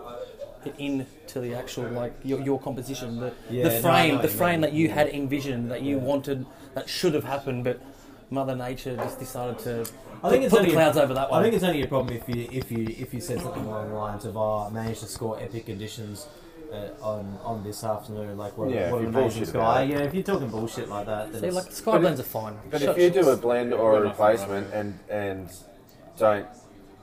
it 0.66 0.76
in 0.78 1.06
to 1.28 1.40
the 1.40 1.56
actual 1.56 1.86
like 1.90 2.14
your, 2.24 2.40
your 2.42 2.60
composition, 2.60 3.20
the, 3.20 3.34
Yeah, 3.50 3.64
the 3.64 3.70
no, 3.76 3.82
frame, 3.82 4.14
what 4.14 4.22
the 4.22 4.28
frame 4.28 4.62
that 4.62 4.74
you 4.74 4.88
had 4.90 5.10
envisioned, 5.10 5.72
that 5.72 5.82
you 5.82 5.98
wanted, 5.98 6.46
that 6.76 6.88
should 6.88 7.14
have 7.16 7.24
happened, 7.24 7.64
but 7.64 7.82
Mother 8.30 8.56
Nature 8.56 8.96
just 8.96 9.20
decided 9.20 9.60
to 9.60 9.82
I 10.24 10.30
think 10.30 10.42
put, 10.42 10.44
it's 10.44 10.50
put 10.52 10.60
only 10.60 10.70
the 10.72 10.76
a- 10.78 10.80
clouds 10.80 10.98
over 10.98 11.14
that 11.16 11.30
one. 11.30 11.40
I 11.40 11.44
think 11.44 11.56
it's 11.56 11.64
only 11.64 11.82
a 11.82 11.88
problem 11.88 12.16
if 12.16 12.30
you 12.30 12.48
if 12.52 12.72
you 12.72 12.86
if 12.88 13.14
you 13.14 13.20
said 13.20 13.42
something 13.42 13.66
along 13.66 13.90
the 13.90 13.96
lines 13.96 14.26
of 14.26 14.38
"Oh, 14.38 14.68
I 14.68 14.70
managed 14.70 15.02
to 15.02 15.08
score 15.08 15.40
epic 15.40 15.66
conditions 15.66 16.28
uh, 16.74 17.06
on 17.06 17.38
on 17.44 17.64
this 17.64 17.84
afternoon." 17.84 18.38
Like 18.38 18.58
what, 18.58 18.70
Yeah, 18.70 18.92
what 18.92 19.02
if 19.02 19.08
an 19.08 19.14
you 19.14 19.20
amazing 19.20 19.40
bullshit 19.40 19.48
sky. 19.50 19.60
about 19.60 19.84
it. 19.84 19.90
Yeah, 19.90 19.98
if 20.08 20.14
you're 20.14 20.24
talking 20.24 20.50
bullshit 20.50 20.90
like 20.90 21.06
that, 21.06 21.32
then 21.32 21.42
See, 21.42 21.48
it's- 21.48 21.56
like 21.56 21.66
the 21.70 21.76
sky 21.76 21.98
blends 22.00 22.20
are 22.20 22.24
fine. 22.24 22.56
But 22.70 22.82
Shut- 22.82 22.98
if 22.98 23.16
you 23.16 23.22
do 23.22 23.30
a 23.30 23.38
blend 23.38 23.74
or 23.74 23.98
a 23.98 24.02
replacement 24.02 24.74
and 24.74 24.98
and 25.10 25.50
don't 26.18 26.48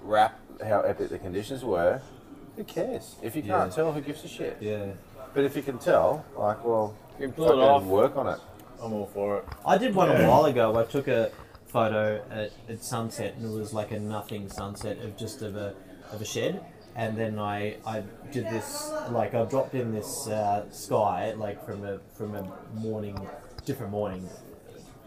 wrap 0.03 0.39
how 0.65 0.81
epic 0.81 1.09
the 1.11 1.19
conditions 1.19 1.65
were, 1.65 2.01
who 2.57 2.65
cares? 2.65 3.17
If 3.23 3.35
you 3.37 3.43
can't 3.43 3.71
Yeah. 3.71 3.75
tell, 3.77 3.93
who 3.93 4.01
gives 4.01 4.25
a 4.25 4.29
shit? 4.29 4.57
yeah. 4.61 4.87
But 5.35 5.45
if 5.45 5.55
you 5.57 5.63
can 5.63 5.79
tell, 5.79 6.25
like, 6.37 6.65
well, 6.65 6.95
You 7.19 7.27
can 7.27 7.33
pull 7.35 7.45
it 7.45 7.49
fucking 7.51 7.63
off. 7.63 7.85
work 7.85 8.17
on 8.17 8.27
it. 8.27 8.39
I'm 8.83 8.93
all 8.93 9.07
for 9.07 9.39
it. 9.39 9.45
I 9.65 9.79
did 9.79 9.95
one 9.95 10.11
a 10.11 10.27
while 10.29 10.47
ago. 10.47 10.77
I 10.77 10.85
took 10.85 11.07
a 11.07 11.31
photo 11.69 12.21
at, 12.31 12.51
at 12.69 12.83
sunset, 12.83 13.35
and 13.37 13.45
it 13.45 13.57
was 13.57 13.73
like 13.73 13.91
a 13.93 14.01
nothing 14.01 14.49
sunset 14.49 14.99
of 15.05 15.17
just 15.17 15.43
of 15.43 15.55
a 15.55 15.75
of 16.13 16.21
a 16.21 16.25
shed. 16.25 16.61
And 16.97 17.17
then 17.17 17.39
I, 17.39 17.77
I 17.87 18.03
did 18.33 18.45
this 18.51 18.91
like 19.11 19.35
I 19.35 19.45
dropped 19.45 19.75
in 19.75 19.93
this 19.93 20.27
uh, 20.29 20.65
sky 20.71 21.33
like 21.37 21.65
from 21.65 21.85
a 21.85 21.99
from 22.17 22.35
a 22.35 22.43
morning 22.75 23.17
different 23.65 23.93
morning 23.93 24.29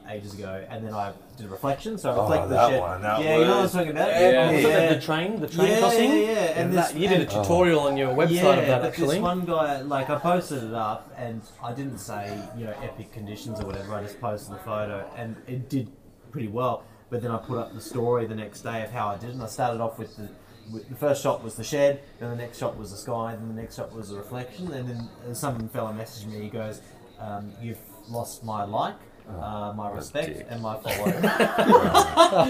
ages 0.10 0.34
ago, 0.34 0.63
and 0.69 0.86
then 0.86 0.93
I 0.93 1.13
did 1.38 1.46
a 1.46 1.50
reflection. 1.50 1.98
So 1.98 2.12
I 2.12 2.15
Oh, 2.15 2.22
reflected 2.24 2.50
the 2.50 2.56
that 2.56 2.69
shed. 2.72 2.80
one, 2.82 3.02
that 3.02 3.22
yeah, 3.24 3.38
you 3.38 3.43
know 3.46 3.50
what 3.52 3.58
I 3.58 3.62
was 3.62 3.63
was- 3.63 3.72
talking 3.74 3.91
about. 3.91 4.10
Yeah, 4.10 4.52
Was 4.52 4.62
yeah. 4.62 4.67
it 4.80 4.96
the 4.96 5.06
train, 5.06 5.39
the 5.39 5.48
train 5.48 5.67
Yeah, 5.69 5.80
crossing? 5.80 6.10
yeah, 6.10 6.15
yeah, 6.17 6.34
and 6.60 6.74
that- 6.74 6.88
this- 6.93 6.96
you 7.02 7.08
did 7.08 7.19
a 7.19 7.22
and- 7.22 7.30
tutorial 7.32 7.80
on 7.82 7.96
your 7.96 8.13
website 8.13 8.32
yeah, 8.32 8.50
of 8.56 8.67
that 8.67 8.82
but 8.82 8.88
actually. 8.89 9.08
this 9.15 9.22
one 9.22 9.46
guy, 9.46 9.82
like, 9.82 10.10
I 10.10 10.15
posted 10.19 10.63
it 10.63 10.74
up, 10.74 11.10
and 11.17 11.41
I 11.63 11.72
didn't 11.74 12.00
say, 12.00 12.38
you 12.58 12.65
know, 12.65 12.74
epic 12.84 13.14
conditions 13.14 13.62
or 13.62 13.66
whatever. 13.66 13.93
I 13.93 14.03
just 14.03 14.20
posted 14.20 14.53
the 14.55 14.60
photo, 14.60 15.10
and 15.16 15.38
it 15.47 15.70
did 15.70 15.89
pretty 16.32 16.49
well. 16.49 16.84
But 17.10 17.22
then 17.22 17.32
I 17.32 17.38
put 17.38 17.58
up 17.60 17.74
the 17.74 17.82
story 17.82 18.26
the 18.26 18.36
next 18.36 18.62
day 18.62 18.84
of 18.84 18.91
how 18.91 19.08
I 19.08 19.18
did, 19.18 19.30
and 19.30 19.41
I 19.43 19.47
started 19.47 19.80
off 19.82 19.97
with 19.99 20.18
the. 20.18 20.28
With 20.72 20.88
the 20.89 20.95
first 20.95 21.22
shot 21.22 21.43
was 21.43 21.55
the 21.55 21.64
shed, 21.64 22.01
then 22.20 22.30
the 22.30 22.36
next 22.36 22.57
shot 22.57 22.78
was 22.78 22.91
the 22.91 22.97
sky, 22.97 23.36
then 23.36 23.47
the 23.53 23.61
next 23.61 23.76
shot 23.76 23.93
was 23.93 24.09
the 24.09 24.18
reflection, 24.18 24.72
and 24.72 24.88
then 24.88 25.09
uh, 25.30 25.34
some 25.34 25.68
fella 25.70 25.91
messaged 25.93 26.28
me. 26.28 26.41
He 26.41 26.49
goes, 26.49 26.82
um, 27.20 27.51
"You've 27.61 27.82
lost 28.09 28.43
my 28.43 28.64
like, 28.64 28.95
uh, 29.30 29.74
my 29.76 29.91
respect, 29.91 30.38
dick. 30.38 30.47
and 30.49 30.61
my 30.61 30.78
follow." 30.80 31.11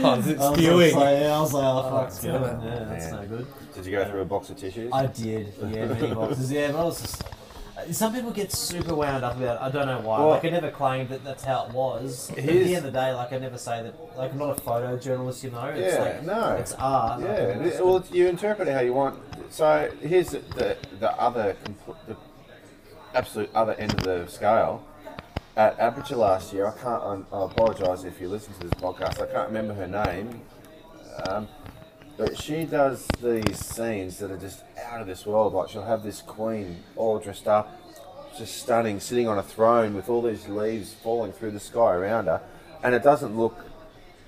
Oh, 0.06 0.16
is 0.20 0.28
it 0.28 0.40
I 0.40 0.50
was 0.50 0.60
spewing? 0.60 0.96
like, 0.96 1.08
I 1.08 1.40
was 1.40 1.54
like, 1.54 1.64
oh, 1.64 1.90
fuck, 1.90 2.12
spewing. 2.12 2.42
damn. 2.42 2.64
Yeah, 2.64 2.84
that's 2.86 3.12
Man. 3.12 3.22
no 3.22 3.38
good. 3.38 3.48
Did 3.74 3.86
you 3.86 3.92
go 3.92 4.06
through 4.06 4.22
a 4.22 4.26
box 4.26 4.50
of 4.52 4.58
tissues? 4.58 4.92
I 4.94 5.06
did, 5.08 5.54
yeah, 5.70 5.86
many 5.86 6.14
boxes, 6.14 6.52
yeah, 6.52 6.72
but 6.72 6.82
I 6.82 6.84
was 6.84 7.02
just. 7.02 7.24
Some 7.92 8.14
people 8.14 8.32
get 8.32 8.52
super 8.52 8.96
wound 8.96 9.24
up 9.24 9.36
about 9.38 9.58
it. 9.58 9.62
I 9.62 9.70
don't 9.70 9.88
know 9.88 10.00
why. 10.02 10.20
Well- 10.20 10.30
like 10.30 10.46
I 10.46 10.50
never 10.50 10.72
claimed 10.72 11.10
that 11.10 11.24
that's 11.24 11.44
how 11.44 11.66
it 11.66 11.72
was. 11.74 12.30
At 12.32 12.38
the 12.38 12.42
end 12.76 12.76
of 12.78 12.84
the 12.84 12.92
day, 12.92 13.14
like 13.14 13.34
I 13.34 13.38
never 13.40 13.58
say 13.58 13.84
that. 13.84 14.18
Like 14.18 14.32
I'm 14.32 14.38
not 14.38 14.58
a 14.58 14.62
photojournalist, 14.62 15.44
you 15.44 15.52
know. 15.52 15.66
It's 15.66 15.96
Yeah, 15.96 16.02
like, 16.04 16.24
no. 16.24 16.56
It's 16.56 16.74
art. 16.74 17.22
Yeah, 17.22 17.28
it 17.34 17.84
well, 17.84 17.98
it's, 17.98 18.12
you 18.12 18.28
interpret 18.28 18.68
it 18.68 18.74
how 18.74 18.82
you 18.82 18.94
want. 18.94 19.20
So 19.50 19.92
here's 20.02 20.30
the 20.30 20.40
the, 20.40 20.78
the 21.00 21.12
other 21.20 21.56
the 22.08 22.16
absolute 23.14 23.50
other 23.54 23.74
end 23.74 23.94
of 23.94 24.04
the 24.04 24.28
scale. 24.28 24.86
At 25.56 25.80
Aperture 25.80 26.16
last 26.16 26.52
year, 26.52 26.66
I 26.68 26.72
can't. 26.72 27.04
I'm- 27.04 27.28
I 27.32 27.44
apologise 27.46 28.04
if 28.06 28.20
you 28.20 28.28
listen 28.28 28.54
to 28.56 28.60
this 28.62 28.74
podcast. 28.74 29.22
I 29.22 29.32
can't 29.32 29.48
remember 29.50 29.76
her 29.76 29.88
name, 29.88 30.42
um, 31.28 31.48
but 32.24 32.42
she 32.42 32.64
does 32.64 33.06
these 33.22 33.60
scenes 33.60 34.18
that 34.20 34.32
are 34.32 34.38
just 34.38 34.64
out 34.82 35.02
of 35.02 35.08
this 35.08 35.26
world. 35.26 35.54
Like 35.54 35.70
she'll 35.70 35.84
have 35.84 36.04
this 36.04 36.22
queen 36.22 36.82
all 36.96 37.20
dressed 37.20 37.48
up, 37.48 37.78
just 38.38 38.58
stunning, 38.62 39.00
sitting 39.02 39.28
on 39.28 39.38
a 39.38 39.44
throne 39.44 39.94
with 39.94 40.08
all 40.10 40.22
these 40.22 40.48
leaves 40.48 40.94
falling 40.94 41.34
through 41.34 41.52
the 41.52 41.60
sky 41.60 41.94
around 41.94 42.26
her, 42.28 42.42
and 42.82 42.96
it 42.96 43.04
doesn't 43.04 43.38
look 43.38 43.58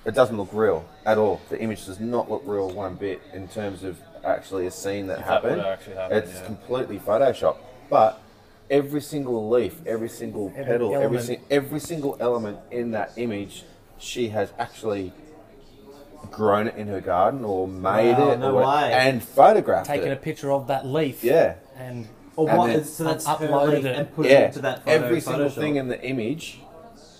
it 0.03 0.13
doesn't 0.13 0.35
look 0.37 0.49
real 0.51 0.85
at 1.05 1.17
all. 1.17 1.41
The 1.49 1.59
image 1.59 1.85
does 1.85 1.99
not 1.99 2.29
look 2.29 2.43
real 2.45 2.69
one 2.69 2.95
bit 2.95 3.21
in 3.33 3.47
terms 3.47 3.83
of 3.83 3.97
actually 4.25 4.67
a 4.67 4.71
scene 4.71 5.07
that 5.07 5.19
If 5.19 5.25
that 5.25 5.43
happened. 5.43 5.61
actually 5.61 5.95
happened, 5.95 6.23
it's 6.25 6.33
yeah. 6.39 6.45
completely 6.45 6.99
photoshopped. 6.99 7.57
But 7.89 8.21
every 8.69 9.01
single 9.01 9.49
leaf, 9.49 9.79
every 9.85 10.09
single 10.09 10.49
Every 10.49 10.65
petal, 10.65 10.93
every, 10.93 11.05
element. 11.17 11.25
si- 11.25 11.39
every 11.49 11.79
single 11.79 12.17
element 12.19 12.59
in 12.71 12.91
that 12.91 13.13
image, 13.15 13.63
she 13.97 14.29
has 14.29 14.51
actually 14.59 15.13
grown 16.31 16.67
it 16.67 16.75
in 16.75 16.87
her 16.87 17.01
garden 17.01 17.43
or 17.45 17.67
made 17.67 18.17
Wow, 18.17 18.31
it 18.31 18.39
no 18.39 18.51
or 18.51 18.53
what- 18.63 18.67
way. 18.83 18.93
and 18.93 19.23
photographed 19.23 19.87
Taking 19.87 20.09
a 20.09 20.11
it. 20.13 20.21
picture 20.21 20.51
of 20.51 20.67
that 20.67 20.85
leaf. 20.85 21.23
yeah. 21.23 21.55
And 21.77 22.07
Or 22.37 22.49
And 22.49 22.57
what? 22.57 22.67
then- 22.67 22.83
so 22.83 23.03
that's 23.05 23.25
and 23.25 23.37
her 23.39 23.47
uploaded 23.47 23.85
it. 23.85 23.95
and 23.97 24.13
put 24.15 24.25
yeah. 24.25 24.31
it 24.39 24.45
into 24.47 24.59
that 24.59 24.83
photo. 24.83 25.05
every 25.05 25.21
single 25.21 25.45
Photoshop. 25.49 25.53
thing 25.55 25.75
in 25.77 25.87
the 25.87 26.01
image 26.03 26.59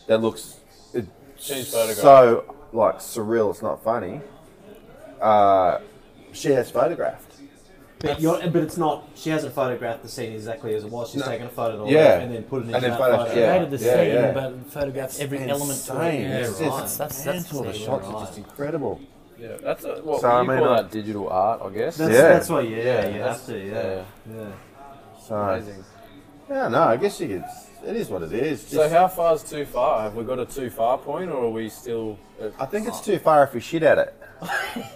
that 0.08 0.22
looks 0.22 0.58
it, 0.93 1.06
She's 1.38 1.72
photographed. 1.72 1.99
so 2.01 2.56
like 2.74 2.97
surreal. 2.99 3.49
It's 3.51 3.62
not 3.62 3.82
funny. 3.84 4.20
Uh, 5.22 5.80
she 6.34 6.49
has 6.51 6.70
photographed. 6.70 7.24
But, 8.00 8.20
you're, 8.20 8.38
but 8.50 8.58
it's 8.58 8.78
not. 8.78 9.08
She 9.16 9.30
hasn't 9.30 9.54
photographed 9.56 10.04
the 10.04 10.10
scene 10.10 10.34
exactly 10.34 10.76
as 10.76 10.84
it 10.84 10.91
was. 10.91 11.12
She's 11.12 11.22
No. 11.22 11.28
taken 11.28 11.48
a 11.48 11.50
photo 11.50 11.82
of 11.82 11.88
the 11.88 11.93
Yeah. 11.93 12.16
leaf 12.16 12.24
and 12.24 12.36
then 12.36 12.43
put 12.43 12.58
it 12.58 12.66
into 12.66 12.76
And 12.76 12.84
then 12.84 12.91
that 12.91 13.00
photoshopped- 13.00 13.28
photo. 13.28 13.39
yeah. 13.39 13.48
created 13.58 13.72
the 13.80 13.86
yeah, 13.86 13.93
scene, 13.96 14.14
yeah. 14.14 14.32
but 14.32 14.72
photographed 14.72 15.20
every 15.22 15.38
It's 15.39 15.52
element 15.52 15.80
to 15.86 15.91
it. 15.93 15.96
insane. 15.96 16.22
Yeah, 16.22 16.38
It's 16.38 16.50
right. 16.50 16.70
just 16.70 16.98
That's- 16.98 16.98
that's 17.24 17.26
mental. 17.26 17.64
The 17.64 17.78
yeah, 17.80 17.86
shots 17.86 18.08
are 18.08 18.20
just 18.26 18.38
incredible. 18.38 19.00
Yeah, 19.39 19.48
that's 19.64 19.84
a, 19.86 19.93
what 20.04 20.22
So, 20.22 20.28
I 20.30 20.41
you 20.41 20.48
mean, 20.48 20.58
call 20.60 20.76
that 20.76 20.91
digital 20.91 21.30
art, 21.30 21.62
I 21.66 21.70
guess. 21.70 21.98
That's, 21.98 22.14
Yeah. 22.14 22.22
that's 22.22 22.50
why. 22.50 22.62
Yeah, 22.62 22.78
Yeah, 22.78 23.08
you 23.08 23.14
that's- 23.20 23.38
have 23.38 23.46
to. 23.48 23.58
Yeah, 23.60 24.02
yeah. 24.38 24.46
So 25.28 25.36
Amazing. 25.36 25.84
yeah, 26.50 26.68
no, 26.68 26.82
I 26.84 26.98
guess 26.98 27.20
you 27.20 27.28
could. 27.28 27.43
It 27.89 27.96
is 27.96 28.10
what 28.10 28.24
it 28.24 28.34
is. 28.34 28.62
So 28.68 28.88
how 28.89 29.08
far 29.08 29.36
is 29.36 29.43
too 29.43 29.66
far? 29.66 30.02
Have 30.02 30.16
we 30.16 30.24
got 30.24 30.39
a 30.39 30.46
too 30.46 30.70
far 30.70 30.98
point, 30.98 31.30
or 31.32 31.46
are 31.46 31.50
we 31.50 31.70
still? 31.70 32.18
At, 32.41 32.52
I 32.60 32.66
think 32.66 32.88
it's 32.88 33.00
too 33.00 33.20
far 33.20 33.43
if 33.43 33.54
we 33.54 33.60
shit 33.62 33.84
at 33.84 33.98
it. 33.98 34.14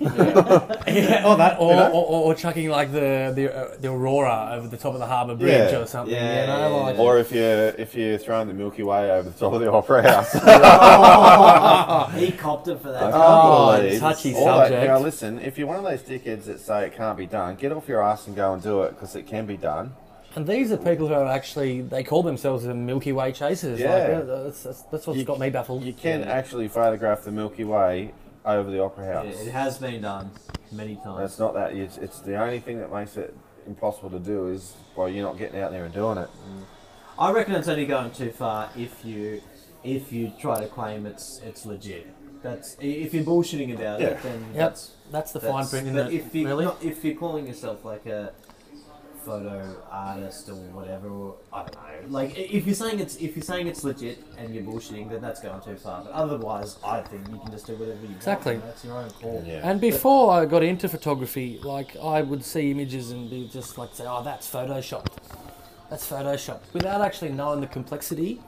Yeah, 0.02 1.24
or 1.26 1.38
that, 1.38 1.58
or, 1.60 1.72
You 1.72 1.76
know? 1.80 1.92
or, 1.92 2.06
or, 2.06 2.24
or 2.32 2.36
chucking 2.36 2.70
like 2.70 2.92
the 2.92 3.32
the, 3.36 3.56
uh, 3.56 3.78
the 3.80 3.90
aurora 3.92 4.52
over 4.54 4.68
the 4.68 4.78
top 4.78 4.94
of 4.94 5.00
the 5.00 5.06
harbour 5.06 5.36
bridge 5.36 5.72
Yeah. 5.72 5.80
or 5.80 5.86
something. 5.86 6.14
Yeah, 6.14 6.42
you 6.42 6.48
know, 6.48 6.60
yeah, 6.78 6.84
like. 6.84 7.00
Or 7.00 7.18
if 7.20 7.32
you 7.32 7.42
if 7.42 7.96
you're 7.96 8.18
throwing 8.18 8.48
the 8.48 8.54
Milky 8.54 8.84
Way 8.84 9.12
over 9.12 9.30
the 9.30 9.38
top 9.40 9.54
of 9.54 9.62
the 9.62 9.72
Opera 9.72 10.02
House. 10.04 10.32
he 12.20 12.32
copped 12.32 12.68
it 12.68 12.80
for 12.82 12.92
that. 12.92 13.04
I 13.04 13.12
Oh, 13.14 13.78
believe 13.82 14.00
touchy 14.00 14.34
all 14.36 14.46
that- 14.46 14.68
subject. 14.70 14.88
Now 14.88 15.00
listen, 15.00 15.40
if 15.40 15.58
you're 15.58 15.68
one 15.68 15.78
of 15.78 15.84
those 15.84 16.02
dickheads 16.02 16.46
that 16.46 16.60
say 16.60 16.86
it 16.88 16.96
can't 16.96 17.18
be 17.18 17.26
done, 17.26 17.56
get 17.56 17.72
off 17.72 17.88
your 17.88 18.04
ass 18.04 18.28
and 18.28 18.36
go 18.36 18.54
and 18.54 18.62
do 18.62 18.84
it 18.84 18.92
because 18.92 19.16
it 19.16 19.28
can 19.28 19.46
be 19.46 19.58
done. 19.58 19.94
And 20.36 20.46
these 20.46 20.72
are 20.72 20.78
people 20.78 21.08
who 21.08 21.14
are 21.16 21.26
actually 21.26 21.82
they 21.82 22.04
call 22.04 22.22
themselves 22.24 22.64
the 22.64 22.74
Milky 22.76 23.12
Way 23.12 23.32
chasers. 23.32 23.80
Yeah. 23.80 23.94
Like, 23.94 24.10
uh, 24.30 24.44
that's, 24.44 24.64
that's, 24.64 24.82
that's 24.84 25.08
what's 25.08 25.20
You- 25.20 25.26
got 25.26 25.40
me 25.40 25.50
baffled. 25.50 25.84
You 25.84 25.94
can 25.94 26.24
actually 26.24 26.68
photograph 26.68 27.24
the 27.24 27.32
Milky 27.32 27.64
Way 27.64 28.12
over 28.46 28.70
the 28.72 28.82
Opera 28.82 29.06
Yeah, 29.06 29.14
House. 29.32 29.42
it 29.48 29.52
has 29.52 29.78
been 29.78 30.02
done 30.02 30.32
many 30.72 30.96
times. 30.96 31.32
It's 31.32 31.40
not 31.40 31.54
that. 31.54 31.74
It's, 31.74 31.98
it's 31.98 32.20
the 32.20 32.36
only 32.42 32.60
thing 32.60 32.80
that 32.80 32.92
makes 32.92 33.18
it 33.18 33.36
impossible 33.68 34.10
to 34.12 34.20
do 34.20 34.48
is 34.48 34.74
by 34.96 35.08
you're 35.10 35.26
not 35.26 35.38
getting 35.38 35.60
out 35.60 35.72
there 35.72 35.86
and 35.86 35.94
doing 35.94 36.18
it. 36.18 36.30
Mm. 36.30 36.64
I 37.18 37.32
reckon 37.32 37.56
it's 37.56 37.68
only 37.68 37.86
going 37.86 38.12
too 38.12 38.32
far 38.32 38.70
if 38.78 39.04
you 39.04 39.42
if 39.84 40.12
you 40.12 40.32
try 40.40 40.60
to 40.60 40.68
claim 40.68 41.06
it's 41.06 41.42
it's 41.46 41.66
legit. 41.66 42.08
That's 42.42 42.78
if 42.80 43.14
you're 43.14 43.24
bullshitting 43.26 43.74
about 43.76 44.00
Yeah. 44.00 44.08
it, 44.08 44.24
then 44.24 44.40
Yep. 44.54 44.56
that's 44.56 44.92
That's 45.12 45.32
the 45.34 45.40
that's, 45.40 45.52
fine 45.52 45.68
print, 45.84 45.94
but 45.96 46.14
if 46.14 46.34
you 46.34 46.48
really? 46.48 46.66
not, 46.66 46.82
if 46.82 47.04
you're 47.04 47.16
calling 47.16 47.46
yourself 47.48 47.84
like 47.84 48.06
a 48.06 48.32
photo 49.26 49.76
artist 49.92 50.50
or 50.50 50.56
whatever, 50.56 51.08
or, 51.10 51.36
I 51.52 51.64
don't 51.64 51.76
know. 51.76 52.08
Like 52.10 52.38
if 52.38 52.66
you're 52.66 52.76
saying 52.76 53.00
it's 53.00 53.18
if 53.18 53.36
you're 53.36 53.44
saying 53.44 53.68
it's 53.68 53.84
legit 53.84 54.24
and 54.38 54.54
you're 54.54 54.64
bullshitting, 54.64 55.10
then 55.10 55.22
that's 55.22 55.40
going 55.42 55.62
too 55.62 55.76
far. 55.76 56.04
But 56.04 56.12
otherwise, 56.14 56.78
I 56.84 57.02
think 57.02 57.28
you 57.30 57.38
can 57.40 57.52
just 57.52 57.68
do 57.68 57.76
whatever 57.76 58.06
you 58.06 58.16
Exactly. 58.16 58.54
want. 58.54 58.66
That's 58.66 58.86
your 58.86 58.98
own 58.98 59.10
call. 59.12 59.44
Yeah. 59.46 59.62
And 59.70 59.80
before 59.82 60.32
I 60.32 60.46
got 60.46 60.64
into 60.64 60.88
photography, 60.90 61.60
like 61.64 61.96
I 61.98 62.22
would 62.22 62.44
see 62.44 62.72
images 62.72 63.12
and 63.12 63.30
be 63.30 63.48
just 63.48 63.78
like 63.78 63.94
say, 63.94 64.06
"Oh, 64.08 64.24
that's 64.24 64.50
photoshopped." 64.50 65.18
That's 65.90 66.08
photoshopped, 66.10 66.72
without 66.74 67.02
actually 67.02 67.32
knowing 67.32 67.62
the 67.62 67.68
complexity 67.68 68.40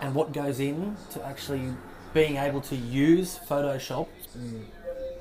and 0.00 0.14
what 0.14 0.32
goes 0.32 0.60
in 0.60 0.96
to 1.10 1.24
actually 1.26 1.72
being 2.12 2.36
able 2.36 2.60
to 2.60 2.76
use 2.76 3.40
Photoshop. 3.48 4.06
Mm. 4.38 4.62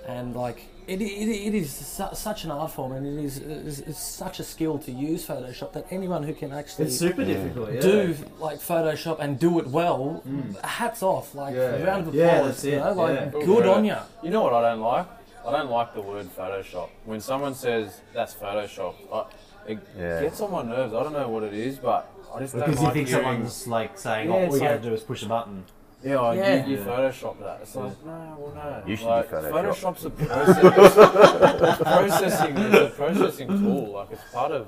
And 0.08 0.36
like 0.36 0.68
it, 0.88 1.02
it, 1.02 1.06
it 1.48 1.56
is 1.56 1.72
su- 1.72 2.14
such 2.14 2.44
an 2.46 2.52
art 2.52 2.72
form, 2.72 2.92
and 2.94 3.06
it 3.06 3.24
is, 3.24 3.38
is, 3.40 3.80
is 3.82 3.98
such 3.98 4.40
a 4.40 4.44
skill 4.44 4.78
to 4.80 4.92
use 4.92 5.26
Photoshop 5.26 5.74
that 5.74 5.86
anyone 5.92 6.24
who 6.24 6.34
can 6.34 6.52
actually 6.52 6.86
It's 6.86 6.98
super 6.98 7.24
difficult. 7.26 7.74
Yeah. 7.74 7.82
do 7.82 8.16
like 8.40 8.60
Photoshop 8.60 9.20
and 9.20 9.40
do 9.40 9.60
it 9.60 9.68
well, 9.68 10.24
mm. 10.28 10.60
hats 10.64 11.02
off, 11.04 11.34
like 11.36 11.56
Yeah. 11.56 11.82
round 11.84 12.08
of 12.08 12.08
applause. 12.10 12.16
Yeah, 12.16 12.42
that's 12.42 12.64
you 12.66 12.72
it, 12.74 12.78
know, 12.80 12.94
like 12.94 13.16
yeah. 13.20 13.30
good 13.46 13.66
on 13.66 13.86
you. 13.86 13.98
You 14.24 14.30
know 14.30 14.42
what 14.44 14.54
I 14.54 14.62
don't 14.72 14.82
like? 14.82 15.08
I 15.46 15.52
don't 15.52 15.70
like 15.70 15.94
the 15.94 16.02
word 16.02 16.28
Photoshop. 16.38 16.90
When 17.06 17.20
someone 17.20 17.54
says 17.56 18.02
that's 18.14 18.34
Photoshop, 18.34 18.96
I, 19.12 19.26
it 19.72 19.80
Yeah. 19.98 20.22
gets 20.22 20.40
on 20.42 20.52
my 20.52 20.64
nerves. 20.64 20.94
I 20.94 21.04
don't 21.04 21.14
know 21.14 21.28
what 21.30 21.44
it 21.44 21.54
is, 21.54 21.78
but 21.78 22.10
I 22.34 22.40
just 22.40 22.54
don't 22.54 22.62
Because 22.66 22.80
you 22.80 22.86
like 22.86 22.94
think 22.94 23.08
hearing. 23.10 23.24
someone's 23.26 23.68
like 23.68 23.98
saying, 23.98 24.30
Yeah, 24.30 24.34
"Oh, 24.36 24.38
all 24.40 24.44
it's 24.46 24.54
you 24.56 24.60
like- 24.62 24.70
have 24.72 24.82
to 24.82 24.88
do 24.90 24.94
is 24.96 25.02
push 25.04 25.24
a 25.24 25.28
button." 25.28 25.66
Yeah, 26.04 26.20
like, 26.20 26.38
Yeah. 26.38 26.66
you, 26.66 26.78
you 26.78 26.84
Photoshop 26.84 27.40
that. 27.40 27.60
It's 27.62 27.76
like, 27.76 28.06
no, 28.06 28.36
well, 28.38 28.54
no. 28.56 28.84
You 28.86 28.96
should 28.98 29.08
like, 29.08 29.30
do 29.30 29.36
Photoshop. 29.38 29.96
Photoshop's 29.96 30.06
a 30.06 30.10
process, 30.10 31.78
processing. 31.82 32.58
It's 32.58 32.76
a 32.76 32.90
processing 32.96 33.48
tool. 33.48 33.92
Like 33.94 34.12
it's 34.12 34.22
part 34.34 34.52
of 34.52 34.68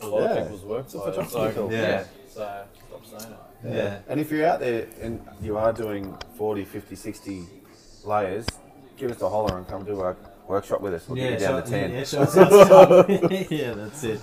a 0.00 0.06
lot 0.06 0.22
Yeah. 0.22 0.30
of 0.30 0.42
people's 0.44 0.64
work. 0.64 0.84
It's 0.86 0.94
a 0.94 0.98
So 0.98 1.04
photography 1.04 1.38
like, 1.38 1.54
tool. 1.54 1.72
Yeah. 1.72 1.80
Yeah. 1.82 2.04
So 2.28 2.64
stop 2.88 3.20
saying 3.20 3.32
it. 3.64 3.74
Yeah. 3.74 3.98
And 4.08 4.18
if 4.18 4.30
you're 4.30 4.46
out 4.46 4.60
there 4.60 4.86
and 5.02 5.20
you 5.42 5.58
are 5.58 5.72
doing 5.72 6.16
40, 6.38 6.64
50, 6.64 6.96
60 6.96 7.42
layers, 8.04 8.46
give 8.96 9.10
us 9.10 9.20
a 9.20 9.28
holler 9.28 9.58
and 9.58 9.68
come 9.68 9.84
do 9.84 10.00
a 10.00 10.16
workshop 10.48 10.80
with 10.80 10.94
us. 10.94 11.06
We'll 11.06 11.16
get 11.16 11.32
you 11.34 11.46
down 11.46 11.62
to 11.62 11.68
10. 11.70 11.92
Yeah, 11.92 12.04
sure, 12.04 12.26
so- 12.26 13.06
yeah, 13.50 13.74
that's 13.74 14.04
it. 14.04 14.20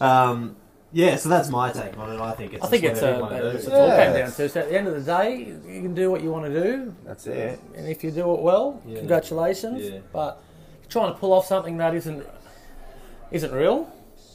Um, 0.00 0.56
yeah, 0.92 1.16
so 1.16 1.28
that's 1.28 1.48
my 1.48 1.72
take 1.72 1.96
on 1.98 2.12
it. 2.12 2.20
I 2.20 2.32
think 2.32 2.52
it's. 2.54 2.64
I 2.64 2.68
think 2.68 2.84
it's 2.84 3.00
whatever 3.00 3.34
a, 3.34 3.50
you 3.52 3.56
it's 3.56 3.66
do. 3.66 3.72
all 3.72 3.88
came 3.96 4.12
down 4.12 4.30
to. 4.32 4.48
So 4.48 4.60
at 4.60 4.68
the 4.68 4.78
end 4.78 4.88
of 4.88 4.94
the 4.94 5.00
day, 5.18 5.38
you 5.66 5.80
can 5.82 5.94
do 5.94 6.10
what 6.10 6.22
you 6.22 6.30
want 6.30 6.44
to 6.52 6.62
do, 6.62 6.94
That's 7.04 7.26
it. 7.26 7.58
and 7.74 7.88
if 7.88 8.04
you 8.04 8.10
do 8.10 8.32
it 8.34 8.40
well, 8.42 8.80
Yeah. 8.86 8.98
congratulations. 8.98 9.80
Yeah. 9.88 9.98
But 10.12 10.42
trying 10.88 11.12
to 11.12 11.18
pull 11.18 11.32
off 11.32 11.46
something 11.46 11.76
that 11.78 11.94
isn't 11.94 12.24
isn't 13.30 13.52
real, 13.52 13.88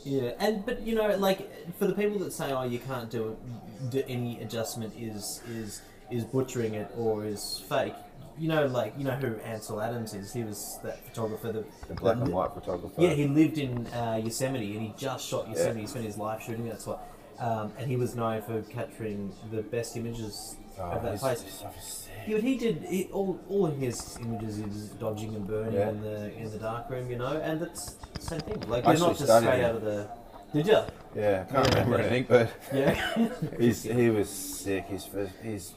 Yeah, 0.03 0.31
and 0.39 0.65
but 0.65 0.81
you 0.81 0.95
know, 0.95 1.15
like 1.17 1.47
for 1.77 1.85
the 1.87 1.93
people 1.93 2.17
that 2.19 2.33
say, 2.33 2.51
"Oh, 2.51 2.63
you 2.63 2.79
can't 2.79 3.09
do 3.09 3.29
it," 3.31 3.89
do 3.91 4.03
any 4.07 4.39
adjustment 4.41 4.93
is 4.97 5.41
is 5.49 5.81
is 6.09 6.23
butchering 6.23 6.73
it 6.73 6.89
or 6.97 7.25
is 7.25 7.61
fake. 7.69 7.93
You 8.39 8.47
know, 8.49 8.65
like 8.67 8.93
you 8.97 9.03
know 9.03 9.11
who 9.15 9.35
Ansel 9.37 9.81
Adams 9.81 10.13
is. 10.13 10.31
He 10.33 10.43
was 10.43 10.79
that 10.83 11.03
photographer 11.07 11.51
that 11.51 11.87
The 11.87 11.95
black 11.95 12.17
and 12.17 12.27
white 12.31 12.53
photographer. 12.53 12.93
Yeah, 13.01 13.09
he 13.13 13.27
lived 13.27 13.57
in 13.57 13.87
uh, 13.87 14.21
Yosemite 14.23 14.73
and 14.77 14.81
he 14.85 14.93
just 14.97 15.27
shot 15.27 15.47
Yosemite. 15.49 15.81
He 15.81 15.87
spent 15.87 16.05
his 16.05 16.17
life 16.17 16.43
shooting. 16.43 16.67
That's 16.67 16.85
what. 16.85 16.99
Um, 17.39 17.71
and 17.77 17.87
he 17.89 17.97
was 17.97 18.15
known 18.15 18.41
for 18.41 18.61
capturing 18.63 19.31
the 19.51 19.61
best 19.61 19.95
images 19.95 20.55
Oh, 20.79 20.83
of 20.83 21.01
that 21.03 21.11
his- 21.13 21.21
place. 21.21 21.41
his 21.41 21.53
sick. 21.53 22.11
Yeah, 22.27 22.35
but 22.35 22.43
he 22.43 22.57
did 22.57 22.83
he, 22.87 23.05
all. 23.11 23.39
All 23.49 23.65
of 23.67 23.77
his 23.77 24.17
images, 24.21 24.59
is 24.59 24.89
dodging 24.89 25.33
and 25.35 25.47
burning 25.47 25.73
Yeah. 25.73 25.89
in 25.89 26.01
the 26.01 26.33
in 26.37 26.51
the 26.51 26.59
dark 26.59 26.89
room, 26.89 27.09
you 27.09 27.17
know. 27.17 27.39
And 27.41 27.59
that's 27.61 27.93
the 28.13 28.21
same 28.21 28.39
thing. 28.41 28.59
Like 28.69 28.85
I 28.85 28.91
they're 28.93 28.99
not 29.07 29.17
just 29.17 29.35
straight 29.37 29.59
him. 29.59 29.65
out 29.65 29.75
of 29.75 29.81
the. 29.83 30.07
Did 30.53 30.67
you? 30.67 30.79
Yeah, 31.15 31.45
I 31.49 31.51
can't 31.53 31.67
Yeah, 31.73 31.83
remember 31.83 31.97
anything, 31.99 32.25
but 32.29 32.51
Yeah. 32.73 33.29
he's, 33.59 33.83
he 33.83 34.09
was 34.09 34.29
sick. 34.29 34.85
His 34.85 35.05
first, 35.05 35.33
his 35.41 35.73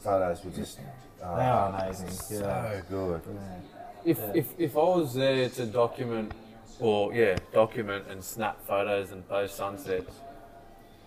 photos 0.00 0.44
were 0.44 0.50
just 0.52 0.78
oh, 1.26 1.36
They 1.36 1.44
are 1.44 1.68
amazing, 1.82 2.08
So 2.10 2.38
yeah. 2.40 2.80
good. 2.90 3.20
If, 4.04 4.18
Yeah. 4.18 4.32
if, 4.34 4.46
if 4.58 4.76
I 4.76 4.80
was 4.80 5.14
there 5.14 5.48
to 5.48 5.66
document, 5.66 6.32
or 6.78 7.12
yeah, 7.14 7.36
document 7.52 8.04
and 8.10 8.22
snap 8.22 8.64
photos 8.66 9.10
and 9.12 9.26
post 9.28 9.56
sunsets, 9.56 10.14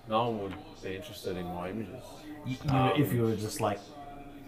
no 0.08 0.30
one 0.30 0.42
would 0.44 0.54
be 0.84 0.96
interested 0.96 1.38
in 1.38 1.46
my 1.46 1.70
images. 1.70 2.04
You, 2.46 2.58
you, 2.64 2.70
Um, 2.72 2.92
if 3.02 3.14
you 3.14 3.22
were 3.24 3.36
just 3.36 3.62
like, 3.62 3.80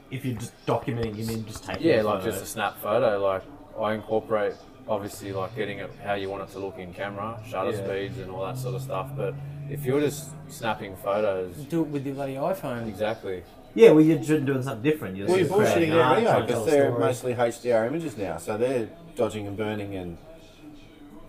if 0.09 0.25
you're 0.25 0.37
just 0.39 0.53
documenting 0.65 1.19
and 1.19 1.27
then 1.29 1.45
just 1.45 1.63
taking. 1.63 1.87
Yeah, 1.87 2.01
a 2.01 2.03
like 2.03 2.19
photo. 2.21 2.31
just 2.31 2.43
a 2.43 2.47
snap 2.47 2.77
photo. 2.81 3.19
Like 3.23 3.43
I 3.79 3.93
incorporate 3.93 4.53
obviously 4.87 5.31
like 5.31 5.55
getting 5.55 5.77
it 5.79 5.89
how 6.03 6.15
you 6.15 6.29
want 6.29 6.43
it 6.43 6.51
to 6.53 6.59
look 6.59 6.77
in 6.79 6.93
camera, 6.93 7.39
shutter 7.47 7.71
Yeah. 7.71 7.85
speeds 7.85 8.17
and 8.17 8.31
all 8.31 8.43
that 8.45 8.57
sort 8.57 8.75
of 8.75 8.81
stuff. 8.81 9.11
But 9.15 9.35
if 9.69 9.85
you're 9.85 10.01
just 10.01 10.31
snapping 10.49 10.95
photos, 10.97 11.55
Do 11.69 11.81
it 11.83 11.87
with 11.89 12.05
your 12.05 12.15
bloody 12.15 12.33
iPhone. 12.35 12.87
exactly. 12.87 13.43
Yeah, 13.73 13.91
well, 13.91 14.01
you're 14.03 14.17
doing 14.17 14.61
something 14.63 14.81
different. 14.81 15.15
You're 15.17 15.27
Well, 15.27 15.37
you're 15.37 15.47
just 15.47 15.57
creating 15.59 15.89
bullshitting 15.89 15.93
there 15.95 16.03
art, 16.03 16.17
anyway 16.17 16.45
because 16.45 16.65
they're 16.65 16.91
mostly 16.91 17.33
HDR 17.33 17.87
images 17.87 18.17
now, 18.17 18.37
so 18.37 18.57
they're 18.57 18.89
dodging 19.15 19.47
and 19.47 19.55
burning 19.57 19.95
and 19.95 20.17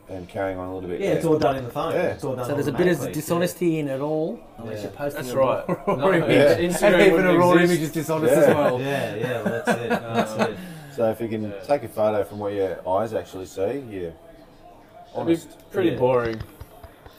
and 0.09 0.28
carrying 0.28 0.59
on 0.59 0.68
a 0.68 0.74
little 0.74 0.90
bit. 0.90 1.01
Yeah, 1.01 1.12
it's 1.12 1.24
all 1.24 1.38
done 1.38 1.57
in 1.57 1.64
the 1.64 1.70
phone. 1.70 1.95
Yeah. 1.95 2.03
It's 2.09 2.24
all 2.24 2.36
done 2.36 2.45
So 2.47 2.53
there's 2.55 2.66
a 2.66 2.72
bit 2.72 2.80
of 2.88 2.97
automatically. 2.99 3.12
dishonesty 3.14 3.78
in 3.78 3.88
it 3.88 4.01
all. 4.01 4.38
Unless 4.59 4.76
Yeah. 4.78 4.82
you're 4.82 4.90
posting 4.93 5.22
That's 5.22 5.32
a 5.34 5.38
right. 5.38 5.64
raw 5.86 5.95
No, 5.97 6.12
image. 6.12 6.28
yeah, 6.30 6.51
And 6.51 6.74
Instagram 6.74 7.07
even 7.07 7.26
a 7.26 7.38
raw 7.38 7.53
exist. 7.53 7.70
image 7.72 7.82
is 7.82 7.93
dishonest 7.93 8.34
Yeah. 8.34 8.40
as 8.43 8.55
well. 8.55 8.80
Yeah, 8.80 9.14
yeah, 9.14 9.43
well, 9.43 9.45
that's 9.64 9.68
it. 9.80 9.88
No, 9.88 10.14
that's 10.14 10.51
it. 10.51 10.57
So 10.97 11.09
if 11.11 11.20
you 11.22 11.28
can 11.28 11.55
take 11.66 11.84
a 11.84 11.88
photo 11.88 12.22
from 12.24 12.40
what 12.40 12.53
your 12.53 12.86
eyes 12.86 13.14
actually 13.14 13.47
see, 13.47 13.82
yeah, 13.90 14.11
It'd 15.14 15.26
be 15.26 15.38
pretty 15.70 15.90
Yeah. 15.90 15.99
boring. 15.99 16.43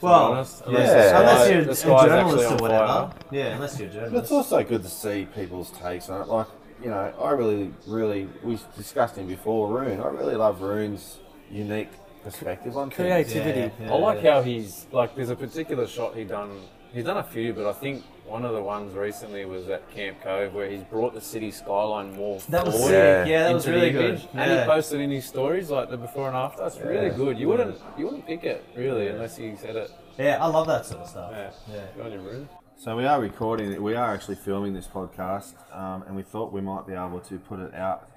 To 0.04 0.08
be 0.08 0.12
Well, 0.12 0.32
honest. 0.32 0.62
yeah. 0.62 0.68
Unless 0.68 0.88
Yeah. 0.88 1.08
sky- 1.08 1.20
unless 1.20 1.84
you're 1.84 1.96
a 1.96 2.06
journalist 2.08 2.50
or 2.50 2.56
whatever. 2.56 2.86
fire. 2.86 3.10
Yeah, 3.30 3.44
unless 3.54 3.78
you're 3.78 3.88
a 3.88 3.92
journalist. 3.92 3.94
But 3.94 4.00
journalist. 4.10 4.24
it's 4.24 4.32
also 4.32 4.64
good 4.64 4.82
to 4.82 4.88
see 4.88 5.28
people's 5.34 5.70
takes 5.70 6.08
on 6.10 6.20
it. 6.22 6.28
Like, 6.28 6.46
you 6.82 6.90
know, 6.90 7.12
I 7.20 7.30
really, 7.30 7.72
really, 7.86 8.28
we 8.42 8.58
discussed 8.76 9.16
him 9.16 9.26
before, 9.26 9.68
Rune. 9.68 10.00
I 10.00 10.08
really 10.08 10.34
love 10.36 10.60
Rune's 10.60 11.18
unique 11.50 11.88
perspective 12.22 12.76
on 12.76 12.90
things. 12.90 12.96
Creativity. 12.96 13.60
Yeah, 13.60 13.86
yeah, 13.86 13.92
I 13.92 13.96
like 13.96 14.22
yeah. 14.22 14.34
how 14.34 14.42
he's 14.42 14.86
like. 14.92 15.14
There's 15.14 15.30
a 15.30 15.36
particular 15.36 15.86
shot 15.86 16.14
he 16.14 16.24
done. 16.24 16.50
He's 16.92 17.04
done 17.04 17.16
a 17.18 17.22
few, 17.24 17.52
but 17.52 17.66
I 17.66 17.72
think 17.72 18.02
one 18.26 18.44
of 18.44 18.52
the 18.52 18.62
ones 18.62 18.94
recently 18.94 19.44
was 19.44 19.68
at 19.68 19.88
Camp 19.90 20.20
Cove 20.22 20.54
where 20.54 20.68
he's 20.70 20.82
brought 20.84 21.12
the 21.14 21.20
city 21.20 21.50
skyline 21.50 22.14
more 22.16 22.40
That 22.48 22.64
was 22.64 22.74
forward 22.74 22.88
sick. 22.90 22.94
Yeah. 22.94 23.24
Yeah, 23.26 23.42
that 23.44 23.54
was 23.54 23.66
into 23.66 23.78
the 23.78 23.84
really 23.84 23.92
good. 23.92 24.04
image. 24.14 24.28
And 24.34 24.50
Yeah. 24.50 24.60
he 24.62 24.66
posted 24.66 25.00
in 25.00 25.10
his 25.10 25.24
stories 25.26 25.70
like 25.70 25.90
the 25.90 25.96
before 25.96 26.28
and 26.28 26.36
after. 26.36 26.64
It's 26.66 26.78
really 26.80 27.10
good. 27.10 27.38
You 27.38 27.48
wouldn't 27.48 27.78
you 27.98 28.04
wouldn't 28.06 28.26
pick 28.26 28.44
it 28.44 28.64
really 28.76 29.08
unless 29.08 29.38
you 29.38 29.56
said 29.56 29.76
it. 29.76 29.90
Yeah, 30.18 30.38
I 30.42 30.46
love 30.46 30.66
that 30.68 30.86
sort 30.86 31.00
of 31.02 31.08
stuff. 31.08 31.32
Yeah. 31.34 31.50
Yeah. 31.72 31.80
Good 31.96 32.06
on 32.06 32.12
you, 32.12 32.18
Ruben. 32.20 32.48
So 32.76 32.96
we 32.96 33.04
are 33.06 33.20
recording. 33.20 33.72
it. 33.72 33.82
We 33.82 33.94
are 33.94 34.12
actually 34.12 34.34
filming 34.36 34.74
this 34.74 34.86
podcast, 34.88 35.54
um, 35.72 36.02
and 36.06 36.16
we 36.16 36.22
thought 36.22 36.52
we 36.52 36.60
might 36.60 36.86
be 36.86 36.92
able 36.92 37.20
to 37.20 37.38
put 37.38 37.60
it 37.60 37.72
out 37.74 38.08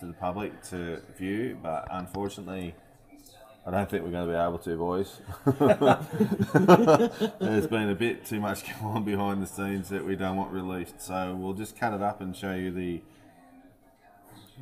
to 0.00 0.06
the 0.06 0.12
public 0.12 0.62
to 0.64 1.00
view, 1.16 1.56
but 1.62 1.86
unfortunately, 1.90 2.74
I 3.64 3.70
don't 3.70 3.88
think 3.88 4.02
we're 4.04 4.10
going 4.10 4.26
to 4.26 4.32
be 4.32 4.38
able 4.38 4.58
to, 4.58 4.76
boys. 4.76 5.20
There's 7.38 7.66
been 7.68 7.90
a 7.90 7.94
bit 7.94 8.24
too 8.26 8.40
much 8.40 8.64
going 8.80 8.96
on 8.96 9.04
behind 9.04 9.40
the 9.42 9.46
scenes 9.46 9.88
that 9.90 10.04
we 10.04 10.16
don't 10.16 10.36
want 10.36 10.50
released, 10.52 11.00
so 11.00 11.36
we'll 11.38 11.52
just 11.52 11.78
cut 11.78 11.94
it 11.94 12.02
up 12.02 12.20
and 12.20 12.34
show 12.36 12.54
you 12.54 12.70
the. 12.72 13.00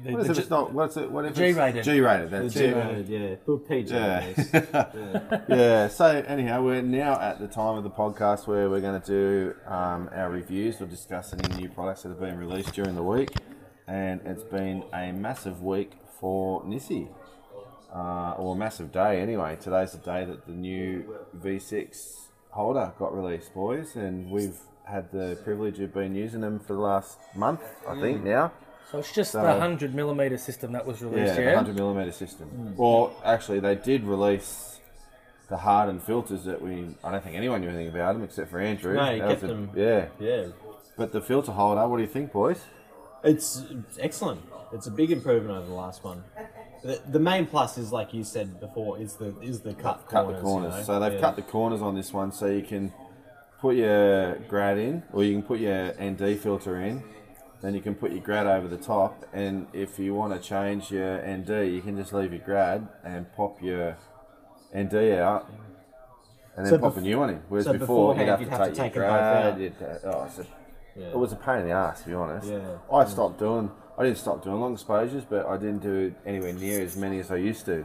The- 0.04 0.12
What 0.12 0.20
is 0.22 0.26
the 0.28 0.32
it? 0.34 0.38
It's 0.38 0.50
not. 0.50 0.72
What's 0.74 0.96
it? 0.98 1.10
What 1.10 1.24
if 1.24 1.34
G-rated. 1.34 1.82
G-rated. 1.84 2.30
That's 2.30 2.54
The 2.54 2.64
it. 2.64 2.74
G-rated, 2.74 3.08
yeah. 3.08 3.56
PG. 3.68 3.94
Yeah. 3.94 4.32
Yeah. 4.94 5.40
yeah. 5.48 5.88
So 5.88 6.06
anyhow, 6.06 6.62
we're 6.62 6.82
now 6.82 7.18
at 7.20 7.38
the 7.40 7.48
time 7.48 7.76
of 7.78 7.84
the 7.84 7.90
podcast 7.90 8.46
where 8.46 8.68
we're 8.70 8.80
going 8.80 9.00
to 9.00 9.06
do 9.06 9.54
um, 9.66 10.08
our 10.14 10.30
reviews. 10.30 10.78
We'll 10.78 10.88
discuss 10.90 11.32
any 11.32 11.54
new 11.56 11.68
products 11.70 12.02
that 12.02 12.10
have 12.10 12.20
been 12.20 12.38
released 12.38 12.72
during 12.74 12.94
the 12.94 13.02
week, 13.02 13.30
and 13.88 14.20
it's 14.26 14.44
been 14.44 14.84
a 14.94 15.10
massive 15.12 15.62
week 15.62 15.92
for 16.20 16.62
NiSi, 16.64 17.08
uh, 17.94 18.34
or 18.38 18.54
a 18.54 18.58
massive 18.58 18.92
day 18.92 19.20
anyway. 19.20 19.56
Today's 19.60 19.92
the 19.92 19.98
day 19.98 20.24
that 20.24 20.46
the 20.46 20.52
new 20.52 21.16
V6 21.38 22.16
holder 22.50 22.92
got 22.98 23.14
released, 23.16 23.54
boys, 23.54 23.96
and 23.96 24.30
we've 24.30 24.56
had 24.84 25.10
the 25.12 25.38
privilege 25.44 25.78
of 25.80 25.94
being 25.94 26.14
using 26.14 26.40
them 26.40 26.58
for 26.58 26.74
the 26.74 26.80
last 26.80 27.18
month, 27.34 27.60
I 27.88 28.00
think 28.00 28.24
now. 28.24 28.52
So 28.90 28.98
it's 28.98 29.12
just 29.12 29.32
So- 29.32 29.40
the 29.42 29.46
100 29.48 29.94
millimeter 29.94 30.36
system 30.36 30.72
that 30.72 30.84
was 30.84 31.00
Yeah, 31.00 31.08
released, 31.10 31.36
the 31.36 31.42
yeah? 31.42 31.54
100 31.54 31.76
millimeter 31.76 32.10
system. 32.12 32.74
Well, 32.76 33.12
actually, 33.24 33.60
they 33.60 33.76
did 33.76 34.02
release 34.04 34.80
the 35.48 35.56
hardened 35.58 36.02
filters 36.02 36.44
that 36.44 36.60
we. 36.60 36.96
I 37.04 37.10
don't 37.12 37.22
think 37.22 37.36
anyone 37.36 37.60
knew 37.60 37.68
anything 37.68 37.88
about 37.88 38.14
them 38.14 38.24
except 38.24 38.50
for 38.50 38.58
Andrew. 38.60 38.94
No, 38.94 39.12
he 39.12 39.20
kept 39.20 39.42
a- 39.44 39.46
them. 39.46 39.70
Yeah, 39.74 40.06
yeah. 40.18 40.46
but 40.96 41.12
the 41.12 41.20
filter 41.20 41.52
holder. 41.52 41.86
What 41.88 41.96
do 41.98 42.02
you 42.02 42.08
think, 42.08 42.32
boys? 42.32 42.60
It's, 43.22 43.64
it's 43.70 43.98
excellent. 44.00 44.40
It's 44.72 44.86
a 44.86 44.90
big 44.90 45.10
improvement 45.12 45.56
over 45.58 45.66
the 45.68 45.74
last 45.74 46.02
one. 46.04 46.24
The, 46.82 47.00
the 47.10 47.18
main 47.20 47.46
plus 47.46 47.76
is, 47.78 47.92
like 47.92 48.14
you 48.14 48.24
said 48.24 48.58
before, 48.60 48.98
is 48.98 49.14
the 49.16 49.38
is 49.40 49.60
the 49.60 49.74
cut 49.74 50.06
Cut 50.08 50.24
corners. 50.24 50.36
the 50.36 50.42
corners. 50.42 50.72
you 50.72 50.78
know? 50.80 50.84
So 50.84 51.00
they've 51.00 51.12
Yeah. 51.14 51.20
cut 51.20 51.36
the 51.36 51.42
corners 51.42 51.82
on 51.82 51.94
this 51.94 52.12
one, 52.12 52.32
so 52.32 52.46
you 52.46 52.62
can 52.62 52.92
put 53.60 53.76
your 53.76 54.36
grad 54.48 54.78
in, 54.78 55.02
or 55.12 55.22
you 55.22 55.34
can 55.34 55.42
put 55.42 55.60
your 55.60 55.92
ND 56.00 56.36
filter 56.36 56.80
in. 56.80 57.02
Then 57.60 57.74
you 57.74 57.82
can 57.82 57.94
put 57.94 58.12
your 58.12 58.22
grad 58.22 58.46
over 58.46 58.66
the 58.68 58.78
top, 58.78 59.26
and 59.34 59.66
if 59.74 59.98
you 59.98 60.14
want 60.14 60.32
to 60.32 60.40
change 60.40 60.90
your 60.90 61.18
ND, 61.20 61.50
you 61.70 61.82
can 61.82 61.96
just 61.98 62.14
leave 62.14 62.32
your 62.32 62.40
grad 62.42 62.88
and 63.04 63.30
pop 63.34 63.60
your 63.62 63.98
ND 64.74 64.94
out, 65.20 65.50
and 66.56 66.64
then 66.64 66.72
So 66.72 66.78
pop 66.78 66.94
bef- 66.94 66.98
a 66.98 67.00
new 67.02 67.18
one 67.18 67.28
in. 67.30 67.42
Whereas 67.50 67.66
so 67.66 67.72
before, 67.74 68.14
you'd 68.14 68.20
beforehand, 68.26 68.28
have 68.30 68.38
to 68.38 68.44
you'd 68.44 68.50
have 68.50 68.60
to 68.60 68.74
take, 68.74 68.94
your 68.94 69.04
take 69.04 69.12
both 69.12 69.20
grad. 69.20 69.52
out. 69.52 69.60
you'd, 69.60 69.74
oh, 70.04 70.24
it's 70.24 70.38
a 70.38 70.46
Yeah. 70.96 71.06
It 71.08 71.18
was 71.18 71.32
a 71.32 71.36
pain 71.36 71.58
in 71.60 71.66
the 71.68 71.72
ass, 71.72 72.02
to 72.02 72.08
be 72.08 72.14
honest. 72.14 72.48
Yeah. 72.48 72.78
I 72.92 73.04
stopped 73.04 73.38
doing. 73.38 73.70
I 74.00 74.04
didn't 74.04 74.16
stop 74.16 74.42
doing 74.42 74.58
long 74.58 74.72
exposures, 74.72 75.24
but 75.28 75.44
I 75.44 75.58
didn't 75.58 75.82
do 75.82 76.14
anywhere 76.24 76.54
near 76.54 76.80
as 76.80 76.96
many 76.96 77.18
as 77.18 77.30
I 77.30 77.36
used 77.36 77.66
to. 77.66 77.84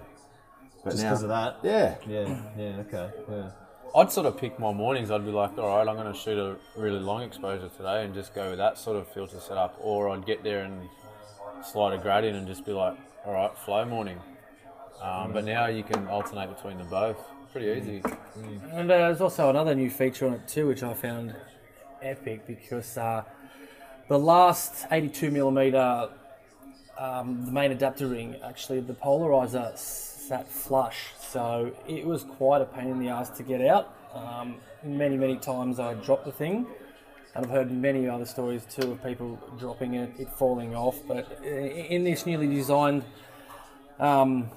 But 0.81 0.91
Just 0.91 1.03
because 1.03 1.23
of 1.23 1.29
that. 1.29 1.57
yeah, 1.61 1.95
Yeah. 2.07 2.41
Yeah. 2.57 2.83
Okay. 2.87 3.09
Yeah. 3.29 3.49
I'd 3.93 4.11
sort 4.13 4.25
of 4.25 4.37
pick 4.37 4.57
my 4.57 4.71
mornings. 4.71 5.11
I'd 5.11 5.25
be 5.25 5.31
like, 5.31 5.57
all 5.57 5.75
right, 5.75 5.85
I'm 5.85 5.97
going 5.97 6.11
to 6.11 6.17
shoot 6.17 6.37
a 6.37 6.55
really 6.79 6.99
long 6.99 7.21
exposure 7.23 7.67
today 7.67 8.05
and 8.05 8.13
just 8.13 8.33
go 8.33 8.49
with 8.51 8.59
that 8.59 8.77
sort 8.77 8.95
of 8.95 9.09
filter 9.09 9.41
setup. 9.41 9.77
Or 9.81 10.07
I'd 10.07 10.25
get 10.25 10.41
there 10.41 10.63
and 10.63 10.87
slide 11.65 11.93
a 11.93 11.97
grad 11.97 12.23
in 12.23 12.35
and 12.35 12.47
just 12.47 12.65
be 12.65 12.71
like, 12.71 12.97
all 13.25 13.33
right, 13.33 13.57
flow 13.57 13.83
morning. 13.83 14.17
Um, 15.01 15.33
but 15.33 15.43
now 15.43 15.65
you 15.67 15.83
can 15.83 16.07
alternate 16.07 16.47
between 16.55 16.77
them 16.77 16.87
both. 16.89 17.17
Pretty 17.51 17.77
easy. 17.77 18.01
And 18.71 18.89
uh, 18.89 18.97
there's 18.99 19.19
also 19.19 19.49
another 19.49 19.75
new 19.75 19.89
feature 19.89 20.27
on 20.27 20.33
it 20.35 20.47
too, 20.47 20.67
which 20.67 20.81
I 20.81 20.93
found 20.93 21.35
epic 22.01 22.47
because 22.47 22.97
uh, 22.97 23.23
the 24.07 24.19
last 24.19 24.85
82 24.91 25.31
millimeter, 25.31 26.09
um, 26.97 27.45
the 27.45 27.51
main 27.51 27.71
adapter 27.71 28.07
ring, 28.07 28.35
actually 28.43 28.79
the 28.79 28.93
polarizer 28.93 29.77
sat 29.77 30.47
flush, 30.47 31.13
so 31.19 31.71
it 31.87 32.05
was 32.05 32.23
quite 32.23 32.61
a 32.61 32.65
pain 32.65 32.87
in 32.87 32.99
the 32.99 33.09
ass 33.09 33.29
to 33.31 33.43
get 33.43 33.61
out. 33.61 33.93
Um, 34.13 34.55
many, 34.83 35.17
many 35.17 35.37
times 35.37 35.79
I 35.79 35.93
dropped 35.95 36.25
the 36.25 36.31
thing, 36.31 36.67
and 37.33 37.45
I've 37.45 37.51
heard 37.51 37.71
many 37.71 38.07
other 38.07 38.25
stories 38.25 38.65
too 38.65 38.91
of 38.91 39.03
people 39.03 39.39
dropping 39.59 39.95
it, 39.95 40.13
it 40.19 40.29
falling 40.29 40.75
off. 40.75 40.97
But 41.07 41.43
in 41.43 42.03
this 42.03 42.25
newly 42.25 42.47
designed 42.47 43.03
um, 43.99 44.49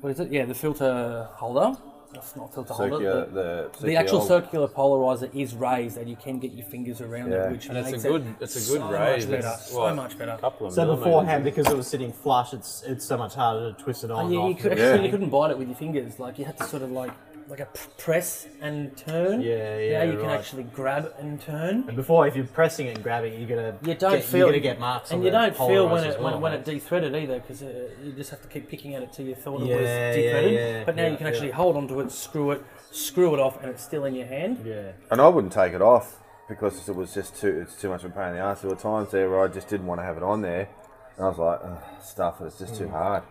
what 0.00 0.10
is 0.10 0.20
it? 0.20 0.32
Yeah, 0.32 0.44
the 0.44 0.54
filter 0.54 1.28
holder. 1.34 1.76
It's 2.12 2.34
not 2.34 2.52
filter 2.52 2.74
circular. 2.74 3.12
holder. 3.26 3.26
The, 3.72 3.78
The, 3.78 3.86
the 3.86 3.96
actual 3.96 4.20
CPL 4.20 4.28
circular 4.28 4.68
polarizer 4.68 5.34
is 5.34 5.54
raised, 5.54 5.96
and 5.96 6.08
you 6.10 6.16
can 6.16 6.38
get 6.38 6.52
your 6.52 6.66
fingers 6.66 7.00
around 7.00 7.30
Yeah. 7.30 7.46
it, 7.46 7.52
which 7.52 7.66
And 7.66 7.78
it's 7.78 7.90
makes 7.92 8.04
a 8.04 8.08
good, 8.08 8.26
it 8.26 8.34
it's 8.40 8.56
a 8.56 8.60
so 8.60 8.88
raise. 8.90 9.26
much 9.26 9.30
better. 9.42 9.54
It's, 9.54 9.66
so 9.70 9.78
what, 9.78 9.94
much 9.96 10.18
better. 10.18 10.36
couple 10.40 10.66
of 10.66 10.72
So 10.72 10.96
beforehand, 10.96 11.44
because 11.44 11.68
it 11.68 11.76
was 11.76 11.86
sitting 11.86 12.12
flush, 12.12 12.52
it's 12.52 12.82
it's 12.82 13.04
so 13.06 13.16
much 13.16 13.34
harder 13.34 13.72
to 13.72 13.82
twist 13.82 14.02
it 14.04 14.10
oh, 14.10 14.16
on. 14.16 14.26
Oh, 14.26 14.28
yeah, 14.28 14.38
and 14.40 14.48
you 14.48 14.54
off. 14.54 14.60
could 14.60 14.78
Yeah. 14.78 14.84
actually 14.86 15.04
you 15.06 15.10
couldn't 15.12 15.30
bite 15.30 15.50
it 15.52 15.58
with 15.58 15.68
your 15.68 15.76
fingers. 15.76 16.18
Like 16.18 16.38
you 16.38 16.44
had 16.44 16.56
to 16.58 16.64
sort 16.64 16.82
of 16.82 16.90
like 16.90 17.12
like 17.50 17.60
a 17.60 17.66
p- 17.66 17.80
press 17.98 18.46
and 18.60 18.96
turn. 18.96 19.40
Yeah, 19.40 19.76
yeah, 19.78 20.04
Now 20.04 20.12
you 20.12 20.18
can 20.18 20.30
actually 20.30 20.62
grab 20.64 21.12
and 21.18 21.40
turn. 21.40 21.84
And 21.88 21.96
before, 21.96 22.26
if 22.26 22.36
you're 22.36 22.46
pressing 22.46 22.86
it 22.86 22.94
and 22.94 23.02
grabbing 23.02 23.34
you're 23.38 23.48
gonna 23.48 23.76
You 23.82 23.94
don't 23.94 24.12
get, 24.12 24.24
feel 24.24 24.38
you're 24.38 24.46
gonna 24.48 24.60
get 24.60 24.78
marks, 24.80 25.10
and 25.10 25.18
on 25.18 25.24
you 25.24 25.30
the 25.30 25.36
don't 25.38 25.56
feel 25.56 25.88
when 25.88 26.04
it 26.04 26.20
well, 26.20 26.32
when, 26.32 26.40
when 26.42 26.52
right? 26.52 26.60
it 26.60 26.64
de-threaded 26.64 27.14
either, 27.14 27.40
because 27.40 27.62
uh, 27.62 27.88
you 28.02 28.12
just 28.12 28.30
have 28.30 28.40
to 28.42 28.48
keep 28.48 28.68
picking 28.68 28.94
at 28.94 29.02
it 29.02 29.12
till 29.12 29.26
you 29.26 29.34
thought 29.34 29.60
it 29.62 29.64
was 29.64 29.70
yeah, 29.70 30.12
de-threaded. 30.14 30.52
yeah, 30.52 30.84
but 30.84 30.96
now 30.96 31.02
yeah, 31.04 31.08
you 31.10 31.16
can 31.16 31.26
actually 31.26 31.48
yeah. 31.48 31.54
hold 31.54 31.76
onto 31.76 32.00
it, 32.00 32.10
screw 32.12 32.52
it, 32.52 32.62
screw 32.90 33.34
it 33.34 33.40
off, 33.40 33.60
and 33.62 33.70
it's 33.70 33.82
still 33.82 34.04
in 34.04 34.14
your 34.14 34.26
hand. 34.26 34.62
Yeah. 34.64 34.92
and 35.10 35.20
I 35.20 35.28
wouldn't 35.28 35.52
take 35.52 35.72
it 35.72 35.82
off 35.82 36.18
because 36.48 36.88
it 36.88 36.94
was 36.94 37.12
just 37.14 37.36
too. 37.36 37.60
It's 37.60 37.80
too 37.80 37.88
much 37.88 38.04
of 38.04 38.12
a 38.12 38.14
pain 38.14 38.28
in 38.30 38.34
the 38.36 38.40
ass. 38.42 38.60
There 38.60 38.70
were 38.70 38.76
times 38.76 39.10
there 39.10 39.28
where 39.30 39.40
I 39.42 39.48
just 39.48 39.68
didn't 39.68 39.86
want 39.86 40.00
to 40.00 40.04
have 40.04 40.16
it 40.16 40.22
on 40.22 40.42
there, 40.42 40.68
and 41.16 41.26
I 41.26 41.28
was 41.28 41.38
like, 41.38 41.60
"Ugh, 41.64 41.82
stuff. 42.02 42.40
It's 42.42 42.58
just 42.58 42.76
too 42.76 42.86
Mm. 42.86 42.90
hard. 42.90 43.22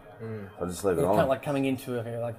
I'll 0.59 0.67
just 0.67 0.83
leave 0.83 0.97
it 0.97 1.01
It's 1.01 1.07
on. 1.07 1.11
kind 1.15 1.21
of 1.23 1.29
like 1.29 1.41
coming 1.43 1.63
into 1.63 1.97
a 1.99 2.03
like 2.19 2.35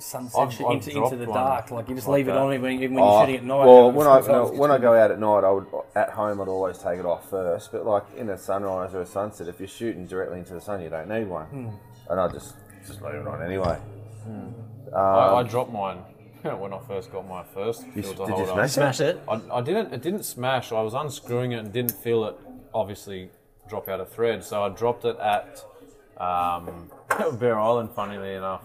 sunset 0.00 0.40
I've- 0.40 0.54
shit 0.54 0.66
I've 0.66 0.72
into, 0.74 0.90
into 1.04 1.16
the 1.16 1.26
one 1.26 1.38
dark. 1.38 1.70
Like 1.70 1.88
you 1.88 1.94
just 1.94 2.08
like 2.08 2.16
leave 2.18 2.28
it 2.28 2.36
on 2.36 2.52
even, 2.54 2.70
even 2.72 2.94
when 2.94 3.04
you're 3.04 3.12
Oh, 3.12 3.20
shooting 3.20 3.36
at 3.36 3.44
night. 3.44 3.64
Well, 3.66 3.76
you 3.76 3.82
know, 3.82 3.88
when 3.90 4.06
I 4.06 4.20
sometimes 4.20 4.58
when 4.58 4.70
I 4.70 4.78
go 4.78 4.94
out 4.94 5.10
at 5.10 5.18
night, 5.20 5.44
I 5.44 5.50
would 5.50 5.66
at 5.94 6.10
home 6.10 6.40
I'd 6.40 6.48
always 6.48 6.78
take 6.78 6.98
it 6.98 7.06
off 7.06 7.28
first. 7.30 7.72
But 7.72 7.84
like 7.86 8.04
in 8.16 8.30
a 8.30 8.38
sunrise 8.38 8.94
or 8.94 9.02
a 9.02 9.06
sunset, 9.06 9.48
if 9.48 9.58
you're 9.60 9.68
shooting 9.68 10.06
directly 10.06 10.38
into 10.38 10.54
the 10.54 10.60
sun, 10.60 10.80
you 10.82 10.88
don't 10.90 11.08
need 11.08 11.28
one, 11.28 11.46
Hmm. 11.46 11.68
and 12.10 12.20
I 12.20 12.28
just 12.28 12.54
just 12.86 13.02
leave 13.02 13.14
it 13.14 13.26
on 13.26 13.42
anyway. 13.42 13.78
I, 14.94 14.98
I 15.36 15.42
dropped 15.44 15.72
mine 15.72 15.98
when 16.42 16.72
I 16.72 16.78
first 16.88 17.12
got 17.12 17.28
my 17.28 17.42
first 17.54 17.84
You, 17.94 18.02
filter 18.02 18.18
did 18.26 18.28
you 18.38 18.44
holder. 18.46 18.68
smash 18.68 18.70
it? 18.70 18.72
Smash 18.72 19.00
it. 19.00 19.20
I, 19.52 19.58
I 19.58 19.60
didn't. 19.60 19.92
It 19.92 20.02
didn't 20.02 20.24
smash. 20.24 20.72
I 20.72 20.80
was 20.82 20.94
unscrewing 20.94 21.52
it 21.52 21.58
and 21.58 21.72
didn't 21.72 21.92
feel 21.92 22.24
it. 22.24 22.36
Obviously, 22.74 23.30
drop 23.68 23.88
out 23.88 24.00
of 24.00 24.08
thread. 24.10 24.42
So 24.44 24.62
I 24.62 24.68
dropped 24.70 25.04
it 25.04 25.16
at 25.18 25.64
um, 26.18 26.90
Bare 27.38 27.58
Island. 27.58 27.90
Funnily 27.94 28.34
enough, 28.34 28.62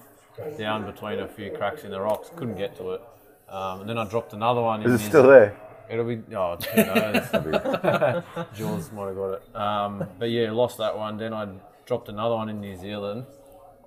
down 0.58 0.86
between 0.86 1.20
a 1.20 1.28
few 1.28 1.52
cracks 1.52 1.84
in 1.84 1.92
the 1.92 2.00
rocks. 2.02 2.30
Couldn't 2.36 2.58
get 2.58 2.76
to 2.78 2.92
it. 2.92 3.02
Um, 3.50 3.82
and 3.82 3.90
then 3.90 3.98
I 3.98 4.06
dropped 4.06 4.34
another 4.34 4.62
one. 4.62 4.82
in 4.82 4.92
Is 4.92 5.02
it 5.02 5.04
New- 5.04 5.10
still 5.10 5.28
there? 5.28 5.56
It'll 5.90 6.04
be. 6.06 6.20
Oh, 6.36 6.56
who 6.74 6.84
knows? 6.84 8.24
Jules 8.56 8.92
might 8.94 9.08
have 9.08 9.16
got 9.16 9.34
it. 9.34 9.56
Um, 9.56 10.08
but 10.18 10.30
yeah, 10.32 10.52
lost 10.52 10.78
that 10.80 10.98
one. 10.98 11.18
Then 11.18 11.34
I 11.34 11.48
dropped 11.86 12.10
another 12.10 12.36
one 12.36 12.50
in 12.50 12.60
New 12.60 12.76
Zealand. 12.76 13.26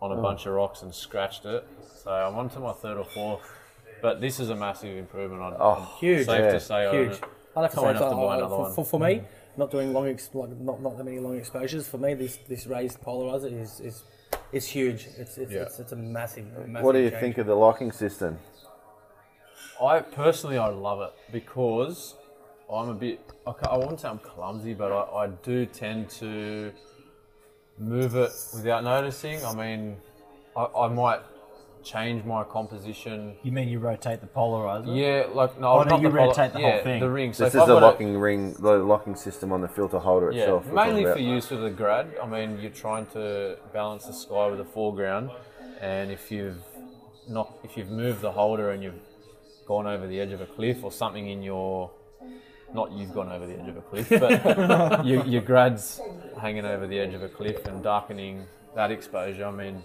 on 0.01 0.12
a 0.12 0.22
bunch 0.22 0.46
of 0.46 0.53
rocks 0.55 0.82
and 0.82 0.94
scratched 0.94 1.44
it. 1.44 1.66
So 2.05 2.11
I'm 2.12 2.36
on 2.36 2.49
to 2.51 2.61
my 2.61 2.72
third 2.72 2.99
or 2.99 3.05
fourth. 3.05 3.42
But 4.01 4.20
this 4.20 4.38
is 4.38 4.51
a 4.51 4.55
massive 4.55 4.96
improvement. 4.96 5.42
I'd, 5.42 5.57
Oh, 5.59 5.88
Huge. 5.99 6.24
safe 6.26 6.38
yeah, 6.40 6.53
to 6.53 6.61
say. 6.61 6.90
Huge. 6.92 7.12
it. 7.16 7.24
I'd 7.57 7.62
have 7.62 7.72
to 7.72 7.80
I 7.80 7.82
say 7.82 7.86
have 7.88 7.99
so, 7.99 8.11
to 8.11 8.14
buy 8.16 8.36
another 8.36 8.49
for, 8.55 8.61
one. 8.62 8.74
for, 8.74 8.84
for 8.84 9.01
me, 9.01 9.22
not 9.57 9.72
doing 9.72 9.92
long, 9.92 10.07
ex- 10.09 10.30
like, 10.32 10.51
not 10.51 10.80
not 10.80 10.96
that 10.96 11.03
many 11.03 11.18
long 11.18 11.36
exposures. 11.36 11.88
For 11.88 11.99
me, 11.99 12.14
this 12.14 12.36
this 12.49 12.68
raised 12.68 13.01
polarizer 13.01 13.51
is 13.61 13.80
is 13.80 14.05
is 14.53 14.66
huge. 14.66 15.07
It's 15.16 15.39
it's, 15.39 15.53
Yeah. 15.53 15.61
it's, 15.62 15.79
it's 15.79 15.93
a 15.93 15.97
massive. 15.97 16.47
massive 16.68 16.85
What 16.85 16.93
do 16.93 17.01
you 17.01 17.11
change. 17.11 17.20
think 17.20 17.39
of 17.39 17.47
the 17.47 17.55
locking 17.57 17.93
system? 17.93 18.39
I 19.83 20.01
personally, 20.01 20.59
I 20.59 20.68
love 20.68 21.01
it 21.03 21.12
because 21.33 22.14
I'm 22.72 22.89
a 22.89 22.95
bit. 22.95 23.20
I 23.47 23.53
ca- 23.53 23.70
I 23.70 23.76
won't 23.79 24.01
say 24.01 24.09
I'm 24.09 24.18
clumsy, 24.18 24.74
but 24.74 24.91
I, 24.93 25.24
I 25.24 25.26
do 25.29 25.66
tend 25.66 26.11
to 26.22 26.72
move 27.79 28.16
it 28.16 28.33
without 28.55 28.83
noticing. 28.85 29.45
I 29.45 29.55
mean, 29.55 29.97
I, 30.57 30.64
I 30.64 30.89
might 30.89 31.20
change 31.89 32.24
my 32.24 32.45
composition. 32.45 33.34
You 33.43 33.53
mean 33.53 33.68
you 33.68 33.78
rotate 33.78 34.20
the 34.20 34.26
polarizer? 34.26 34.95
Yeah, 34.95 35.32
like 35.32 35.59
no, 35.59 35.68
Oh, 35.68 35.82
no, 35.82 35.91
not 35.91 36.01
you 36.03 36.09
the 36.11 36.16
polo- 36.16 36.28
rotate 36.28 36.53
the 36.53 36.61
whole 36.61 36.82
thing. 36.82 37.01
The 37.01 37.09
ring. 37.11 37.32
So 37.32 37.45
This 37.45 37.55
is 37.55 37.61
the 37.61 37.66
got 37.66 37.82
a- 37.82 37.86
locking 37.86 38.18
ring, 38.18 38.53
the 38.55 38.72
locking 38.78 39.16
system 39.16 39.53
on 39.53 39.61
the 39.62 39.68
filter 39.68 39.99
holder 39.99 40.30
Yeah, 40.30 40.41
itself. 40.43 40.66
we're 40.66 40.74
mainly 40.84 41.05
for 41.05 41.18
use 41.18 41.49
with 41.51 41.62
the 41.62 41.70
grad. 41.70 42.07
I 42.22 42.26
mean, 42.26 42.59
you're 42.61 42.70
trying 42.70 43.07
to 43.07 43.57
balance 43.72 44.05
the 44.07 44.12
sky 44.12 44.47
with 44.49 44.59
the 44.59 44.64
foreground, 44.66 45.30
and 45.80 46.11
if 46.11 46.30
you've 46.30 46.62
not, 47.28 47.59
if 47.64 47.76
you've 47.76 47.91
moved 47.91 48.20
the 48.20 48.32
holder 48.32 48.70
and 48.70 48.82
you've 48.82 49.01
gone 49.66 49.86
over 49.86 50.07
the 50.07 50.20
edge 50.20 50.32
of 50.32 50.41
a 50.41 50.47
cliff 50.47 50.82
or 50.84 50.93
something 50.93 51.28
in 51.28 51.43
your, 51.43 51.91
not 52.74 52.93
you've 52.93 53.14
gone 53.14 53.30
over 53.32 53.47
the 53.47 53.55
edge 53.59 53.68
of 53.68 53.76
a 53.76 53.82
cliff, 53.82 54.09
but 54.11 55.07
your, 55.11 55.24
your 55.24 55.43
grad's 55.43 56.01
hanging 56.41 56.64
over 56.66 56.86
the 56.86 56.99
edge 56.99 57.14
of 57.14 57.22
a 57.22 57.28
cliff 57.28 57.64
and 57.66 57.82
darkening 57.82 58.45
that 58.74 58.91
exposure. 58.91 59.45
I 59.47 59.51
mean, 59.51 59.82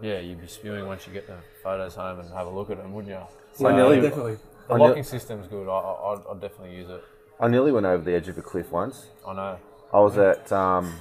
yeah, 0.00 0.18
you'd 0.20 0.40
be 0.40 0.46
spewing 0.46 0.86
once 0.86 1.06
you 1.06 1.12
get 1.12 1.26
the 1.26 1.36
photos 1.62 1.94
home 1.94 2.20
and 2.20 2.32
have 2.32 2.46
a 2.46 2.50
look 2.50 2.70
at 2.70 2.76
them, 2.78 2.92
wouldn't 2.92 3.12
you? 3.12 3.20
So 3.54 3.66
I 3.66 3.74
nearly, 3.74 4.00
Definitely. 4.00 4.38
the 4.68 4.74
I 4.74 4.78
ne- 4.78 4.84
locking 4.84 5.04
system's 5.04 5.46
good. 5.48 5.68
I, 5.68 5.72
I, 5.72 6.12
I'd- 6.14 6.22
I'd 6.30 6.40
definitely 6.40 6.76
use 6.76 6.88
it. 6.90 7.02
I 7.40 7.48
nearly 7.48 7.72
went 7.72 7.86
over 7.86 8.02
the 8.02 8.14
edge 8.14 8.28
of 8.28 8.36
a 8.38 8.42
cliff 8.42 8.70
once. 8.72 9.06
I 9.26 9.32
know. 9.34 9.58
I 9.92 10.00
was 10.00 10.18
at 10.18 10.50
um, 10.52 10.94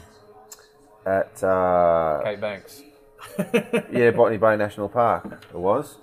at 1.06 1.44
uh, 1.44 2.22
Cape 2.24 2.40
Banks. 2.42 2.82
yeah 3.92 4.12
Botany 4.12 4.38
Bay 4.38 4.56
National 4.56 4.88
Park. 4.90 5.44
It 5.54 5.58
was, 5.58 5.98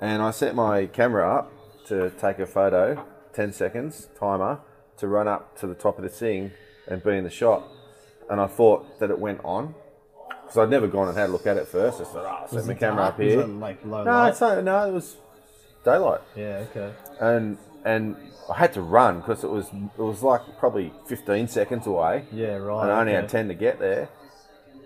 and 0.00 0.20
I 0.22 0.30
set 0.32 0.54
my 0.54 0.86
camera 0.86 1.38
up 1.38 1.52
to 1.86 2.10
take 2.10 2.38
a 2.40 2.46
photo, 2.46 3.04
ten 3.32 3.52
seconds 3.52 4.08
timer, 4.18 4.60
to 4.98 5.06
run 5.08 5.28
up 5.28 5.56
to 5.60 5.66
the 5.66 5.74
top 5.74 5.98
of 5.98 6.02
the 6.02 6.10
thing 6.10 6.52
and 6.88 7.02
be 7.02 7.16
in 7.16 7.24
the 7.24 7.30
shot. 7.30 7.64
And 8.28 8.40
I 8.40 8.48
thought 8.48 8.98
that 8.98 9.10
it 9.10 9.18
went 9.18 9.40
on 9.44 9.74
because 10.46 10.58
I'd 10.58 10.70
never 10.70 10.86
gone 10.86 11.08
and 11.08 11.16
had 11.16 11.28
a 11.30 11.32
look 11.32 11.46
at 11.46 11.56
it 11.56 11.66
first. 11.68 12.00
I 12.00 12.04
said, 12.04 12.16
"Oh, 12.16 12.26
I'll 12.26 12.48
set 12.48 12.64
my 12.66 12.74
camera 12.74 13.04
up 13.04 13.18
Was 13.18 13.26
here." 13.32 13.40
it 13.40 13.48
like 13.48 13.84
No, 13.84 14.02
light? 14.02 14.28
it's 14.30 14.40
not, 14.40 14.62
no, 14.64 14.88
it 14.88 14.92
was 14.92 15.16
daylight. 15.84 16.20
Yeah, 16.36 16.64
okay. 16.70 16.92
and 17.20 17.58
and 17.84 18.16
I 18.50 18.56
had 18.58 18.72
to 18.74 18.80
run 18.82 19.20
because 19.20 19.42
it 19.44 19.50
was 19.50 19.66
it 19.98 20.02
was 20.02 20.22
like 20.22 20.42
probably 20.58 20.92
15 21.06 21.48
seconds 21.48 21.86
away, 21.86 22.24
Yeah, 22.32 22.56
right. 22.56 22.82
and 22.84 22.92
I 22.92 23.00
only 23.00 23.12
had 23.12 23.28
10 23.28 23.48
to 23.48 23.54
get 23.54 23.78
there. 23.78 24.08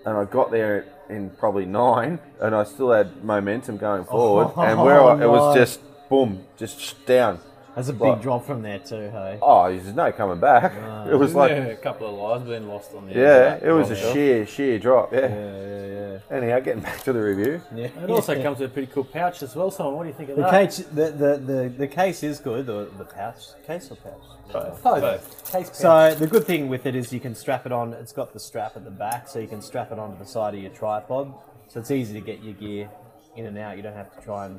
And 0.07 0.17
I 0.17 0.25
got 0.25 0.51
there 0.51 0.87
in 1.11 1.29
probably 1.29 1.67
nine, 1.67 2.21
and 2.41 2.55
I 2.55 2.65
still 2.65 2.91
had 2.91 3.23
momentum 3.23 3.77
going 3.77 4.05
forward. 4.07 4.53
and 4.57 4.81
where 4.81 5.03
I, 5.03 5.23
it 5.23 5.29
was 5.29 5.55
just 5.55 5.81
boom, 6.09 6.45
just 6.57 7.05
down. 7.07 7.39
That's 7.77 7.89
a 7.89 7.93
big 7.93 8.03
Right. 8.03 8.21
drop 8.23 8.45
from 8.47 8.63
there 8.63 8.79
too, 8.81 9.11
hey. 9.11 9.39
Oh, 9.41 9.69
there's 9.71 9.95
no 9.95 10.11
coming 10.13 10.41
back. 10.41 10.73
it 11.11 11.15
was 11.15 11.35
like, 11.35 11.51
yeah, 11.53 11.67
yeah, 11.67 11.73
a 11.73 11.77
couple 11.77 12.09
of 12.09 12.15
lives 12.15 12.49
being 12.49 12.67
lost 12.69 12.93
on 12.95 13.07
the 13.07 13.15
Yeah, 13.15 13.59
it 13.63 13.71
was 13.73 13.91
a 13.91 13.95
bombshell. 13.95 14.13
sheer 14.13 14.47
sheer 14.47 14.79
drop. 14.79 15.13
Yeah. 15.13 15.21
Yeah, 15.21 15.29
yeah, 15.29 15.87
yeah. 15.87 16.37
Anyhow, 16.37 16.61
getting 16.61 16.83
back 16.83 17.01
to 17.05 17.13
the 17.13 17.23
review. 17.23 17.61
Yeah. 17.75 17.87
It 18.03 18.11
also 18.11 18.41
comes 18.43 18.59
with 18.59 18.71
a 18.71 18.73
pretty 18.73 18.91
cool 18.93 19.05
pouch 19.05 19.43
as 19.43 19.55
well. 19.55 19.71
Simon, 19.71 19.95
what 19.95 20.03
do 20.03 20.09
you 20.09 20.15
think 20.15 20.31
of 20.31 20.37
The 20.37 20.43
that? 20.43 20.51
case, 20.51 20.79
the, 20.79 21.11
the, 21.11 21.37
the, 21.39 21.69
the 21.79 21.89
case 21.89 22.23
is 22.23 22.39
good. 22.41 22.67
The, 22.67 22.89
the 22.99 23.05
pouch, 23.05 23.37
case 23.67 23.91
or 23.91 23.97
pouch? 23.97 24.83
Both. 24.83 25.53
Case 25.53 25.69
pouch. 25.69 25.75
So 25.77 26.15
the 26.15 26.27
good 26.27 26.45
thing 26.45 26.69
with 26.69 26.87
it 26.87 26.95
is 26.97 27.13
you 27.13 27.21
can 27.21 27.35
strap 27.35 27.67
it 27.67 27.73
on. 27.73 27.93
It's 27.95 28.13
got 28.13 28.33
the 28.33 28.41
strap 28.41 28.77
at 28.77 28.85
the 28.85 28.91
back, 28.91 29.29
so 29.29 29.39
you 29.39 29.47
can 29.49 29.63
strap 29.63 29.93
it 29.93 29.99
onto 29.99 30.19
the 30.19 30.27
side 30.27 30.55
of 30.55 30.61
your 30.61 30.73
tripod. 30.73 31.33
So 31.69 31.79
it's 31.81 31.91
easy 31.93 32.15
to 32.15 32.21
get 32.21 32.43
your 32.43 32.55
gear 32.55 32.91
in 33.37 33.47
and 33.47 33.57
out. 33.59 33.77
You 33.77 33.83
don't 33.85 33.95
have 33.95 34.13
to 34.17 34.21
try 34.25 34.47
and 34.47 34.59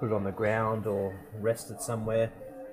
put 0.00 0.10
it 0.10 0.12
on 0.14 0.24
the 0.24 0.32
ground 0.32 0.86
or 0.86 1.14
rest 1.40 1.70
it 1.70 1.80
somewhere. 1.82 2.32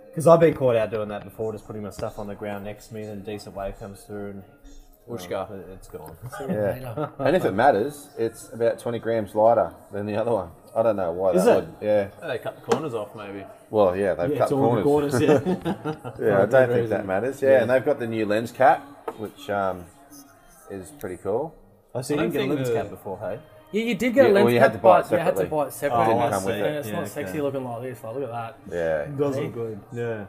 Because 0.10 0.26
I've 0.26 0.40
been 0.40 0.56
caught 0.56 0.76
out 0.76 0.90
doing 0.90 1.10
that 1.10 1.24
before, 1.24 1.52
just 1.52 1.68
putting 1.68 1.84
my 1.84 1.92
stuff 1.92 2.18
on 2.18 2.26
the 2.26 2.34
ground 2.34 2.66
next 2.66 2.88
to 2.88 2.96
me, 2.96 3.04
and 3.04 3.22
a 3.22 3.32
decent 3.32 3.56
wave 3.56 3.78
comes 3.78 4.02
through 4.02 4.30
and 4.32 4.44
Ushka. 5.08 5.52
it- 5.52 5.66
it's 5.74 5.88
gone. 5.90 6.16
Yeah. 6.50 7.10
and 7.20 7.36
if 7.36 7.46
it 7.46 7.52
matters, 7.52 8.10
it's 8.18 8.52
about 8.52 8.80
20 8.80 8.98
grams 9.00 9.36
lighter 9.36 9.74
than 9.92 10.06
the 10.08 10.16
other 10.16 10.32
one. 10.32 10.50
I 10.76 10.82
don't 10.84 10.96
know 10.96 11.12
why 11.12 11.32
Is 11.34 11.46
that 11.46 11.52
it? 11.52 11.56
would. 11.56 11.74
Yeah. 11.82 12.08
They 12.28 12.38
cut 12.40 12.56
the 12.56 12.62
corners 12.72 12.94
off, 12.94 13.16
maybe. 13.16 13.44
Well, 13.70 13.96
yeah, 13.96 14.14
they've 14.16 14.32
Yeah, 14.32 14.38
cut 14.38 14.44
it's 14.46 14.52
all 14.54 14.76
the 14.76 14.82
corners. 14.84 15.12
corners. 15.14 15.22
Yeah. 15.22 15.40
Yeah, 16.20 16.42
I 16.42 16.46
don't 16.46 16.52
think 16.52 16.70
reason. 16.72 16.90
that 16.90 17.06
matters. 17.06 17.42
Yeah, 17.42 17.62
and 17.62 17.70
they've 17.70 17.86
got 17.86 18.00
the 18.00 18.08
new 18.08 18.26
lens 18.26 18.52
cap, 18.52 18.82
which 19.18 19.50
um, 19.50 19.86
is 20.72 20.92
pretty 21.00 21.18
cool. 21.18 21.54
I 21.94 22.02
see 22.02 22.16
you 22.16 22.20
I 22.22 22.24
didn't 22.24 22.34
get 22.34 22.42
a 22.50 22.54
lens 22.56 22.68
think 22.70 22.82
cap 22.82 22.90
before, 22.90 23.18
hey? 23.20 23.40
Yeah, 23.72 23.84
you 23.84 23.96
did 23.96 24.14
get 24.14 24.26
Yeah, 24.26 24.32
a 24.32 24.34
lens 24.34 24.46
well, 24.46 24.54
you 24.54 24.60
cap, 24.60 24.72
had 24.72 24.78
to 24.78 24.84
buy 24.84 25.00
it 25.00 25.06
but 25.10 25.12
you 25.12 25.18
had 25.20 25.36
to 25.36 25.46
buy 25.46 25.68
it 25.68 25.74
separately. 25.74 26.06
Oh, 26.06 26.18
Didn't 26.18 26.22
I 26.24 26.30
come 26.32 26.46
with 26.46 26.56
see. 26.56 26.60
it. 26.60 26.66
And 26.68 26.76
it's 26.78 26.88
Yeah, 26.88 26.94
not 26.94 27.02
okay. 27.04 27.10
sexy 27.12 27.42
looking 27.42 27.64
like 27.66 27.82
this. 27.82 28.04
Like, 28.04 28.14
look 28.16 28.24
at 28.24 28.30
that. 28.32 28.58
Yeah, 28.72 29.02
it 29.02 29.18
Does 29.18 29.38
look 29.38 29.54
good. 29.54 29.80
Yeah. 29.94 30.26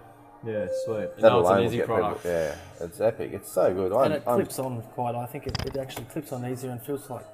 Yeah, 0.47 0.67
sweet. 0.85 1.17
that 1.17 1.23
No, 1.23 1.41
it's 1.41 1.51
an 1.51 1.63
easy 1.65 1.81
product. 1.83 2.23
people. 2.23 2.31
Yeah, 2.31 2.55
it's 2.81 3.01
epic. 3.01 3.31
It's 3.33 3.51
so 3.51 3.75
good. 3.75 3.93
I'm, 3.93 4.05
And 4.05 4.15
it 4.15 4.23
I'm- 4.27 4.37
clips 4.39 4.59
on 4.61 4.83
quite. 4.95 5.15
I 5.17 5.27
think 5.27 5.47
it, 5.49 5.67
it 5.67 5.77
actually 5.77 6.05
clips 6.07 6.33
on 6.33 6.47
easier 6.47 6.71
and 6.71 6.81
feels 6.83 7.09
like 7.11 7.25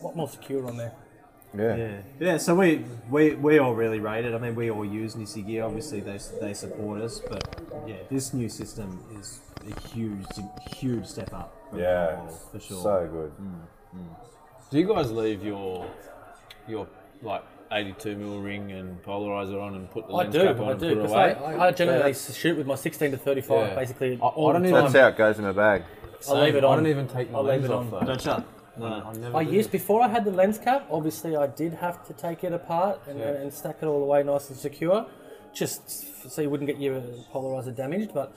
a 0.00 0.04
lot 0.04 0.16
more 0.16 0.28
secure 0.28 0.66
on 0.66 0.76
there. 0.76 0.92
yeah. 1.56 1.76
Yeah, 1.76 1.96
yeah. 2.18 2.36
So 2.38 2.54
we, 2.54 2.84
we 3.10 3.34
we 3.34 3.58
all 3.58 3.74
really 3.74 3.98
rate 4.00 4.24
it. 4.24 4.34
I 4.34 4.38
mean, 4.38 4.54
we 4.56 4.70
all 4.70 4.84
use 4.84 5.14
NiSi 5.16 5.44
gear. 5.46 5.64
Obviously, 5.64 6.00
they 6.00 6.18
they 6.40 6.52
support 6.54 7.00
us, 7.00 7.20
but 7.28 7.42
yeah, 7.86 7.96
this 8.10 8.32
new 8.32 8.48
system 8.48 9.04
is 9.18 9.40
a 9.68 9.88
huge 9.88 10.24
huge 10.78 11.06
step 11.06 11.32
up. 11.32 11.54
from 11.70 11.78
Yeah, 11.80 12.06
the 12.06 12.20
old, 12.22 12.38
for 12.52 12.60
sure. 12.60 12.82
so 12.82 13.08
good. 13.12 13.32
Mm, 13.40 13.60
mm. 13.96 14.16
Do 14.70 14.78
you 14.78 14.86
guys 14.86 15.10
leave 15.10 15.42
your 15.44 15.86
your 16.68 16.86
like 17.22 17.42
82 17.72 18.16
mil 18.16 18.40
ring 18.40 18.72
and 18.72 19.02
polarizer 19.02 19.60
on 19.60 19.74
and 19.74 19.90
put 19.90 20.06
the 20.08 20.12
I 20.14 20.16
lens 20.18 20.32
do, 20.34 20.42
cap 20.44 20.58
on 20.60 20.68
I 20.68 20.70
and 20.72 20.80
do, 20.80 20.88
put 20.96 21.04
it 21.04 21.10
away? 21.10 21.34
I, 21.34 21.66
I 21.68 21.72
generally 21.72 22.14
shoot 22.14 22.56
with 22.56 22.66
my 22.66 22.74
16 22.74 23.10
to 23.12 23.16
35, 23.16 23.68
Yeah. 23.68 23.74
basically 23.74 24.18
I- 24.20 24.24
I 24.26 24.28
all 24.28 24.52
don't 24.52 24.62
the 24.62 24.68
even- 24.68 24.82
time. 24.84 24.92
That's 24.92 25.02
how 25.02 25.08
it 25.08 25.16
goes 25.16 25.38
in 25.38 25.44
a 25.44 25.52
bag. 25.52 25.82
I'll 26.28 26.40
leave 26.42 26.54
it 26.56 26.64
on. 26.64 26.70
I 26.70 26.72
on. 26.76 26.78
don't 26.84 26.90
even 26.90 27.08
take 27.08 27.30
my 27.30 27.38
I'll 27.38 27.44
leave 27.44 27.52
lens 27.62 27.64
it 27.66 27.70
off 27.70 27.84
on. 27.84 28.00
though. 28.00 28.06
Don't 28.06 28.20
shut. 28.20 28.44
No. 28.76 28.86
I 28.86 29.12
never 29.14 29.36
I 29.38 29.44
do. 29.44 29.50
used 29.52 29.70
before 29.72 30.02
I 30.02 30.08
had 30.08 30.24
the 30.24 30.30
lens 30.30 30.58
cap. 30.58 30.86
Obviously, 30.90 31.36
I 31.36 31.46
did 31.48 31.74
have 31.74 32.06
to 32.06 32.12
take 32.12 32.44
it 32.44 32.52
apart 32.52 33.00
and, 33.08 33.18
Yeah. 33.18 33.26
and 33.32 33.52
stack 33.52 33.78
it 33.82 33.86
all 33.86 33.98
the 34.00 34.06
way 34.06 34.22
nice 34.22 34.48
and 34.50 34.58
secure, 34.58 35.06
just 35.52 35.82
f- 36.24 36.30
so 36.30 36.42
you 36.42 36.50
wouldn't 36.50 36.68
get 36.68 36.78
your 36.78 37.00
polarizer 37.32 37.74
damaged. 37.74 38.12
But 38.14 38.32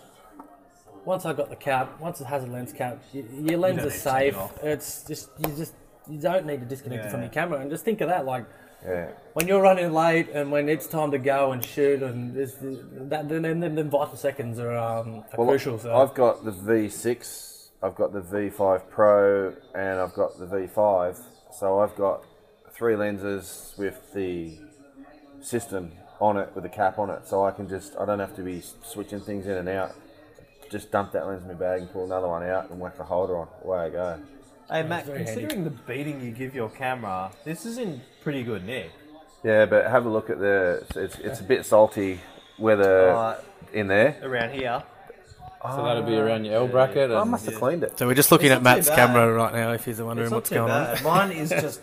once 1.06 1.26
I 1.26 1.34
got 1.34 1.50
the 1.50 1.56
cap, 1.56 2.00
once 2.00 2.20
it 2.22 2.26
has 2.28 2.44
a 2.44 2.48
lens 2.48 2.74
cap, 2.74 3.00
y 3.14 3.24
your 3.42 3.60
lens 3.60 3.80
is 3.80 3.84
need 3.86 3.90
it 3.90 4.00
safe. 4.00 4.38
It's 4.64 5.04
just 5.04 5.30
you 5.40 5.54
just 5.56 5.74
you 6.10 6.20
don't 6.20 6.46
need 6.46 6.60
to 6.60 6.66
disconnect 6.66 7.06
it 7.06 7.12
from 7.12 7.22
your 7.22 7.30
camera. 7.30 7.60
And 7.60 7.70
just 7.70 7.86
think 7.86 8.02
of 8.02 8.10
that, 8.10 8.26
like 8.26 8.46
Yeah, 8.86 9.10
when 9.34 9.48
you're 9.48 9.62
running 9.62 9.94
late 9.94 10.30
and 10.30 10.52
when 10.52 10.68
it's 10.70 10.88
time 10.88 11.12
to 11.12 11.18
go 11.18 11.52
and 11.54 11.64
shoot, 11.64 12.04
and 12.04 12.34
this, 12.34 12.56
that 12.62 13.30
then 13.30 13.42
then, 13.42 13.60
then 13.76 13.90
vital 13.90 14.16
seconds 14.16 14.60
are, 14.60 14.76
um, 14.76 15.24
are 15.32 15.38
well, 15.38 15.48
crucial. 15.48 15.80
So 15.80 15.96
I've 15.96 16.14
got 16.14 16.44
the 16.44 16.52
V6, 16.52 17.70
I've 17.82 17.96
got 17.96 18.12
the 18.12 18.22
V5 18.22 18.90
Pro, 18.90 19.54
and 19.74 20.00
I've 20.00 20.14
got 20.14 20.38
the 20.38 20.46
V5. 20.46 21.20
So 21.58 21.80
I've 21.80 21.96
got 21.96 22.26
three 22.74 22.96
lenses 22.96 23.74
with 23.78 24.14
the 24.14 24.58
system 25.42 25.92
on 26.20 26.38
it 26.38 26.50
with 26.56 26.66
a 26.66 26.70
cap 26.70 27.00
on 27.00 27.10
it, 27.10 27.28
so 27.28 27.46
I 27.46 27.52
can 27.52 27.68
just 27.68 27.96
I 27.98 28.06
don't 28.06 28.20
have 28.20 28.36
to 28.36 28.44
be 28.44 28.62
switching 28.82 29.20
things 29.20 29.46
in 29.46 29.54
and 29.54 29.70
out. 29.70 29.94
Just 30.72 30.92
dump 30.92 31.12
that 31.12 31.28
lens 31.28 31.44
in 31.44 31.48
my 31.50 31.54
bag 31.54 31.82
and 31.82 31.92
pull 31.92 32.06
another 32.06 32.28
one 32.28 32.44
out 32.44 32.70
and 32.72 32.80
whack 32.80 32.98
the 32.98 33.04
holder 33.04 33.38
on. 33.38 33.48
Away 33.64 33.78
I 33.78 33.90
go. 33.90 34.20
Hey 34.70 34.84
Matt, 34.84 35.06
very 35.06 35.20
handy. 35.20 35.32
considering 35.42 35.64
the 35.66 35.70
beating 35.70 36.22
you 36.22 36.32
give 36.32 36.56
your 36.56 36.70
camera, 36.70 37.32
this 37.44 37.66
is 37.66 37.78
in 37.78 38.02
pretty 38.22 38.44
good 38.44 38.66
nick. 38.66 38.92
Yeah, 39.44 39.66
but 39.66 39.86
have 39.88 40.06
a 40.06 40.10
look 40.10 40.30
at 40.30 40.40
the. 40.40 40.86
It's 40.96 41.18
it's 41.20 41.40
a 41.42 41.44
bit 41.44 41.66
salty 41.66 42.20
weather 42.58 43.10
Uh, 43.10 43.36
in 43.74 43.88
there. 43.88 44.18
around 44.24 44.52
here. 44.52 44.82
So 45.64 45.84
that'll 45.84 46.04
be 46.04 46.18
around 46.18 46.44
your 46.46 46.56
L 46.56 46.68
bracket. 46.68 47.10
I 47.12 47.22
And 47.22 47.32
must 47.32 47.46
have 47.46 47.56
cleaned 47.56 47.84
it. 47.84 47.98
so 47.98 48.06
we're 48.08 48.14
just 48.16 48.32
looking 48.32 48.48
It's 48.52 48.58
at 48.58 48.64
not 48.64 48.70
too 48.72 48.76
Matt's 48.78 48.90
bad. 48.90 48.96
camera 48.96 49.34
right 49.34 49.54
now. 49.54 49.72
If 49.72 49.86
he's 49.86 50.02
wondering 50.02 50.30
what's 50.32 50.50
too 50.50 50.56
going 50.56 50.72
on. 50.72 51.04
Mine 51.04 51.32
is 51.32 51.50
just 51.66 51.82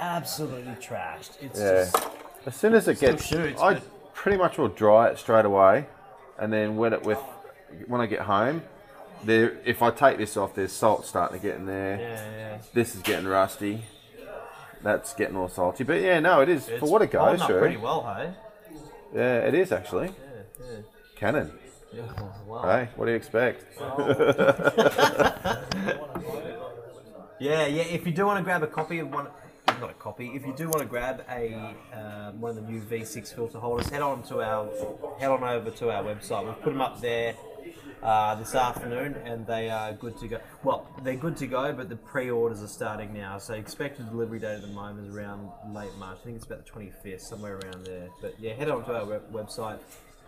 absolutely 0.00 0.72
trashed. 0.74 1.40
It's 1.40 1.58
Yeah. 1.60 1.84
just 1.84 1.96
As 2.46 2.56
soon 2.56 2.74
as 2.74 2.88
it 2.88 2.98
gets, 3.00 3.24
shoots, 3.24 3.60
I 3.62 3.74
but- 3.74 4.14
pretty 4.14 4.38
much 4.38 4.58
will 4.58 4.68
dry 4.68 5.08
it 5.08 5.18
straight 5.18 5.44
away, 5.44 5.86
and 6.38 6.52
then 6.52 6.76
wet 6.76 6.92
it 6.92 7.04
with. 7.04 7.18
When 7.86 8.00
I 8.00 8.06
get 8.06 8.20
home, 8.20 8.62
there. 9.24 9.58
If 9.64 9.82
I 9.82 9.90
take 9.90 10.18
this 10.18 10.36
off, 10.36 10.54
there's 10.54 10.72
salt 10.72 11.06
starting 11.06 11.40
to 11.40 11.46
get 11.46 11.56
in 11.56 11.66
there. 11.66 11.98
yeah, 11.98 12.30
yeah. 12.36 12.58
This 12.74 12.94
is 12.94 13.02
getting 13.02 13.26
rusty. 13.26 13.82
That's 14.82 15.14
getting 15.14 15.36
all 15.36 15.48
salty. 15.48 15.84
But 15.84 16.00
yeah, 16.02 16.20
no, 16.20 16.40
it 16.42 16.48
is 16.48 16.68
for 16.78 16.90
what 16.90 17.02
it 17.02 17.10
goes. 17.10 17.40
up 17.40 17.48
pretty 17.48 17.76
well, 17.76 18.02
hey. 18.14 18.34
Yeah, 19.14 19.38
it 19.38 19.54
is 19.54 19.72
actually. 19.72 20.10
Yeah. 20.60 20.66
Canon. 21.16 21.52
Wow. 22.46 22.62
Hey, 22.62 22.88
what 22.94 23.06
do 23.06 23.10
you 23.10 23.16
expect? 23.16 23.64
Yeah, 27.38 27.66
yeah. 27.66 27.82
If 27.82 28.06
you 28.06 28.12
do 28.12 28.26
want 28.26 28.38
to 28.38 28.44
grab 28.44 28.62
a 28.62 28.66
copy 28.66 28.98
of 29.00 29.12
one, 29.12 29.26
not 29.80 29.90
a 29.90 29.94
copy. 29.94 30.28
If 30.34 30.46
you 30.46 30.54
do 30.56 30.68
want 30.68 30.80
to 30.80 30.86
grab 30.86 31.22
a 31.30 31.74
um, 31.92 32.40
one 32.40 32.50
of 32.50 32.56
the 32.56 32.62
new 32.62 32.80
V6 32.80 33.34
filter 33.34 33.58
holders, 33.58 33.88
head 33.90 34.02
on 34.02 34.22
to 34.24 34.42
our 34.42 34.68
head 35.18 35.30
on 35.30 35.42
over 35.44 35.70
to 35.70 35.90
our 35.90 36.02
website. 36.02 36.46
We've 36.46 36.60
put 36.62 36.72
them 36.72 36.80
up 36.80 37.00
there 37.00 37.34
uh, 38.02 38.34
this 38.36 38.54
afternoon, 38.54 39.14
and 39.24 39.46
they 39.46 39.68
are 39.70 39.92
good 39.92 40.16
to 40.18 40.28
go. 40.28 40.38
Well, 40.62 40.86
they're 41.02 41.16
good 41.16 41.36
to 41.38 41.46
go, 41.46 41.72
but 41.72 41.88
the 41.88 41.96
pre-orders 41.96 42.62
are 42.62 42.68
starting 42.68 43.12
now. 43.12 43.38
So 43.38 43.54
expected 43.54 44.08
delivery 44.10 44.38
date 44.38 44.54
at 44.56 44.60
the 44.62 44.68
moment 44.68 45.08
is 45.08 45.14
around 45.14 45.50
late 45.72 45.90
March. 45.98 46.18
I 46.20 46.24
think 46.24 46.36
it's 46.36 46.46
about 46.46 46.64
the 46.64 46.70
25th, 46.72 47.20
somewhere 47.22 47.58
around 47.58 47.84
there. 47.86 48.08
But 48.20 48.34
yeah, 48.38 48.52
head 48.54 48.68
on 48.70 48.84
to 48.84 48.94
our 48.94 49.04
web- 49.06 49.32
website 49.32 49.78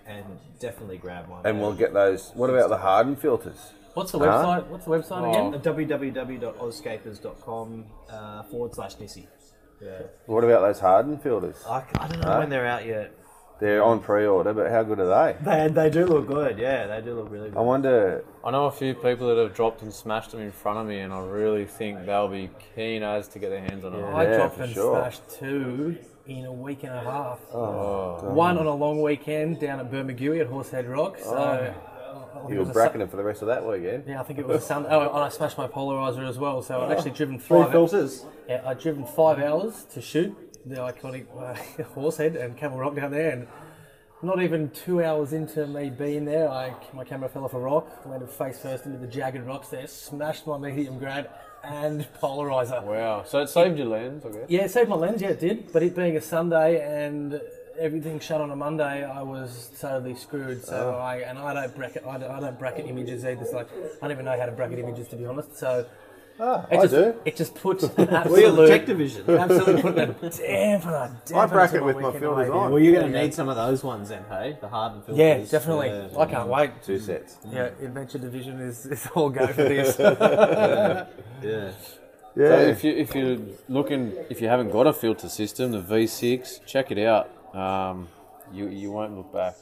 and 0.06 0.24
definitely 0.60 0.98
grab 0.98 1.28
one. 1.28 1.44
And 1.46 1.60
we'll 1.60 1.74
get 1.74 1.92
those. 1.92 2.30
What 2.34 2.50
about 2.50 2.70
the 2.70 2.78
hardened 2.78 3.20
filters? 3.20 3.72
What's 3.94 4.12
the 4.12 4.18
Huh? 4.18 4.26
website? 4.26 4.66
What's 4.68 4.84
the 4.84 4.90
website 4.92 5.22
Oh. 5.36 5.48
again? 5.50 5.60
www.ozscapers.com 5.60 7.86
uh, 8.10 8.42
forward 8.44 8.74
slash 8.74 8.96
NiSi. 8.96 9.26
Yeah. 9.80 10.02
What 10.26 10.42
about 10.44 10.62
those 10.62 10.80
hardened 10.80 11.22
filters? 11.22 11.56
I, 11.68 11.82
I 12.00 12.08
don't 12.08 12.20
know 12.20 12.28
Huh? 12.28 12.38
when 12.38 12.48
they're 12.48 12.66
out 12.66 12.84
yet. 12.86 13.12
They're 13.60 13.82
on 13.82 13.98
pre-order, 14.00 14.52
but 14.54 14.70
how 14.70 14.84
good 14.84 15.00
are 15.00 15.34
they? 15.34 15.44
They, 15.44 15.68
they 15.68 15.90
do 15.90 16.06
look 16.06 16.28
good, 16.28 16.58
yeah, 16.58 16.86
they 16.86 17.00
do 17.04 17.14
look 17.14 17.30
really 17.30 17.48
good. 17.50 17.58
I 17.58 17.60
wonder. 17.60 18.24
I 18.44 18.52
know 18.52 18.66
a 18.66 18.70
few 18.70 18.94
people 18.94 19.26
that 19.28 19.36
have 19.36 19.52
dropped 19.54 19.82
and 19.82 19.92
smashed 19.92 20.30
them 20.30 20.40
in 20.40 20.52
front 20.52 20.78
of 20.78 20.86
me, 20.86 21.00
and 21.00 21.12
I 21.12 21.18
really 21.20 21.64
think 21.64 22.06
they'll 22.06 22.28
be 22.28 22.50
keen 22.76 23.02
as 23.02 23.26
to 23.28 23.38
get 23.40 23.50
their 23.50 23.60
hands 23.60 23.84
on 23.84 23.92
them. 23.92 24.04
I 24.14 24.24
Yeah, 24.24 24.36
dropped 24.36 24.56
for 24.58 24.62
and 24.62 24.72
sure. 24.72 24.96
smashed 25.00 25.22
two 25.38 25.96
in 26.28 26.44
a 26.44 26.52
week 26.52 26.84
and 26.84 26.92
a 26.94 27.00
half. 27.00 27.40
Oh, 27.52 28.30
One 28.32 28.58
on 28.58 28.66
a 28.66 28.74
long 28.74 29.02
weekend 29.02 29.58
down 29.58 29.80
at 29.80 29.90
Bermagui 29.90 30.40
at 30.40 30.46
Horsehead 30.46 30.86
Rock. 30.86 31.18
So 31.18 31.34
oh. 31.36 31.74
I 32.30 32.38
think 32.40 32.50
You 32.50 32.54
it 32.54 32.58
were 32.58 32.60
was 32.60 32.68
a 32.70 32.72
bracketing 32.74 33.08
for 33.08 33.16
the 33.16 33.24
rest 33.24 33.42
of 33.42 33.48
that 33.48 33.66
weekend. 33.66 34.04
Yeah, 34.06 34.20
I 34.20 34.22
think 34.22 34.38
it 34.38 34.46
was 34.46 34.62
a 34.62 34.66
Sunday. 34.66 34.88
Oh, 34.92 35.00
and 35.00 35.24
I 35.24 35.28
smashed 35.30 35.58
my 35.58 35.66
polarizer 35.66 36.28
as 36.28 36.38
well. 36.38 36.62
So 36.62 36.80
I'd 36.82 36.92
actually 36.96 37.10
driven 37.12 37.38
Three 37.40 37.62
five. 37.62 37.72
filters. 37.72 38.24
Yeah, 38.48 38.62
I'd 38.64 38.78
driven 38.78 39.04
five 39.04 39.38
hours 39.40 39.84
to 39.94 40.00
shoot 40.00 40.36
the 40.68 40.76
iconic 40.76 41.26
uh, 41.36 41.82
Horsehead 41.94 42.36
and 42.36 42.56
Camel 42.56 42.78
Rock 42.78 42.94
down 42.96 43.10
there, 43.10 43.30
and 43.30 43.46
not 44.22 44.42
even 44.42 44.70
two 44.70 45.02
hours 45.02 45.32
into 45.32 45.66
me 45.66 45.90
being 45.90 46.24
there, 46.24 46.48
I 46.48 46.74
my 46.92 47.04
camera 47.04 47.28
fell 47.28 47.44
off 47.44 47.54
a 47.54 47.58
rock, 47.58 48.04
landed 48.06 48.30
face 48.30 48.58
first 48.58 48.84
into 48.86 48.98
the 48.98 49.06
jagged 49.06 49.44
rocks 49.46 49.68
there, 49.68 49.86
smashed 49.86 50.46
my 50.46 50.58
medium 50.58 50.98
grade 50.98 51.26
and 51.62 52.06
polarizer. 52.22 52.82
wow. 52.82 53.22
So 53.24 53.40
it 53.40 53.48
saved 53.48 53.78
your 53.78 53.86
lens, 53.88 54.24
I 54.24 54.28
guess. 54.30 54.44
Yeah, 54.48 54.64
it 54.64 54.70
saved 54.70 54.88
my 54.88 54.96
lens. 54.96 55.22
Yeah, 55.22 55.28
it 55.30 55.40
did. 55.40 55.72
But 55.72 55.82
it 55.82 55.94
being 55.94 56.16
a 56.16 56.20
Sunday 56.20 56.80
and 57.04 57.40
everything 57.78 58.18
shut 58.18 58.40
on 58.40 58.50
a 58.50 58.56
Monday, 58.56 59.04
I 59.04 59.22
was 59.22 59.70
totally 59.80 60.16
screwed. 60.16 60.64
So 60.64 60.94
Oh. 60.96 61.00
I 61.00 61.18
and 61.18 61.38
I 61.38 61.54
don't 61.54 61.76
bracket. 61.76 62.04
I 62.04 62.18
don't, 62.18 62.30
I 62.30 62.40
don't 62.40 62.58
bracket 62.58 62.86
images 62.86 63.24
either. 63.24 63.44
So 63.44 63.56
like, 63.58 63.68
I 63.72 64.00
don't 64.02 64.10
even 64.12 64.24
know 64.24 64.36
how 64.38 64.46
to 64.46 64.52
bracket 64.52 64.80
images 64.80 65.06
to 65.08 65.16
be 65.16 65.26
honest. 65.26 65.56
So 65.56 65.86
Ah, 66.40 66.66
it 66.70 66.78
I 66.78 66.82
just 66.82 66.94
do. 66.94 67.14
it 67.24 67.36
just 67.36 67.54
puts 67.54 67.82
an 67.84 67.90
Well, 67.98 68.08
you're 68.08 68.16
absolute 68.16 68.56
the 68.56 68.68
tech 68.68 68.86
division. 68.86 69.30
absolutely 69.30 69.82
put 69.82 69.98
a 69.98 70.06
dampener. 70.06 71.24
dampener 71.26 71.36
I 71.36 71.46
bracket 71.46 71.78
to 71.80 71.84
with 71.84 71.96
my 71.96 72.02
weekend 72.06 72.20
filters 72.20 72.48
away, 72.48 72.58
on. 72.58 72.70
Well, 72.72 72.82
you're 72.82 73.00
going 73.00 73.12
to 73.12 73.22
need 73.22 73.34
some 73.34 73.48
of 73.48 73.56
those 73.56 73.82
ones 73.82 74.08
then, 74.10 74.24
hey? 74.28 74.56
The 74.60 74.68
hardened 74.68 75.04
filters. 75.04 75.18
Yeah, 75.18 75.58
definitely. 75.58 75.88
Yeah. 75.88 76.18
I 76.18 76.26
can't 76.26 76.48
wait. 76.48 76.82
Two 76.82 76.98
sets. 76.98 77.38
Yeah, 77.50 77.70
Adventure 77.82 78.18
Division 78.18 78.60
is, 78.60 78.86
is 78.86 79.08
all 79.14 79.30
go 79.30 79.46
for 79.48 79.64
this. 79.64 79.98
Yeah. 79.98 81.06
Yeah. 81.42 81.72
So 82.36 82.60
if 82.60 82.84
you 82.84 82.92
if 82.92 83.14
you're 83.16 83.38
looking 83.68 84.12
if 84.30 84.40
you 84.40 84.46
haven't 84.48 84.70
got 84.70 84.86
a 84.86 84.92
filter 84.92 85.28
system, 85.28 85.72
the 85.72 85.80
V6, 85.82 86.64
check 86.66 86.92
it 86.92 86.98
out. 86.98 87.30
Um, 87.54 88.08
you 88.52 88.68
you 88.68 88.92
won't 88.92 89.16
look 89.16 89.32
back. 89.32 89.56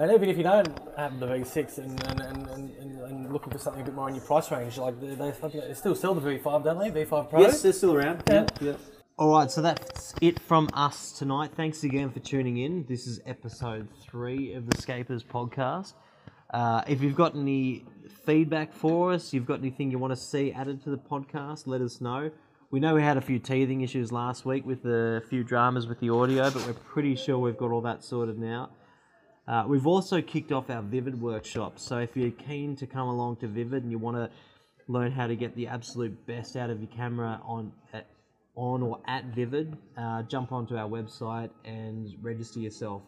And 0.00 0.10
even 0.12 0.30
if 0.30 0.38
you 0.38 0.42
don't 0.42 0.66
have 0.96 1.20
the 1.20 1.26
V6 1.26 1.76
and, 1.76 2.02
and, 2.06 2.20
and, 2.22 2.48
and, 2.48 2.70
and, 2.78 3.00
and 3.02 3.32
looking 3.34 3.52
for 3.52 3.58
something 3.58 3.82
a 3.82 3.84
bit 3.84 3.94
more 3.94 4.08
in 4.08 4.14
your 4.14 4.24
price 4.24 4.50
range, 4.50 4.78
like 4.78 4.98
they, 4.98 5.14
they, 5.14 5.30
they 5.30 5.74
still 5.74 5.94
sell 5.94 6.14
the 6.14 6.22
V5, 6.22 6.64
don't 6.64 6.78
they? 6.78 7.04
V5 7.04 7.28
Pro. 7.28 7.40
Yes, 7.42 7.60
they're 7.60 7.74
still 7.74 7.94
around. 7.94 8.22
Yeah. 8.26 8.46
yeah. 8.62 8.72
All 9.18 9.30
right, 9.30 9.50
so 9.50 9.60
that's 9.60 10.14
it 10.22 10.40
from 10.40 10.70
us 10.72 11.12
tonight. 11.12 11.50
Thanks 11.54 11.84
again 11.84 12.08
for 12.08 12.20
tuning 12.20 12.56
in. 12.56 12.86
This 12.88 13.06
is 13.06 13.20
episode 13.26 13.88
three 14.00 14.54
of 14.54 14.70
the 14.70 14.80
Scapers 14.80 15.22
podcast. 15.22 15.92
Uh, 16.48 16.80
if 16.88 17.02
you've 17.02 17.14
got 17.14 17.36
any 17.36 17.84
feedback 18.24 18.72
for 18.72 19.12
us, 19.12 19.34
you've 19.34 19.44
got 19.44 19.58
anything 19.58 19.90
you 19.90 19.98
want 19.98 20.12
to 20.12 20.16
see 20.16 20.50
added 20.50 20.82
to 20.84 20.88
the 20.88 20.96
podcast, 20.96 21.66
let 21.66 21.82
us 21.82 22.00
know. 22.00 22.30
We 22.70 22.80
know 22.80 22.94
we 22.94 23.02
had 23.02 23.18
a 23.18 23.20
few 23.20 23.38
teething 23.38 23.82
issues 23.82 24.12
last 24.12 24.46
week 24.46 24.64
with 24.64 24.82
a 24.86 25.22
few 25.28 25.44
dramas 25.44 25.86
with 25.86 26.00
the 26.00 26.08
audio, 26.08 26.50
but 26.50 26.66
we're 26.66 26.72
pretty 26.72 27.16
sure 27.16 27.38
we've 27.38 27.58
got 27.58 27.70
all 27.70 27.82
that 27.82 28.02
sorted 28.02 28.38
now. 28.38 28.70
Uh, 29.50 29.64
we've 29.66 29.88
also 29.88 30.22
kicked 30.22 30.52
off 30.52 30.70
our 30.70 30.80
Vivid 30.80 31.20
workshop, 31.20 31.76
so 31.76 31.98
if 31.98 32.16
you're 32.16 32.30
keen 32.30 32.76
to 32.76 32.86
come 32.86 33.08
along 33.08 33.34
to 33.34 33.48
Vivid 33.48 33.82
and 33.82 33.90
you 33.90 33.98
want 33.98 34.16
to 34.16 34.30
learn 34.86 35.10
how 35.10 35.26
to 35.26 35.34
get 35.34 35.56
the 35.56 35.66
absolute 35.66 36.24
best 36.24 36.54
out 36.54 36.70
of 36.70 36.80
your 36.80 36.90
camera 36.90 37.40
on 37.44 37.72
at, 37.92 38.06
on 38.54 38.80
or 38.80 39.00
at 39.08 39.24
Vivid, 39.34 39.76
uh, 39.98 40.22
jump 40.22 40.52
onto 40.52 40.76
our 40.76 40.88
website 40.88 41.50
and 41.64 42.14
register 42.22 42.60
yourself. 42.60 43.02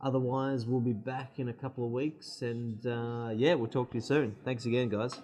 Otherwise, 0.00 0.64
we'll 0.64 0.80
be 0.80 0.94
back 0.94 1.38
in 1.38 1.50
a 1.50 1.52
couple 1.52 1.84
of 1.84 1.90
weeks, 1.90 2.40
and 2.40 2.86
uh, 2.86 3.28
yeah, 3.36 3.52
we'll 3.52 3.68
talk 3.68 3.90
to 3.90 3.98
you 3.98 4.02
soon. 4.02 4.34
Thanks 4.46 4.64
again, 4.64 4.88
guys. 4.88 5.20